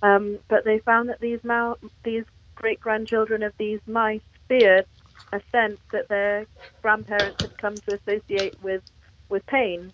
Um, 0.00 0.38
but 0.48 0.64
they 0.64 0.78
found 0.78 1.08
that 1.08 1.20
these 1.20 1.40
mou- 1.42 1.76
these 2.04 2.22
great 2.54 2.78
grandchildren 2.78 3.42
of 3.42 3.52
these 3.58 3.80
mice 3.88 4.20
feared 4.46 4.86
a 5.32 5.40
sense 5.50 5.80
that 5.90 6.08
their 6.08 6.46
grandparents 6.82 7.40
had 7.40 7.58
come 7.58 7.80
to 7.80 7.98
associate 7.98 8.54
with 8.62 8.82
with 9.28 9.44
pain. 9.46 9.92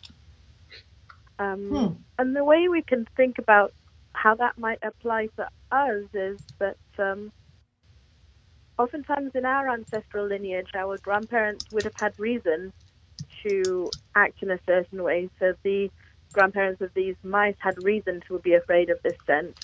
Um, 1.38 1.68
hmm. 1.70 1.92
And 2.18 2.36
the 2.36 2.44
way 2.44 2.68
we 2.68 2.82
can 2.82 3.06
think 3.16 3.38
about 3.38 3.72
how 4.12 4.34
that 4.34 4.58
might 4.58 4.80
apply 4.82 5.28
to 5.36 5.48
us 5.72 6.04
is 6.12 6.38
that 6.58 6.76
um, 6.98 7.32
oftentimes 8.78 9.32
in 9.34 9.44
our 9.44 9.70
ancestral 9.70 10.26
lineage, 10.28 10.68
our 10.74 10.98
grandparents 10.98 11.64
would 11.70 11.84
have 11.84 11.94
had 11.96 12.12
reason 12.18 12.72
to 13.42 13.92
act 14.14 14.42
in 14.42 14.50
a 14.50 14.60
certain 14.66 15.02
way. 15.02 15.28
So 15.38 15.54
the 15.64 15.90
grandparents 16.32 16.80
of 16.80 16.90
these 16.94 17.16
mice 17.22 17.56
had 17.60 17.78
reason 17.78 18.20
to 18.28 18.38
be 18.40 18.54
afraid 18.54 18.90
of 18.90 18.98
this 19.02 19.16
scent, 19.26 19.54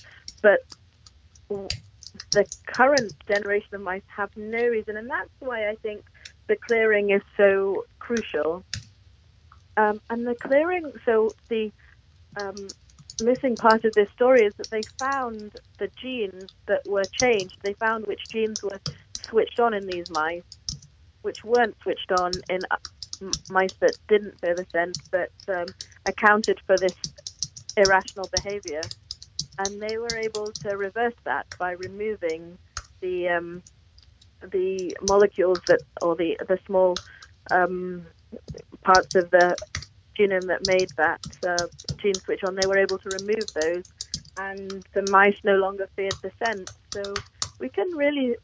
but 0.43 0.61
the 1.49 2.47
current 2.67 3.15
generation 3.29 3.75
of 3.75 3.81
mice 3.81 4.03
have 4.15 4.31
no 4.37 4.63
reason, 4.67 4.97
and 4.97 5.11
that's 5.11 5.31
why 5.41 5.69
I 5.69 5.77
think 5.83 6.05
the 6.49 6.57
clearing 6.67 7.11
is 7.11 7.23
so 7.37 7.85
crucial. 7.99 8.63
Um, 9.77 10.01
and 10.11 10.27
the 10.27 10.37
clearing, 10.41 10.93
so 11.05 11.35
the 11.51 11.71
um, 12.37 12.73
missing 13.19 13.57
part 13.57 13.85
of 13.85 13.95
this 13.95 14.09
story 14.15 14.43
is 14.47 14.53
that 14.59 14.71
they 14.71 14.85
found 14.99 15.53
the 15.79 15.91
genes 16.01 16.49
that 16.69 16.87
were 16.87 17.09
changed. 17.21 17.55
They 17.63 17.75
found 17.75 18.07
which 18.07 18.21
genes 18.33 18.59
were 18.63 18.81
switched 19.31 19.61
on 19.61 19.75
in 19.75 19.87
these 19.87 20.07
mice, 20.09 20.43
which 21.23 21.39
weren't 21.45 21.77
switched 21.83 22.13
on 22.13 22.43
in 22.49 22.61
mice 23.49 23.73
that 23.81 23.95
didn't 24.09 24.35
fear 24.41 24.55
the 24.57 24.67
scent 24.73 24.97
but 25.13 25.31
um, 25.49 25.75
accounted 26.07 26.59
for 26.67 26.79
this 26.79 26.95
irrational 27.77 28.29
behavior. 28.33 28.91
And 29.59 29.81
they 29.83 29.99
were 29.99 30.17
able 30.17 30.53
to 30.65 30.77
reverse 30.77 31.15
that 31.25 31.47
by 31.59 31.73
removing 31.73 32.59
the 33.03 33.29
um, 33.29 33.63
the 34.53 34.97
molecules 35.03 35.61
that, 35.69 35.81
or 36.03 36.17
the 36.17 36.37
the 36.49 36.59
small 36.67 37.01
um, 37.51 38.07
parts 38.85 39.11
of 39.15 39.31
the 39.31 39.57
genome 40.19 40.49
that 40.49 40.65
made 40.65 40.91
that 40.97 41.21
uh, 41.47 41.67
gene 42.03 42.21
switch 42.25 42.43
on. 42.45 42.55
They 42.57 42.67
were 42.67 42.79
able 42.79 42.99
to 43.01 43.11
remove 43.11 43.49
those, 43.55 43.85
and 44.37 44.85
the 44.95 45.03
mice 45.03 45.37
no 45.45 45.55
longer 45.57 45.89
feared 45.97 46.17
the 46.23 46.33
scent. 46.39 46.69
So 46.95 47.23
we 47.61 47.69
can 47.71 47.91
really 47.97 48.37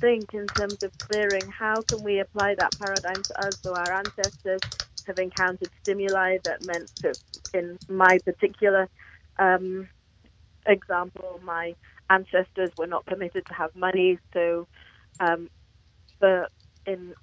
think 0.00 0.30
in 0.34 0.50
terms 0.50 0.78
of 0.82 0.90
clearing 1.06 1.48
how 1.56 1.82
can 1.88 2.02
we 2.02 2.20
apply 2.20 2.54
that 2.56 2.72
paradigm 2.78 3.24
to 3.24 3.42
us 3.42 3.54
so 3.64 3.74
our 3.74 3.92
ancestors 3.92 4.62
have 5.06 5.18
encountered 5.18 5.70
stimuli 5.82 6.38
that 6.44 6.62
meant 6.62 6.88
to, 7.02 7.16
in 7.54 7.78
my 7.88 8.18
particular 8.24 8.88
um, 9.38 9.88
example, 10.66 11.40
my 11.44 11.74
ancestors 12.10 12.72
were 12.78 12.86
not 12.86 13.06
permitted 13.06 13.44
to 13.48 13.54
have 13.54 13.70
money, 13.74 14.18
so 14.32 14.66
um, 15.20 15.48
the 16.20 16.48
in 16.86 17.14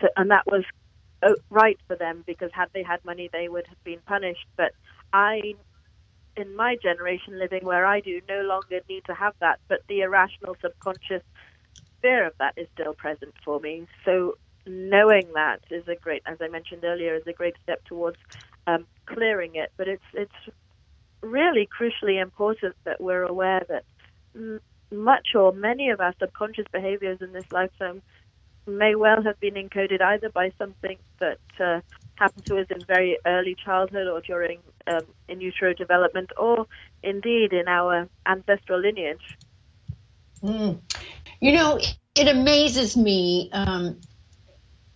so, 0.00 0.08
and 0.16 0.30
that 0.30 0.44
was 0.46 0.64
uh, 1.24 1.32
right 1.50 1.78
for 1.86 1.96
them 1.96 2.24
because 2.26 2.50
had 2.54 2.68
they 2.74 2.82
had 2.82 3.00
money, 3.04 3.28
they 3.32 3.48
would 3.48 3.66
have 3.68 3.82
been 3.84 4.00
punished. 4.06 4.46
But 4.56 4.72
I, 5.12 5.40
in 6.36 6.56
my 6.56 6.76
generation, 6.82 7.38
living 7.38 7.64
where 7.64 7.86
I 7.86 8.00
do, 8.00 8.20
no 8.28 8.42
longer 8.42 8.80
need 8.88 9.02
to 9.06 9.14
have 9.14 9.34
that. 9.40 9.58
But 9.68 9.80
the 9.88 10.00
irrational 10.02 10.56
subconscious 10.62 11.22
fear 12.02 12.26
of 12.26 12.32
that 12.38 12.54
is 12.56 12.68
still 12.74 12.94
present 12.94 13.34
for 13.44 13.60
me. 13.60 13.86
So 14.04 14.34
knowing 14.66 15.28
that 15.34 15.60
is 15.70 15.84
a 15.88 15.96
great, 15.96 16.22
as 16.26 16.38
I 16.40 16.48
mentioned 16.48 16.84
earlier, 16.84 17.14
is 17.14 17.26
a 17.26 17.32
great 17.32 17.54
step 17.62 17.80
towards 17.84 18.16
um, 18.66 18.86
clearing 19.06 19.52
it. 19.54 19.70
But 19.76 19.88
it's 19.88 20.02
it's 20.14 20.32
really 21.22 21.68
crucially 21.68 22.20
important 22.20 22.74
that 22.84 23.00
we're 23.00 23.24
aware 23.24 23.62
that 23.68 23.84
much 24.92 25.28
or 25.34 25.52
many 25.52 25.90
of 25.90 26.00
our 26.00 26.14
subconscious 26.18 26.64
behaviors 26.72 27.18
in 27.20 27.32
this 27.32 27.44
lifetime 27.52 28.02
may 28.66 28.94
well 28.94 29.22
have 29.22 29.38
been 29.40 29.54
encoded 29.54 30.00
either 30.02 30.30
by 30.30 30.50
something 30.58 30.98
that 31.18 31.38
uh, 31.58 31.80
happened 32.16 32.44
to 32.46 32.58
us 32.58 32.66
in 32.70 32.84
very 32.84 33.18
early 33.26 33.56
childhood 33.64 34.06
or 34.06 34.20
during 34.20 34.58
um, 34.86 35.02
in 35.28 35.40
utero 35.40 35.72
development, 35.72 36.30
or 36.36 36.66
indeed 37.02 37.52
in 37.52 37.66
our 37.68 38.08
ancestral 38.26 38.80
lineage. 38.80 39.38
Mm. 40.42 40.80
You 41.40 41.52
know, 41.52 41.78
it 42.14 42.28
amazes 42.28 42.96
me. 42.96 43.50
Um, 43.52 44.00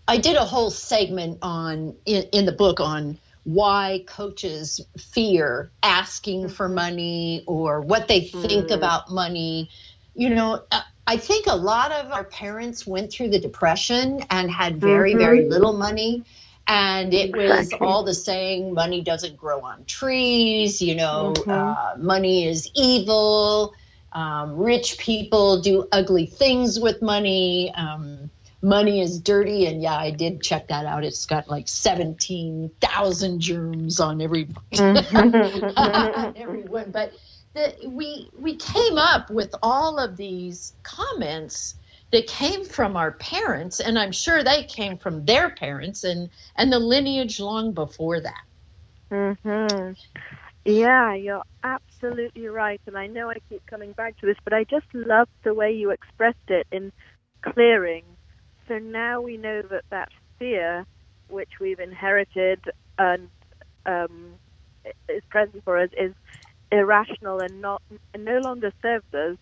I 0.07 0.19
did 0.19 0.37
a 0.37 0.45
whole 0.45 0.71
segment 0.71 1.39
on 1.43 1.97
in, 2.05 2.25
in 2.33 2.47
the 2.47 2.53
book 2.53 2.81
on 2.81 3.19
why 3.45 4.05
coaches 4.07 4.81
fear 4.99 5.71
asking 5.83 6.49
for 6.49 6.69
money 6.69 7.45
or 7.47 7.81
what 7.81 8.09
they 8.09 8.21
think 8.21 8.69
mm. 8.69 8.75
about 8.75 9.11
money. 9.11 9.71
You 10.15 10.31
know, 10.31 10.63
uh, 10.71 10.81
I 11.07 11.17
think 11.19 11.47
a 11.47 11.57
lot 11.57 11.93
of 11.93 12.13
our 12.13 12.25
parents 12.25 12.87
went 12.87 13.13
through 13.13 13.31
the 13.31 13.39
depression 13.39 14.23
and 14.31 14.51
had 14.51 14.81
very, 14.81 15.11
mm-hmm. 15.11 15.19
very 15.19 15.49
little 15.49 15.75
money. 15.75 16.25
and 16.67 17.13
it 17.13 17.37
was 17.37 17.73
all 17.81 18.05
the 18.05 18.15
saying 18.15 18.73
money 18.73 19.03
doesn't 19.03 19.37
grow 19.37 19.61
on 19.61 19.85
trees 19.85 20.81
you 20.81 20.95
know 20.95 21.35
mm-hmm. 21.37 21.51
uh, 21.51 21.93
money 21.99 22.47
is 22.47 22.71
evil 22.75 23.75
um, 24.15 24.57
rich 24.57 24.97
people 24.99 25.61
do 25.61 25.89
ugly 25.91 26.27
things 26.27 26.79
with 26.79 27.03
money. 27.03 27.73
Um, 27.75 28.31
money 28.63 29.01
is 29.01 29.21
dirty. 29.21 29.67
And 29.67 29.83
yeah 29.83 29.97
i 29.97 30.11
did 30.11 30.43
check 30.43 30.69
that 30.69 30.87
out. 30.87 31.05
It's 31.05 31.27
got 31.27 31.49
like 31.49 31.69
17000 31.69 33.41
germs 33.41 34.01
on 34.01 34.21
every 34.21 34.47
mm-hmm. 34.73 36.37
everyone 36.37 36.91
but 36.91 37.13
the, 37.55 37.75
we 37.87 38.31
we 38.37 38.57
came 38.57 38.99
up 38.99 39.31
with 39.31 39.55
all 39.63 39.99
of 39.99 40.17
these 40.17 40.73
comments 40.83 41.75
that 42.11 42.27
came 42.27 42.65
from 42.65 42.97
our 42.97 43.13
parents. 43.13 43.81
And 43.81 43.99
i'm 43.99 44.13
sure 44.13 44.43
they 44.43 44.65
came 44.65 44.99
from 44.99 45.25
their 45.25 45.51
parents 45.51 46.05
and 46.05 46.31
and 46.57 46.73
the 46.73 46.79
lineage 46.79 47.41
long 47.41 47.73
before 47.73 48.21
that. 48.21 48.45
Mhm 49.11 49.97
yeah 50.67 51.15
you're 51.15 51.43
absolutely 51.65 52.47
right 52.49 52.81
and 52.87 52.99
i 52.99 53.07
know 53.07 53.31
i 53.31 53.37
keep 53.51 53.63
coming 53.71 53.93
back 53.97 54.17
to 54.19 54.27
this 54.27 54.37
but 54.45 54.55
i 54.55 54.65
just 54.71 54.87
love 54.95 55.29
the 55.45 55.55
way 55.55 55.73
you 55.73 55.91
expressed 55.91 56.37
it 56.49 56.67
in 56.73 56.93
clearing 57.55 58.05
so 58.69 58.79
now 58.79 59.21
we 59.21 59.37
know 59.39 59.63
that 59.71 59.85
that 59.91 60.09
fear 60.39 60.85
which 61.29 61.51
we've 61.61 61.81
inherited 61.81 62.61
and 62.99 63.29
um, 63.87 64.37
is 65.09 65.23
present 65.31 65.63
for 65.65 65.79
us 65.83 65.91
is 66.01 66.13
irrational 66.73 67.41
and 67.41 67.61
not 67.63 67.83
and 68.15 68.25
no 68.25 68.39
longer 68.39 68.73
serves 68.83 69.05
us 69.15 69.37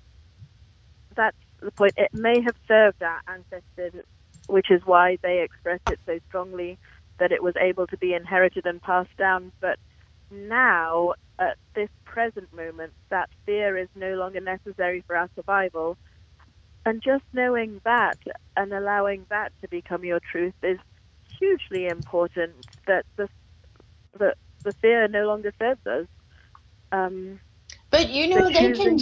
that's 1.16 1.36
the 1.62 1.72
point. 1.72 1.94
It 1.96 2.10
may 2.12 2.42
have 2.44 2.56
served 2.68 3.02
our 3.02 3.20
ancestors, 3.28 4.04
which 4.48 4.70
is 4.70 4.82
why 4.84 5.18
they 5.22 5.42
expressed 5.42 5.84
it 5.88 6.00
so 6.06 6.18
strongly 6.28 6.78
that 7.18 7.32
it 7.32 7.42
was 7.42 7.54
able 7.60 7.86
to 7.88 7.98
be 7.98 8.14
inherited 8.14 8.66
and 8.66 8.82
passed 8.82 9.16
down. 9.18 9.52
But 9.62 9.78
now, 10.32 11.14
at 11.38 11.56
this 11.74 11.90
present 12.04 12.52
moment, 12.54 12.92
that 13.10 13.30
fear 13.46 13.76
is 13.76 13.88
no 13.94 14.14
longer 14.14 14.40
necessary 14.40 15.02
for 15.06 15.16
our 15.16 15.28
survival. 15.34 15.96
And 16.84 17.00
just 17.00 17.24
knowing 17.32 17.80
that 17.84 18.18
and 18.56 18.72
allowing 18.72 19.26
that 19.28 19.52
to 19.60 19.68
become 19.68 20.04
your 20.04 20.20
truth 20.20 20.54
is 20.62 20.78
hugely 21.38 21.86
important. 21.86 22.54
That 22.86 23.04
the 23.16 23.28
the, 24.18 24.34
the 24.64 24.72
fear 24.72 25.08
no 25.08 25.26
longer 25.26 25.52
serves 25.58 25.86
us. 25.86 26.06
Um, 26.90 27.40
but 27.90 28.10
you 28.10 28.28
know, 28.28 28.48
they 28.48 28.72
can 28.72 28.98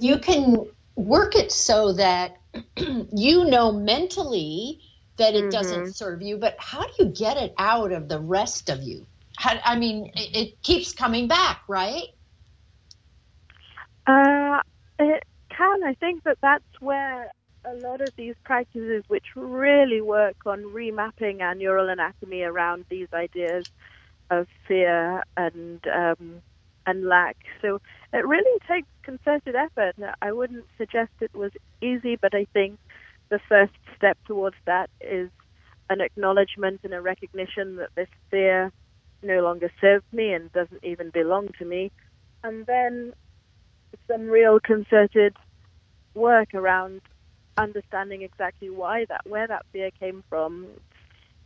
you 0.00 0.18
can 0.18 0.66
work 0.96 1.36
it 1.36 1.52
so 1.52 1.92
that 1.92 2.36
you 2.76 3.44
know 3.44 3.72
mentally 3.72 4.80
that 5.16 5.34
it 5.34 5.42
mm-hmm. 5.42 5.50
doesn't 5.50 5.94
serve 5.94 6.22
you, 6.22 6.36
but 6.38 6.56
how 6.58 6.82
do 6.82 6.92
you 6.98 7.04
get 7.06 7.36
it 7.36 7.54
out 7.58 7.92
of 7.92 8.08
the 8.08 8.18
rest 8.18 8.70
of 8.70 8.82
you? 8.82 9.06
I 9.42 9.76
mean, 9.76 10.10
it, 10.14 10.36
it 10.36 10.62
keeps 10.62 10.92
coming 10.92 11.28
back, 11.28 11.62
right? 11.68 12.08
Uh, 14.06 14.60
it 14.98 15.22
can. 15.56 15.84
I 15.84 15.94
think 15.94 16.24
that 16.24 16.38
that's 16.42 16.64
where 16.80 17.30
a 17.64 17.74
lot 17.74 18.00
of 18.00 18.12
these 18.16 18.34
practices, 18.44 19.04
which 19.08 19.26
really 19.36 20.00
work 20.00 20.36
on 20.46 20.62
remapping 20.64 21.40
our 21.40 21.54
neural 21.54 21.88
anatomy 21.88 22.42
around 22.42 22.84
these 22.88 23.08
ideas 23.12 23.66
of 24.30 24.46
fear 24.66 25.22
and 25.36 25.80
um, 25.86 26.42
and 26.86 27.04
lack. 27.06 27.36
So 27.60 27.80
it 28.12 28.26
really 28.26 28.58
takes 28.68 28.88
concerted 29.02 29.54
effort. 29.54 29.94
I 30.22 30.32
wouldn't 30.32 30.64
suggest 30.78 31.10
it 31.20 31.34
was 31.34 31.52
easy, 31.82 32.16
but 32.20 32.34
I 32.34 32.46
think 32.52 32.78
the 33.28 33.40
first 33.48 33.72
step 33.96 34.18
towards 34.26 34.56
that 34.66 34.90
is 35.00 35.30
an 35.88 36.00
acknowledgement 36.00 36.80
and 36.84 36.94
a 36.94 37.00
recognition 37.00 37.76
that 37.76 37.90
this 37.96 38.08
fear 38.30 38.72
no 39.22 39.40
longer 39.40 39.70
serves 39.80 40.04
me 40.12 40.32
and 40.32 40.50
doesn't 40.52 40.84
even 40.84 41.10
belong 41.10 41.48
to 41.58 41.64
me. 41.64 41.90
And 42.42 42.64
then 42.66 43.12
some 44.10 44.28
real 44.28 44.58
concerted 44.60 45.36
work 46.14 46.54
around 46.54 47.00
understanding 47.56 48.22
exactly 48.22 48.70
why 48.70 49.04
that, 49.08 49.20
where 49.26 49.46
that 49.46 49.66
fear 49.72 49.90
came 49.98 50.22
from. 50.28 50.68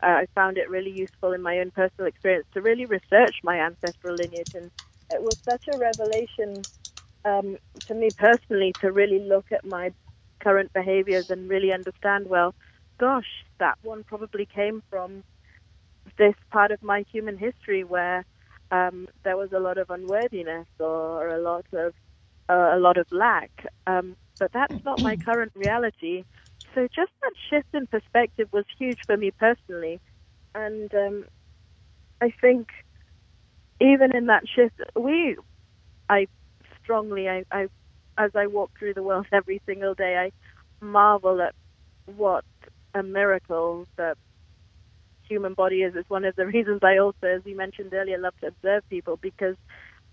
Uh, 0.03 0.07
I 0.07 0.27
found 0.35 0.59
it 0.59 0.71
really 0.71 0.91
useful 0.91 1.33
in 1.33 1.43
my 1.43 1.59
own 1.59 1.71
personal 1.71 2.09
experience 2.09 2.47
to 2.55 2.63
really 2.63 2.87
research 2.87 3.37
my 3.43 3.59
ancestral 3.61 4.17
lineage 4.17 4.49
and 4.55 4.71
it 5.11 5.23
was 5.23 5.37
such 5.45 5.63
a 5.69 5.77
revelation 5.79 6.67
um, 7.25 7.57
to 7.87 7.95
me 7.95 8.13
personally 8.17 8.75
to 8.81 8.93
really 8.93 9.21
look 9.21 9.47
at 9.53 9.65
my 9.65 9.93
current 10.43 10.73
behaviors 10.75 11.27
and 11.29 11.49
really 11.49 11.73
understand, 11.73 12.29
well, 12.29 12.55
gosh, 13.01 13.27
that 13.61 13.77
one 13.83 14.05
probably 14.07 14.47
came 14.55 14.83
from 14.91 15.23
this 16.19 16.35
part 16.53 16.71
of 16.71 16.83
my 16.83 17.05
human 17.13 17.37
history 17.37 17.85
where 17.85 18.25
um, 18.71 19.09
there 19.25 19.37
was 19.37 19.51
a 19.53 19.61
lot 19.61 19.79
of 19.79 19.91
unworthiness 19.91 20.67
or 20.79 21.29
a 21.29 21.41
lot 21.41 21.67
of 21.73 21.93
uh, 22.49 22.77
a 22.77 22.79
lot 22.79 22.99
of 22.99 23.07
lack. 23.11 23.51
Um, 23.87 24.17
but 24.39 24.51
that's 24.53 24.75
not 24.85 25.01
my 25.01 25.17
current 25.25 25.53
reality. 25.55 26.25
So 26.75 26.89
just 26.95 27.13
that 27.23 27.33
shift 27.51 27.69
in 27.73 27.87
perspective 27.87 28.49
was 28.53 28.65
huge 28.79 28.99
for 29.07 29.17
me 29.17 29.31
personally, 29.39 30.01
and 30.55 30.93
um, 30.95 31.25
I 32.21 32.33
think 32.41 32.69
even 33.81 34.17
in 34.17 34.27
that 34.27 34.45
shift, 34.55 34.75
we, 34.99 35.37
I 36.09 36.27
strongly, 36.83 37.29
I, 37.29 37.45
I, 37.53 37.67
as 38.19 38.31
I 38.35 38.47
walk 38.47 38.71
through 38.79 38.95
the 38.95 39.03
world 39.03 39.27
every 39.33 39.61
single 39.67 39.95
day, 39.95 40.17
I 40.17 40.85
marvel 40.85 41.41
at 41.43 41.55
what 42.17 42.45
a 42.95 43.03
miracle 43.03 43.87
the 43.97 44.15
human 45.29 45.55
body 45.55 45.83
is. 45.83 45.95
It's 45.97 46.11
one 46.11 46.25
of 46.25 46.35
the 46.37 46.47
reasons 46.55 46.81
I 46.83 46.99
also, 46.99 47.27
as 47.27 47.43
you 47.45 47.57
mentioned 47.57 47.93
earlier, 47.95 48.19
love 48.19 48.35
to 48.41 48.49
observe 48.49 48.83
people 48.91 49.19
because 49.23 49.57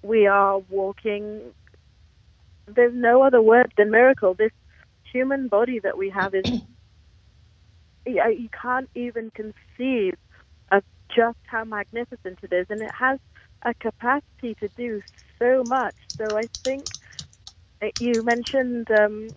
we 0.04 0.28
are 0.28 0.60
walking. 0.70 1.54
There's 2.74 2.94
no 2.96 3.24
other 3.24 3.42
word 3.42 3.72
than 3.78 3.92
miracle. 3.92 4.34
This 4.34 4.52
human 5.12 5.48
body 5.48 5.80
that 5.84 5.98
we 5.98 6.10
have 6.10 6.34
is 6.34 6.46
you 8.06 8.50
can't 8.60 8.90
even 8.96 9.32
conceive 9.36 10.16
of 10.72 10.84
just 11.16 11.38
how 11.46 11.64
magnificent 11.64 12.40
it 12.42 12.54
is, 12.54 12.66
and 12.70 12.82
it 12.82 12.92
has 12.98 13.20
a 13.64 13.74
capacity 13.76 14.56
to 14.60 14.70
do 14.78 15.02
so 15.40 15.64
much. 15.64 15.96
So 16.18 16.38
I 16.38 16.48
think 16.64 16.86
you 18.00 18.24
mentioned, 18.24 18.88
um, 18.92 19.34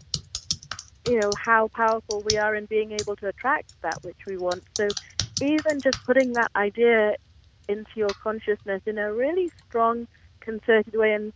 you 1.06 1.18
know, 1.18 1.34
how 1.42 1.68
powerful 1.74 2.22
we 2.22 2.36
are 2.36 2.54
in 2.54 2.66
being 2.66 2.92
able 2.92 3.16
to 3.16 3.28
attract 3.28 3.66
that 3.82 4.02
which 4.02 4.18
we 4.26 4.36
want. 4.36 4.64
So 4.76 4.92
even 5.40 5.82
just 5.82 5.96
putting 6.06 6.34
that 6.34 6.50
idea 6.56 7.14
into 7.68 7.90
your 7.96 8.14
consciousness 8.22 8.82
in 8.86 8.98
a 8.98 9.12
really 9.12 9.50
strong, 9.68 10.06
concerted 10.40 10.94
way 10.94 11.12
and 11.12 11.32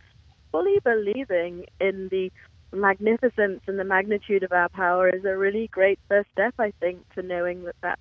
fully 0.51 0.79
believing 0.83 1.65
in 1.79 2.07
the 2.11 2.29
magnificence 2.71 3.61
and 3.67 3.79
the 3.79 3.83
magnitude 3.83 4.43
of 4.43 4.51
our 4.51 4.69
power 4.69 5.09
is 5.09 5.25
a 5.25 5.35
really 5.35 5.67
great 5.71 5.99
first 6.07 6.29
step, 6.31 6.53
I 6.59 6.71
think, 6.79 6.99
to 7.15 7.23
knowing 7.23 7.63
that 7.63 7.75
that 7.81 7.99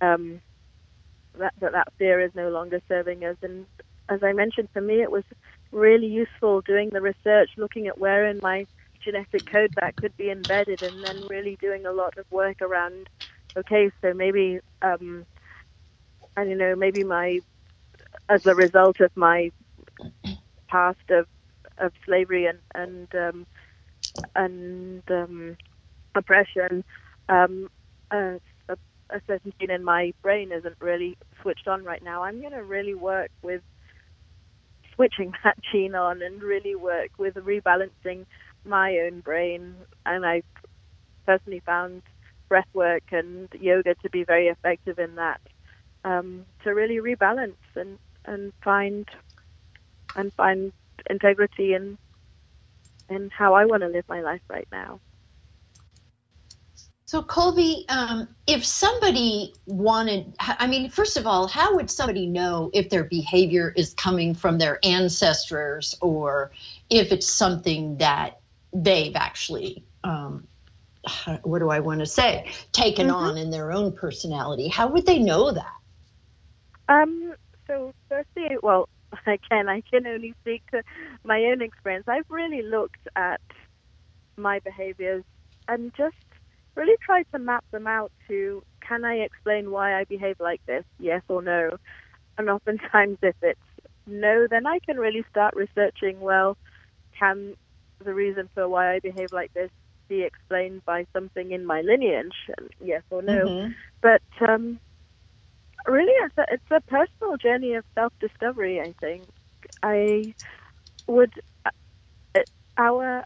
um, 0.00 0.40
that, 1.38 1.52
that 1.60 1.72
that 1.72 1.88
fear 1.98 2.20
is 2.20 2.30
no 2.34 2.48
longer 2.50 2.80
serving 2.88 3.24
us 3.24 3.36
and 3.42 3.66
as 4.08 4.20
I 4.22 4.32
mentioned, 4.32 4.68
for 4.72 4.80
me, 4.80 5.02
it 5.02 5.10
was 5.10 5.24
really 5.70 6.06
useful 6.06 6.62
doing 6.62 6.90
the 6.90 7.00
research, 7.00 7.50
looking 7.56 7.88
at 7.88 7.98
where 7.98 8.26
in 8.26 8.40
my 8.42 8.66
genetic 9.04 9.44
code 9.50 9.70
that 9.76 9.96
could 9.96 10.16
be 10.16 10.30
embedded, 10.30 10.82
and 10.82 11.02
then 11.04 11.26
really 11.28 11.56
doing 11.60 11.86
a 11.86 11.92
lot 11.92 12.16
of 12.16 12.24
work 12.30 12.56
around. 12.62 13.06
Okay, 13.58 13.90
so 14.02 14.14
maybe 14.14 14.60
um, 14.82 15.26
I 16.36 16.44
don't 16.44 16.58
know, 16.58 16.76
maybe 16.76 17.04
my 17.04 17.40
as 18.28 18.40
a 18.46 18.54
result 18.54 19.00
of 19.00 19.10
my 19.16 19.50
past 20.70 20.98
of 21.10 21.26
of 21.78 21.92
slavery 22.06 22.46
and 22.46 22.58
and 22.74 23.08
um, 23.14 23.46
and 24.36 25.02
um, 25.10 25.56
oppression, 26.16 26.84
um, 27.28 27.68
a, 28.12 28.38
a 29.10 29.20
certain 29.26 29.52
gene 29.60 29.70
in 29.70 29.84
my 29.84 30.12
brain 30.22 30.52
isn't 30.52 30.76
really 30.80 31.16
switched 31.42 31.68
on 31.68 31.84
right 31.84 32.02
now. 32.02 32.24
I'm 32.24 32.40
going 32.40 32.52
to 32.52 32.64
really 32.64 32.94
work 32.94 33.30
with 33.42 33.62
switching 34.94 35.32
that 35.44 35.56
gene 35.72 35.94
on 35.94 36.22
and 36.22 36.42
really 36.42 36.74
work 36.76 37.10
with 37.18 37.34
rebalancing 37.34 38.24
my 38.64 38.98
own 39.06 39.20
brain. 39.20 39.74
And 40.06 40.26
I 40.26 40.42
personally 41.26 41.62
found 41.66 42.02
breath 42.48 42.68
work 42.74 43.02
and 43.12 43.48
yoga 43.60 43.94
to 44.02 44.10
be 44.10 44.24
very 44.24 44.48
effective 44.48 44.98
in 44.98 45.14
that 45.16 45.40
um, 46.04 46.46
to 46.64 46.70
really 46.70 46.96
rebalance 46.96 47.56
and, 47.76 47.98
and 48.26 48.52
find 48.62 49.06
and 50.16 50.32
find 50.34 50.72
integrity 51.10 51.74
in 51.74 51.98
in 53.08 53.30
how 53.36 53.54
I 53.54 53.64
want 53.64 53.82
to 53.82 53.88
live 53.88 54.04
my 54.08 54.20
life 54.20 54.42
right 54.50 54.68
now. 54.70 55.00
So, 57.06 57.22
Colby, 57.22 57.86
um, 57.88 58.28
if 58.46 58.66
somebody 58.66 59.54
wanted, 59.64 60.34
I 60.40 60.66
mean, 60.66 60.90
first 60.90 61.16
of 61.16 61.26
all, 61.26 61.48
how 61.48 61.74
would 61.76 61.90
somebody 61.90 62.26
know 62.26 62.70
if 62.74 62.90
their 62.90 63.04
behavior 63.04 63.72
is 63.74 63.94
coming 63.94 64.34
from 64.34 64.58
their 64.58 64.78
ancestors 64.84 65.94
or 66.02 66.50
if 66.90 67.10
it's 67.10 67.26
something 67.26 67.96
that 67.96 68.40
they've 68.74 69.16
actually, 69.16 69.86
um, 70.04 70.46
what 71.42 71.60
do 71.60 71.70
I 71.70 71.80
want 71.80 72.00
to 72.00 72.06
say, 72.06 72.50
taken 72.72 73.08
mm-hmm. 73.08 73.16
on 73.16 73.38
in 73.38 73.50
their 73.50 73.72
own 73.72 73.92
personality? 73.92 74.68
How 74.68 74.88
would 74.88 75.06
they 75.06 75.18
know 75.18 75.50
that? 75.52 75.74
Um, 76.88 77.34
so 77.66 77.92
firstly, 78.08 78.56
well, 78.62 78.88
again, 79.26 79.68
I 79.68 79.82
can 79.82 80.06
only 80.06 80.34
speak 80.40 80.62
to 80.70 80.82
my 81.24 81.44
own 81.44 81.62
experience. 81.62 82.06
I've 82.08 82.30
really 82.30 82.62
looked 82.62 83.08
at 83.16 83.40
my 84.36 84.60
behaviors 84.60 85.24
and 85.66 85.92
just 85.96 86.16
really 86.74 86.96
tried 87.00 87.26
to 87.32 87.38
map 87.38 87.64
them 87.70 87.86
out 87.86 88.12
to 88.28 88.62
can 88.80 89.04
I 89.04 89.16
explain 89.16 89.70
why 89.70 89.98
I 89.98 90.04
behave 90.04 90.36
like 90.40 90.64
this, 90.64 90.84
yes 90.98 91.22
or 91.28 91.42
no? 91.42 91.76
And 92.38 92.48
oftentimes, 92.48 93.18
if 93.22 93.34
it's 93.42 93.60
no, 94.06 94.46
then 94.48 94.66
I 94.66 94.78
can 94.78 94.96
really 94.96 95.24
start 95.30 95.54
researching 95.54 96.20
well, 96.20 96.56
can 97.18 97.54
the 98.02 98.14
reason 98.14 98.48
for 98.54 98.68
why 98.68 98.94
I 98.94 99.00
behave 99.00 99.32
like 99.32 99.52
this 99.52 99.70
be 100.08 100.22
explained 100.22 100.82
by 100.84 101.06
something 101.14 101.52
in 101.52 101.64
my 101.64 101.82
lineage, 101.82 102.34
yes 102.82 103.02
or 103.10 103.22
no? 103.22 103.46
Mm-hmm. 103.46 103.72
But 104.02 104.22
um, 104.48 104.80
really, 105.86 106.12
it's 106.24 106.38
a, 106.38 106.44
it's 106.50 106.70
a 106.70 106.80
personal 106.90 107.36
journey 107.36 107.74
of 107.74 107.84
self 107.94 108.12
discovery, 108.20 108.80
I 108.80 108.94
think. 109.00 109.24
I 109.82 110.34
would, 111.06 111.32
uh, 111.66 112.40
our 112.76 113.24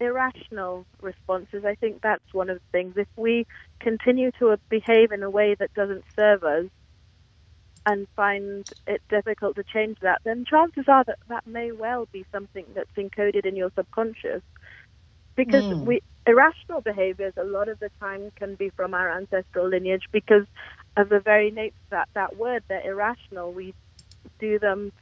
irrational 0.00 0.86
responses, 1.02 1.64
I 1.64 1.74
think 1.74 2.00
that's 2.02 2.22
one 2.32 2.50
of 2.50 2.56
the 2.56 2.78
things. 2.78 2.94
If 2.96 3.08
we 3.16 3.46
continue 3.80 4.30
to 4.38 4.58
behave 4.70 5.12
in 5.12 5.22
a 5.22 5.30
way 5.30 5.56
that 5.58 5.74
doesn't 5.74 6.04
serve 6.16 6.44
us 6.44 6.66
and 7.86 8.06
find 8.14 8.64
it 8.86 9.00
difficult 9.08 9.56
to 9.56 9.64
change 9.64 9.96
that, 10.02 10.20
then 10.24 10.44
chances 10.48 10.84
are 10.88 11.04
that 11.04 11.18
that 11.28 11.46
may 11.46 11.72
well 11.72 12.06
be 12.12 12.24
something 12.32 12.64
that's 12.74 12.90
encoded 12.96 13.46
in 13.46 13.56
your 13.56 13.70
subconscious. 13.76 14.42
Because 15.38 15.64
mm. 15.64 15.84
we 15.84 16.02
irrational 16.26 16.82
behaviors 16.82 17.32
a 17.36 17.44
lot 17.44 17.68
of 17.68 17.78
the 17.78 17.90
time 18.00 18.30
can 18.36 18.56
be 18.56 18.70
from 18.70 18.92
our 18.92 19.10
ancestral 19.10 19.68
lineage 19.68 20.02
because 20.12 20.46
of 20.96 21.08
the 21.08 21.20
very 21.20 21.50
nature 21.50 21.74
that 21.90 22.08
that 22.14 22.36
word, 22.36 22.62
they're 22.68 22.86
irrational. 22.86 23.52
We 23.52 23.72
do 24.38 24.58
them, 24.58 24.92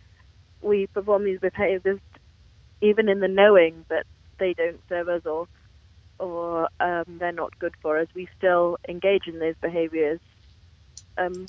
we 0.63 0.87
perform 0.89 1.25
these 1.25 1.41
behaviors 1.41 2.01
even 2.81 3.09
in 3.09 3.21
the 3.21 3.29
knowing 3.29 3.85
that 3.89 4.05
they 4.39 4.53
don't 4.53 4.81
serve 4.89 5.09
us 5.09 5.23
or 5.25 5.49
or 6.19 6.69
um, 6.81 7.05
they're 7.19 7.33
not 7.33 7.59
good 7.59 7.75
for 7.83 7.99
us, 7.99 8.09
we 8.15 8.27
still 8.39 8.79
engage 8.89 9.27
in 9.27 9.39
those 9.39 9.55
behaviors. 9.61 10.19
Um, 11.19 11.47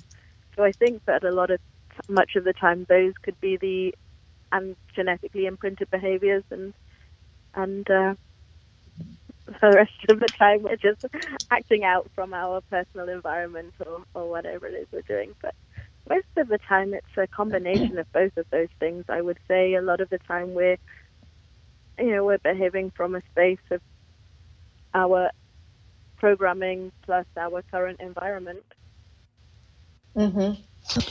so 0.56 0.64
I 0.64 0.74
think 0.74 1.06
that 1.06 1.24
a 1.24 1.32
lot 1.32 1.52
of 1.52 1.62
much 2.10 2.32
of 2.36 2.44
the 2.44 2.52
time 2.52 2.86
those 2.90 3.14
could 3.22 3.40
be 3.40 3.56
the 3.56 3.94
and 4.52 4.76
genetically 4.94 5.46
imprinted 5.46 5.90
behaviors 5.90 6.44
and 6.52 6.74
and 7.54 7.90
uh, 7.90 8.16
for 9.60 9.72
the 9.72 9.78
rest 9.78 9.92
of 10.10 10.20
the 10.20 10.28
time 10.38 10.64
we're 10.64 10.76
just 10.76 11.06
acting 11.52 11.84
out 11.84 12.10
from 12.14 12.34
our 12.34 12.62
personal 12.70 13.10
environment 13.10 13.74
or, 13.86 14.04
or 14.14 14.30
whatever 14.30 14.68
it 14.68 14.74
is 14.74 14.88
we're 14.92 15.02
doing. 15.02 15.34
But 15.42 15.56
most 16.10 16.28
of 16.38 16.48
the 16.48 16.60
time 16.68 16.94
it's 16.94 17.06
a 17.18 17.28
combination 17.28 17.98
of 17.98 18.12
both 18.14 18.36
of 18.38 18.46
those 18.52 18.70
things. 18.80 19.06
I 19.10 19.22
would 19.22 19.40
say 19.48 19.76
a 19.76 19.82
lot 19.82 20.02
of 20.02 20.10
the 20.10 20.20
time 20.20 20.54
we're 20.54 20.78
you 22.00 22.12
know, 22.12 22.26
we're 22.26 22.38
behaving 22.40 22.92
from 22.96 23.16
a 23.16 23.22
space 23.32 23.58
of 23.72 23.82
our 24.94 25.32
programming 26.18 26.92
plus 27.04 27.26
our 27.38 27.64
current 27.72 28.00
environment. 28.00 28.64
Mm-hmm. 30.16 30.62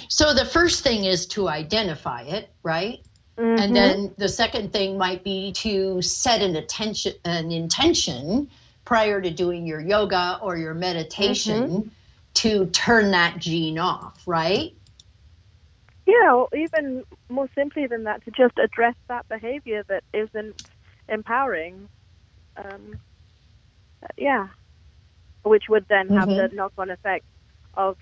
So 0.09 0.35
the 0.35 0.45
first 0.45 0.83
thing 0.83 1.05
is 1.05 1.27
to 1.29 1.49
identify 1.49 2.23
it, 2.23 2.51
right? 2.63 2.99
Mm-hmm. 3.37 3.63
And 3.63 3.77
then 3.77 4.15
the 4.17 4.29
second 4.29 4.73
thing 4.73 4.97
might 4.97 5.23
be 5.23 5.53
to 5.53 6.01
set 6.01 6.41
an 6.41 6.57
attention, 6.57 7.13
an 7.25 7.53
intention 7.53 8.49
prior 8.85 9.21
to 9.21 9.31
doing 9.31 9.67
your 9.67 9.81
yoga 9.81 10.39
or 10.41 10.57
your 10.57 10.73
meditation 10.73 11.69
mm-hmm. 11.69 11.89
to 12.35 12.67
turn 12.67 13.11
that 13.11 13.39
gene 13.39 13.79
off, 13.79 14.23
right? 14.27 14.73
Yeah, 16.07 16.33
or 16.33 16.49
even 16.57 17.05
more 17.29 17.49
simply 17.55 17.87
than 17.87 18.05
that, 18.05 18.25
to 18.25 18.31
just 18.31 18.59
address 18.59 18.95
that 19.09 19.29
behavior 19.29 19.85
that 19.89 20.05
isn't 20.15 20.63
empowering. 21.09 21.89
Um, 22.57 22.99
yeah, 24.17 24.49
which 25.43 25.65
would 25.69 25.87
then 25.89 26.09
have 26.09 26.29
mm-hmm. 26.29 26.49
the 26.49 26.55
knock-on 26.55 26.91
effect 26.91 27.25
of 27.75 27.97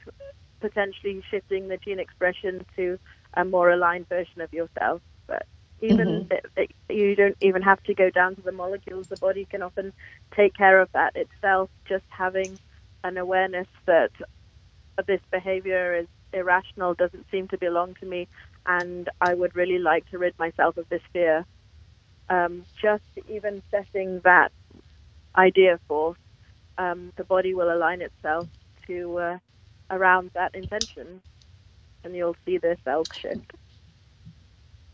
potentially 0.60 1.22
shifting 1.30 1.68
the 1.68 1.76
gene 1.78 1.98
expression 1.98 2.64
to 2.76 2.98
a 3.34 3.44
more 3.44 3.70
aligned 3.70 4.08
version 4.08 4.40
of 4.42 4.52
yourself. 4.52 5.02
But 5.26 5.46
even 5.80 6.26
mm-hmm. 6.28 6.62
you 6.92 7.14
don't 7.14 7.36
even 7.40 7.62
have 7.62 7.82
to 7.84 7.94
go 7.94 8.10
down 8.10 8.36
to 8.36 8.42
the 8.42 8.52
molecules. 8.52 9.08
The 9.08 9.16
body 9.16 9.46
can 9.46 9.62
often 9.62 9.92
take 10.34 10.54
care 10.54 10.80
of 10.80 10.90
that 10.92 11.16
itself. 11.16 11.70
Just 11.86 12.04
having 12.08 12.58
an 13.02 13.18
awareness 13.18 13.68
that 13.86 14.10
this 15.06 15.20
behavior 15.30 15.94
is 15.94 16.06
irrational 16.32 16.94
doesn't 16.94 17.30
seem 17.30 17.48
to 17.48 17.58
belong 17.58 17.94
to 18.00 18.06
me, 18.06 18.28
and 18.66 19.08
I 19.20 19.34
would 19.34 19.54
really 19.54 19.78
like 19.78 20.08
to 20.10 20.18
rid 20.18 20.38
myself 20.38 20.76
of 20.76 20.88
this 20.88 21.02
fear 21.12 21.44
um, 22.28 22.64
just 22.80 23.04
even 23.28 23.62
setting 23.70 24.20
that 24.20 24.52
idea 25.36 25.78
forth, 25.86 26.18
um, 26.78 27.12
the 27.16 27.24
body 27.24 27.54
will 27.54 27.72
align 27.72 28.02
itself 28.02 28.48
to 28.86 29.18
uh, 29.18 29.38
around 29.90 30.30
that 30.34 30.54
intention, 30.54 31.20
and 32.02 32.14
you'll 32.14 32.36
see 32.44 32.58
the 32.58 32.76
cells 32.84 33.08
shift. 33.12 33.52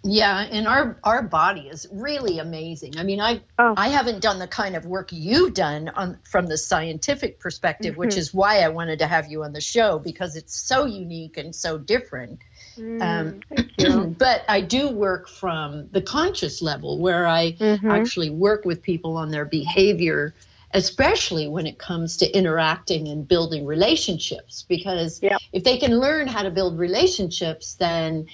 Yeah, 0.03 0.47
and 0.51 0.67
our 0.67 0.99
our 1.05 1.23
body 1.23 1.69
is 1.69 1.87
really 1.93 2.39
amazing. 2.39 2.99
I 2.99 3.03
mean, 3.03 3.21
I 3.21 3.43
oh. 3.59 3.75
I 3.77 3.89
haven't 3.89 4.21
done 4.21 4.39
the 4.39 4.49
kind 4.49 4.75
of 4.75 4.87
work 4.87 5.11
you've 5.13 5.53
done 5.53 5.91
on 5.91 6.19
from 6.25 6.47
the 6.47 6.57
scientific 6.57 7.39
perspective, 7.39 7.93
mm-hmm. 7.93 8.01
which 8.01 8.17
is 8.17 8.33
why 8.33 8.61
I 8.61 8.69
wanted 8.71 9.01
to 9.01 9.07
have 9.07 9.31
you 9.31 9.45
on 9.45 9.53
the 9.53 9.61
show 9.61 9.99
because 9.99 10.37
it's 10.37 10.59
so 10.59 10.87
unique 10.87 11.37
and 11.37 11.55
so 11.55 11.77
different. 11.77 12.41
Mm, 12.79 13.43
um, 13.79 14.15
but 14.19 14.43
I 14.49 14.63
do 14.63 14.89
work 14.89 15.29
from 15.29 15.91
the 15.93 16.01
conscious 16.01 16.63
level 16.63 16.99
where 16.99 17.27
I 17.27 17.53
mm-hmm. 17.53 17.91
actually 17.91 18.31
work 18.31 18.65
with 18.65 18.81
people 18.81 19.19
on 19.19 19.31
their 19.31 19.45
behavior, 19.45 20.35
especially 20.73 21.47
when 21.47 21.67
it 21.67 21.79
comes 21.79 22.17
to 22.19 22.31
interacting 22.31 23.09
and 23.09 23.29
building 23.29 23.67
relationships. 23.67 24.65
Because 24.67 25.23
yep. 25.23 25.43
if 25.53 25.63
they 25.63 25.77
can 25.77 25.99
learn 25.99 26.27
how 26.27 26.43
to 26.43 26.51
build 26.51 26.79
relationships, 26.79 27.75
then 27.75 28.29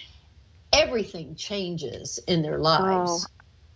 everything 0.77 1.37
changes 1.37 2.19
in 2.29 2.43
their 2.43 2.59
lives. 2.59 3.25
Oh, 3.25 3.25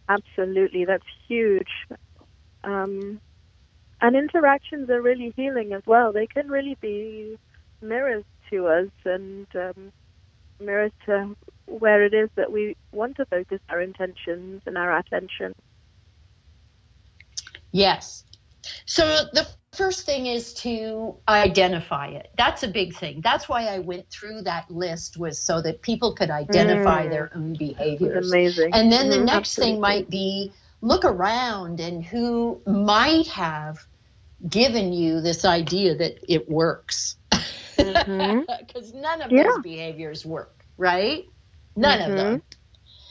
absolutely. 0.09 0.85
That's 0.85 1.07
huge. 1.29 1.69
Um, 2.65 3.21
and 4.01 4.17
interactions 4.17 4.91
are 4.91 5.01
really 5.03 5.33
healing 5.37 5.73
as 5.73 5.83
well. 5.87 6.13
They 6.13 6.27
can 6.27 6.49
really 6.49 6.77
be 6.81 7.37
mirrors 7.83 8.25
to 8.51 8.67
us 8.69 8.89
and 9.05 9.47
um, 9.55 9.91
mirrors 10.61 10.93
to 11.07 11.35
where 11.67 12.05
it 12.05 12.15
is 12.15 12.29
that 12.37 12.53
we 12.53 12.75
want 12.93 13.17
to 13.17 13.27
focus 13.27 13.61
our 13.71 13.81
intentions 13.81 14.63
and 14.67 14.77
our 14.79 14.99
attention. 14.99 15.53
Yes. 17.73 18.25
So 18.87 19.27
the 19.33 19.47
first 19.73 20.05
thing 20.05 20.27
is 20.27 20.53
to 20.55 21.17
identify 21.29 22.09
it. 22.09 22.31
That's 22.37 22.63
a 22.63 22.69
big 22.69 22.95
thing. 22.95 23.21
That's 23.23 23.49
why 23.49 23.67
I 23.67 23.79
went 23.79 24.09
through 24.11 24.43
that 24.43 24.71
list 24.71 25.17
was 25.17 25.39
so 25.39 25.63
that 25.63 25.83
people 25.83 26.15
could 26.15 26.31
identify 26.31 27.07
mm. 27.07 27.11
their 27.11 27.31
own 27.35 27.55
behaviors. 27.55 28.31
amazing. 28.31 28.71
And 28.75 28.91
then 28.91 29.07
mm, 29.07 29.11
the 29.11 29.25
next 29.25 29.59
absolutely. 29.59 29.73
thing 29.73 29.81
might 29.81 30.11
be 30.11 30.53
look 30.81 31.05
around 31.05 31.81
and 31.81 32.05
who 32.05 32.61
might 32.67 33.29
have 33.29 33.87
given 34.49 34.93
you 34.93 35.21
this 35.21 35.45
idea 35.45 35.95
that 35.95 36.19
it 36.27 36.49
works 36.49 37.17
because 37.77 38.07
mm-hmm. 38.07 39.01
none 39.01 39.23
of 39.23 39.31
yeah. 39.31 39.45
those 39.45 39.63
behaviors 39.63 40.25
work, 40.25 40.65
right? 40.79 41.27
None 41.77 42.01
mm-hmm. 42.01 42.11
of 42.11 42.17
them. 42.17 42.43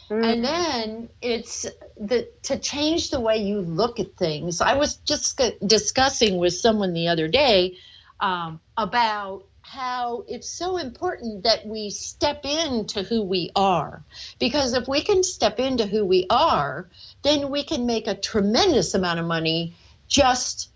Mm-hmm. 0.10 0.24
And 0.24 0.44
then 0.44 1.10
it's 1.22 1.68
the 1.98 2.30
to 2.44 2.58
change 2.58 3.12
the 3.12 3.20
way 3.20 3.38
you 3.38 3.60
look 3.60 4.00
at 4.00 4.16
things. 4.16 4.60
I 4.60 4.76
was 4.76 4.96
just 4.96 5.40
discussing 5.66 6.38
with 6.38 6.54
someone 6.54 6.94
the 6.94 7.10
other 7.10 7.28
day 7.28 7.78
um, 8.20 8.60
about 8.76 9.44
how 9.62 10.24
it's 10.28 10.50
so 10.50 10.78
important 10.78 11.44
that 11.44 11.68
we 11.68 11.92
step 11.92 12.44
into 12.44 13.04
who 13.04 13.22
we 13.22 13.52
are. 13.56 14.04
Because 14.40 14.74
if 14.74 14.88
we 14.88 15.04
can 15.04 15.24
step 15.24 15.60
into 15.60 15.86
who 15.86 16.04
we 16.04 16.26
are, 16.32 16.90
then 17.22 17.52
we 17.52 17.64
can 17.64 17.86
make 17.86 18.08
a 18.08 18.16
tremendous 18.16 18.96
amount 18.96 19.20
of 19.20 19.28
money 19.28 19.76
just 20.08 20.70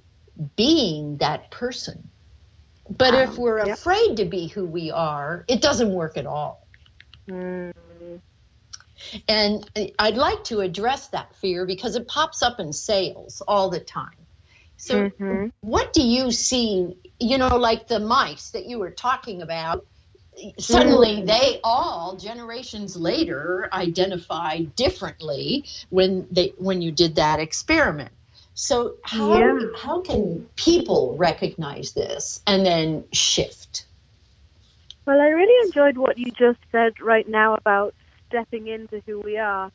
being 0.56 1.18
that 1.18 1.50
person. 1.50 2.08
But 2.88 3.16
um, 3.16 3.22
if 3.22 3.38
we're 3.38 3.66
yep. 3.66 3.78
afraid 3.78 4.18
to 4.18 4.26
be 4.26 4.48
who 4.48 4.66
we 4.66 4.92
are, 4.92 5.44
it 5.48 5.60
doesn't 5.60 5.92
work 5.92 6.16
at 6.18 6.28
all. 6.28 6.68
Mm. 7.28 7.74
And 9.28 9.70
I'd 10.00 10.18
like 10.18 10.44
to 10.46 10.62
address 10.62 11.08
that 11.08 11.36
fear 11.36 11.66
because 11.66 11.96
it 11.96 12.08
pops 12.08 12.42
up 12.42 12.60
in 12.60 12.74
sales 12.74 13.42
all 13.48 13.70
the 13.70 13.80
time. 13.80 14.12
So, 14.78 15.10
mm-hmm. 15.10 15.48
what 15.62 15.94
do 15.94 16.02
you 16.02 16.32
see? 16.32 16.98
You 17.20 17.38
know, 17.38 17.58
like 17.58 17.88
the 17.88 18.00
mice 18.00 18.52
that 18.52 18.66
you 18.66 18.80
were 18.80 18.92
talking 18.92 19.42
about, 19.42 19.86
suddenly 20.58 21.18
mm. 21.18 21.28
they 21.28 21.60
all 21.64 22.18
generations 22.18 22.98
later 22.98 23.70
identify 23.72 24.60
differently 24.76 25.64
when 25.90 26.28
they 26.32 26.54
when 26.58 26.82
you 26.82 26.92
did 26.92 27.16
that 27.16 27.40
experiment 27.40 28.12
so 28.54 28.96
how 29.04 29.38
yeah. 29.38 29.60
how 29.78 30.02
can 30.02 30.48
people 30.56 31.16
recognize 31.18 31.94
this 31.94 32.42
and 32.46 32.66
then 32.66 33.04
shift? 33.12 33.86
Well, 35.06 35.20
I 35.20 35.28
really 35.28 35.68
enjoyed 35.68 35.98
what 35.98 36.18
you 36.18 36.32
just 36.32 36.60
said 36.72 37.02
right 37.02 37.28
now 37.28 37.56
about 37.56 37.94
stepping 38.34 38.68
into 38.68 39.02
who 39.06 39.20
we 39.20 39.38
are. 39.38 39.72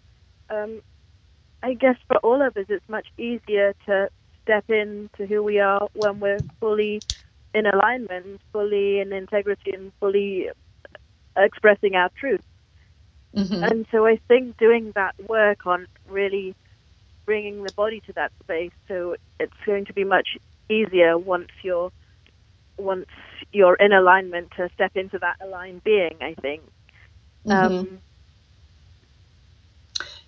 Um, 0.50 0.82
I 1.62 1.74
guess 1.74 1.96
for 2.08 2.16
all 2.18 2.42
of 2.42 2.56
us, 2.56 2.66
it's 2.68 2.88
much 2.88 3.06
easier 3.16 3.74
to 3.86 4.08
step 4.42 4.68
into 4.68 5.26
who 5.26 5.42
we 5.42 5.60
are 5.60 5.88
when 5.94 6.18
we're 6.18 6.40
fully 6.58 7.00
in 7.54 7.66
alignment, 7.66 8.40
fully 8.52 9.00
in 9.00 9.12
integrity, 9.12 9.72
and 9.72 9.92
fully 10.00 10.50
expressing 11.36 11.94
our 11.94 12.10
truth. 12.18 12.42
Mm-hmm. 13.36 13.62
And 13.62 13.86
so 13.92 14.06
I 14.06 14.18
think 14.26 14.56
doing 14.56 14.92
that 14.94 15.14
work 15.28 15.66
on 15.66 15.86
really 16.08 16.54
bringing 17.26 17.62
the 17.62 17.72
body 17.74 18.00
to 18.06 18.12
that 18.14 18.32
space, 18.42 18.72
so 18.88 19.16
it's 19.38 19.52
going 19.66 19.84
to 19.84 19.92
be 19.92 20.04
much 20.04 20.38
easier 20.68 21.16
once 21.16 21.50
you're 21.62 21.92
once 22.76 23.06
you're 23.52 23.74
in 23.74 23.92
alignment 23.92 24.52
to 24.56 24.68
step 24.74 24.96
into 24.96 25.18
that 25.18 25.36
aligned 25.40 25.84
being. 25.84 26.16
I 26.20 26.34
think. 26.40 26.62
Mm-hmm. 27.46 27.74
Um, 27.74 28.00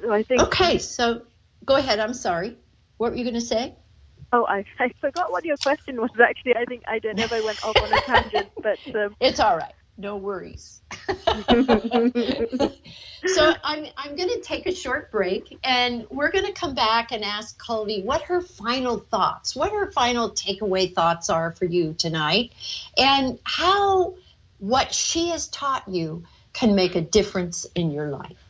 so 0.03 0.12
I 0.12 0.22
think. 0.22 0.40
Okay, 0.42 0.78
so 0.78 1.22
go 1.64 1.76
ahead. 1.76 1.98
I'm 2.01 2.14
sorry. 2.14 2.57
What 2.98 3.12
were 3.12 3.16
you 3.16 3.24
going 3.24 3.34
to 3.34 3.40
say? 3.40 3.74
Oh, 4.32 4.46
I, 4.46 4.64
I 4.78 4.90
forgot 5.01 5.32
what 5.32 5.44
your 5.44 5.57
question 5.57 6.01
was. 6.01 6.11
Actually, 6.22 6.57
I 6.57 6.64
think 6.64 6.82
I 6.86 6.98
don't 6.98 7.16
know 7.16 7.24
if 7.24 7.32
I 7.32 7.40
went 7.40 7.64
off 7.64 7.76
on 7.76 7.92
a 7.92 8.01
tangent, 8.01 8.51
but 8.62 8.78
um, 8.94 9.16
it's 9.20 9.40
all 9.40 9.57
right. 9.57 9.72
No 9.96 10.16
worries. 10.16 10.80
so 13.26 13.55
I'm 13.62 13.86
I'm 13.96 14.16
going 14.16 14.30
to 14.30 14.40
take 14.42 14.66
a 14.66 14.74
short 14.74 15.11
break, 15.11 15.59
and 15.62 16.07
we're 16.11 16.30
going 16.30 16.46
to 16.46 16.53
come 16.53 16.74
back 16.74 17.12
and 17.12 17.22
ask 17.22 17.59
Colby 17.59 18.01
what 18.03 18.22
her 18.22 18.40
final 18.40 18.98
thoughts, 18.98 19.55
what 19.55 19.72
her 19.72 19.90
final 19.92 20.30
takeaway 20.30 20.94
thoughts 20.94 21.28
are 21.28 21.53
for 21.53 21.66
you 21.66 21.92
tonight, 21.92 22.53
and 22.96 23.38
how 23.44 24.14
what 24.59 24.94
she 24.94 25.28
has 25.30 25.48
taught 25.48 25.86
you 25.88 26.24
can 26.55 26.74
make 26.74 26.94
a 26.94 27.03
difference 27.03 27.66
in 27.74 27.90
your 27.90 28.09
life. 28.09 28.49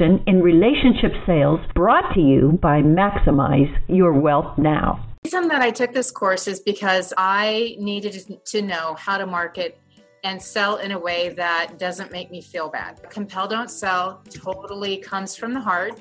in 0.00 0.42
relationship 0.42 1.12
sales 1.26 1.60
brought 1.74 2.14
to 2.14 2.20
you 2.20 2.58
by 2.60 2.82
Maximize 2.82 3.72
Your 3.88 4.12
Wealth 4.12 4.58
Now. 4.58 5.04
The 5.22 5.28
reason 5.28 5.48
that 5.48 5.62
I 5.62 5.70
took 5.70 5.92
this 5.92 6.10
course 6.10 6.48
is 6.48 6.60
because 6.60 7.12
I 7.16 7.76
needed 7.78 8.38
to 8.44 8.62
know 8.62 8.94
how 8.94 9.18
to 9.18 9.26
market 9.26 9.78
and 10.24 10.40
sell 10.40 10.76
in 10.76 10.92
a 10.92 10.98
way 10.98 11.30
that 11.30 11.78
doesn't 11.78 12.10
make 12.10 12.30
me 12.30 12.40
feel 12.40 12.68
bad. 12.68 13.00
Compel 13.10 13.46
Don't 13.46 13.70
Sell 13.70 14.22
totally 14.30 14.96
comes 14.96 15.36
from 15.36 15.52
the 15.52 15.60
heart 15.60 16.00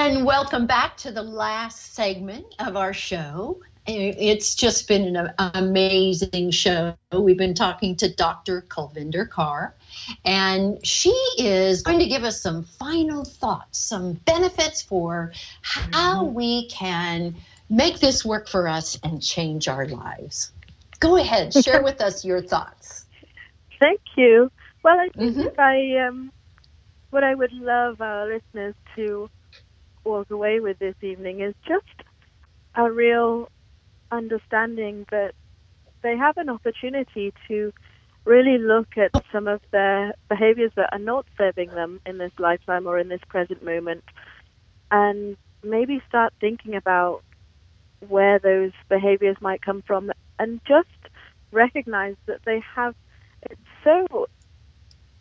And 0.10 0.26
welcome 0.26 0.66
back 0.66 0.98
to 0.98 1.12
the 1.12 1.22
last 1.22 1.94
segment 1.94 2.56
of 2.58 2.76
our 2.76 2.94
show. 2.94 3.62
It's 3.86 4.56
just 4.56 4.88
been 4.88 5.16
an 5.16 5.32
amazing 5.38 6.50
show. 6.50 6.96
We've 7.12 7.38
been 7.38 7.54
talking 7.54 7.96
to 7.98 8.12
Dr. 8.12 8.64
Kulvinder 8.64 9.30
Kaur, 9.30 9.74
and 10.26 10.84
she 10.84 11.12
is 11.38 11.84
going 11.84 12.00
to 12.00 12.08
give 12.08 12.24
us 12.24 12.42
some 12.42 12.64
final 12.64 13.24
thoughts, 13.24 13.78
some 13.78 14.14
benefits 14.14 14.82
for 14.82 15.32
how 15.62 16.24
mm-hmm. 16.24 16.34
we 16.34 16.68
can 16.70 17.36
make 17.70 18.00
this 18.00 18.26
work 18.26 18.50
for 18.50 18.68
us 18.68 18.98
and 19.04 19.22
change 19.22 19.68
our 19.68 19.86
lives. 19.86 20.52
Go 21.00 21.18
ahead, 21.18 21.54
share 21.64 21.84
with 21.84 22.02
us 22.02 22.26
your 22.26 22.42
thoughts. 22.42 23.06
Thank 23.80 24.02
you. 24.18 24.52
Well, 24.84 25.00
I 25.00 25.10
think 25.16 25.38
mm-hmm. 25.38 25.62
I 25.62 26.08
um, 26.08 26.32
what 27.12 27.24
I 27.24 27.36
would 27.36 27.54
love 27.54 28.02
our 28.02 28.26
listeners 28.26 28.74
to 28.96 29.30
walk 30.04 30.30
away 30.32 30.60
with 30.60 30.80
this 30.80 30.96
evening 31.02 31.42
is 31.42 31.54
just 31.68 31.86
a 32.76 32.90
real 32.92 33.50
understanding 34.12 35.06
that 35.12 35.34
they 36.02 36.16
have 36.18 36.38
an 36.38 36.50
opportunity 36.50 37.34
to 37.48 37.72
really 38.26 38.58
look 38.58 38.98
at 38.98 39.12
some 39.32 39.48
of 39.48 39.62
their 39.72 40.14
behaviors 40.30 40.72
that 40.76 40.90
are 40.92 41.00
not 41.00 41.26
serving 41.38 41.70
them 41.70 42.00
in 42.06 42.18
this 42.18 42.32
lifetime 42.40 42.88
or 42.88 43.00
in 43.00 43.10
this 43.10 43.22
present 43.30 43.64
moment 43.64 44.04
and 44.92 45.38
maybe 45.64 46.02
start 46.08 46.34
thinking 46.40 46.76
about 46.76 47.22
where 48.08 48.40
those 48.40 48.72
behaviors 48.90 49.38
might 49.42 49.62
come 49.62 49.82
from 49.86 50.12
and 50.38 50.62
just 50.68 50.88
recognize 51.52 52.16
that 52.28 52.40
they 52.46 52.62
have 52.76 52.96
it's 53.50 53.62
so 53.84 54.28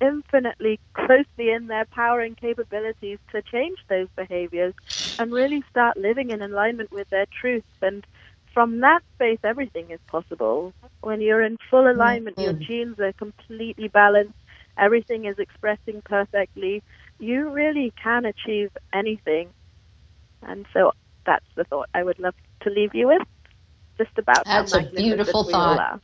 infinitely 0.01 0.79
closely 0.95 1.51
in 1.51 1.67
their 1.67 1.85
power 1.87 2.21
and 2.21 2.37
capabilities 2.37 3.19
to 3.33 3.43
change 3.43 3.79
those 3.89 4.09
behaviors 4.17 4.75
and 5.19 5.33
really 5.33 5.63
start 5.71 5.97
living 5.97 6.31
in 6.31 6.43
alignment 6.43 6.91
with 6.93 7.09
their 7.11 7.27
truth. 7.41 7.65
And 7.83 8.07
from 8.55 8.81
that 8.81 9.01
space, 9.15 9.39
everything 9.45 9.91
is 9.91 10.01
possible. 10.07 10.73
When 11.01 11.21
you're 11.21 11.43
in 11.43 11.59
full 11.71 11.91
alignment, 11.91 12.37
mm-hmm. 12.37 12.45
your 12.45 12.53
genes 12.69 13.01
are 13.01 13.13
completely 13.13 13.89
balanced, 13.89 14.39
everything 14.77 15.25
is 15.25 15.39
expressing 15.39 16.03
perfectly. 16.03 16.83
You 17.19 17.51
really 17.51 17.93
can 18.03 18.25
achieve 18.25 18.71
anything. 18.93 19.51
And 20.43 20.67
so 20.73 20.93
that's 21.27 21.45
the 21.57 21.65
thought 21.65 21.89
I 21.95 22.03
would 22.03 22.19
love 22.19 22.35
to 22.61 22.71
leave 22.71 22.95
you 22.95 23.09
with. 23.09 23.23
Just 23.99 24.17
about 24.17 24.45
that's 24.45 24.73
a 24.75 24.83
beautiful 24.83 25.43
thought. 25.43 26.01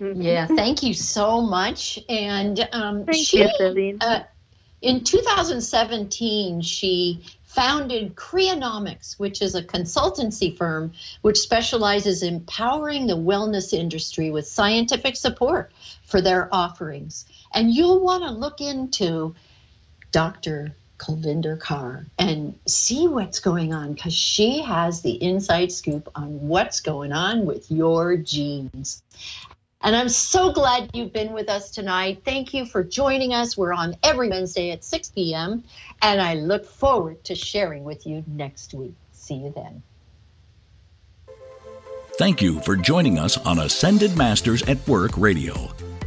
Mm-hmm. 0.00 0.22
Yeah, 0.22 0.46
thank 0.46 0.82
you 0.82 0.94
so 0.94 1.42
much. 1.42 1.98
And 2.08 2.68
um, 2.72 3.04
thank 3.04 3.26
she, 3.26 3.38
you, 3.38 3.98
Uh, 4.00 4.20
In 4.80 5.04
2017, 5.04 6.62
she 6.62 7.22
founded 7.44 8.14
Creonomics, 8.14 9.18
which 9.18 9.42
is 9.42 9.54
a 9.54 9.62
consultancy 9.62 10.56
firm 10.56 10.92
which 11.20 11.38
specializes 11.38 12.22
in 12.22 12.36
empowering 12.36 13.06
the 13.06 13.16
wellness 13.16 13.72
industry 13.72 14.30
with 14.30 14.46
scientific 14.46 15.16
support 15.16 15.72
for 16.04 16.20
their 16.20 16.48
offerings. 16.54 17.26
And 17.52 17.74
you'll 17.74 18.00
want 18.00 18.22
to 18.22 18.30
look 18.30 18.60
into 18.60 19.34
Dr. 20.12 20.74
Kulvinder 20.98 21.58
Kaur 21.58 22.06
and 22.18 22.58
see 22.66 23.08
what's 23.08 23.40
going 23.40 23.74
on 23.74 23.94
because 23.94 24.14
she 24.14 24.62
has 24.62 25.02
the 25.02 25.22
inside 25.22 25.72
scoop 25.72 26.08
on 26.14 26.46
what's 26.46 26.80
going 26.80 27.12
on 27.12 27.46
with 27.46 27.70
your 27.70 28.16
genes. 28.16 29.02
And 29.82 29.96
I'm 29.96 30.10
so 30.10 30.52
glad 30.52 30.90
you've 30.92 31.12
been 31.12 31.32
with 31.32 31.48
us 31.48 31.70
tonight. 31.70 32.22
Thank 32.24 32.52
you 32.52 32.66
for 32.66 32.84
joining 32.84 33.32
us. 33.32 33.56
We're 33.56 33.72
on 33.72 33.96
every 34.02 34.28
Wednesday 34.28 34.72
at 34.72 34.84
6 34.84 35.10
p.m. 35.10 35.64
And 36.02 36.20
I 36.20 36.34
look 36.34 36.66
forward 36.66 37.24
to 37.24 37.34
sharing 37.34 37.84
with 37.84 38.06
you 38.06 38.22
next 38.26 38.74
week. 38.74 38.94
See 39.12 39.34
you 39.34 39.52
then. 39.54 39.82
Thank 42.18 42.42
you 42.42 42.60
for 42.60 42.76
joining 42.76 43.18
us 43.18 43.38
on 43.38 43.60
Ascended 43.60 44.18
Masters 44.18 44.62
at 44.64 44.86
Work 44.86 45.12
Radio. 45.16 45.54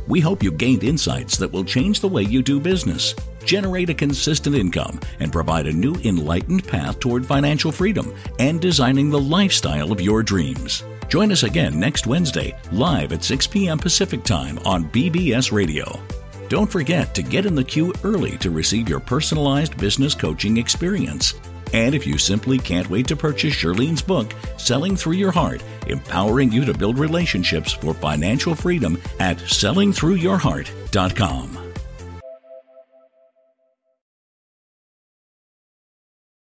We 0.07 0.19
hope 0.19 0.43
you 0.43 0.51
gained 0.51 0.84
insights 0.84 1.38
that 1.38 1.51
will 1.51 1.63
change 1.63 1.99
the 1.99 2.09
way 2.09 2.21
you 2.21 2.43
do 2.43 2.59
business, 2.59 3.15
generate 3.43 3.89
a 3.89 3.95
consistent 3.95 4.55
income, 4.55 4.99
and 5.19 5.32
provide 5.32 5.65
a 5.65 5.74
new 5.74 5.95
enlightened 6.03 6.67
path 6.67 6.99
toward 6.99 7.26
financial 7.26 7.71
freedom 7.71 8.13
and 8.38 8.61
designing 8.61 9.09
the 9.09 9.19
lifestyle 9.19 9.91
of 9.91 10.01
your 10.01 10.21
dreams. 10.21 10.84
Join 11.07 11.31
us 11.31 11.43
again 11.43 11.79
next 11.79 12.07
Wednesday, 12.07 12.57
live 12.71 13.13
at 13.13 13.23
6 13.23 13.45
p.m. 13.47 13.77
Pacific 13.77 14.23
Time 14.23 14.57
on 14.59 14.85
BBS 14.85 15.51
Radio. 15.51 15.99
Don't 16.49 16.71
forget 16.71 17.13
to 17.15 17.21
get 17.21 17.45
in 17.45 17.55
the 17.55 17.63
queue 17.63 17.93
early 18.03 18.37
to 18.39 18.51
receive 18.51 18.89
your 18.89 18.99
personalized 18.99 19.77
business 19.77 20.13
coaching 20.15 20.57
experience. 20.57 21.35
And 21.73 21.95
if 21.95 22.05
you 22.05 22.17
simply 22.17 22.59
can't 22.59 22.89
wait 22.89 23.07
to 23.07 23.15
purchase 23.15 23.53
Shirlene's 23.53 24.01
book, 24.01 24.33
Selling 24.57 24.95
Through 24.95 25.13
Your 25.13 25.31
Heart, 25.31 25.63
empowering 25.87 26.51
you 26.51 26.65
to 26.65 26.73
build 26.73 26.99
relationships 26.99 27.71
for 27.73 27.93
financial 27.93 28.55
freedom 28.55 29.01
at 29.19 29.37
sellingthroughyourheart.com. 29.37 31.62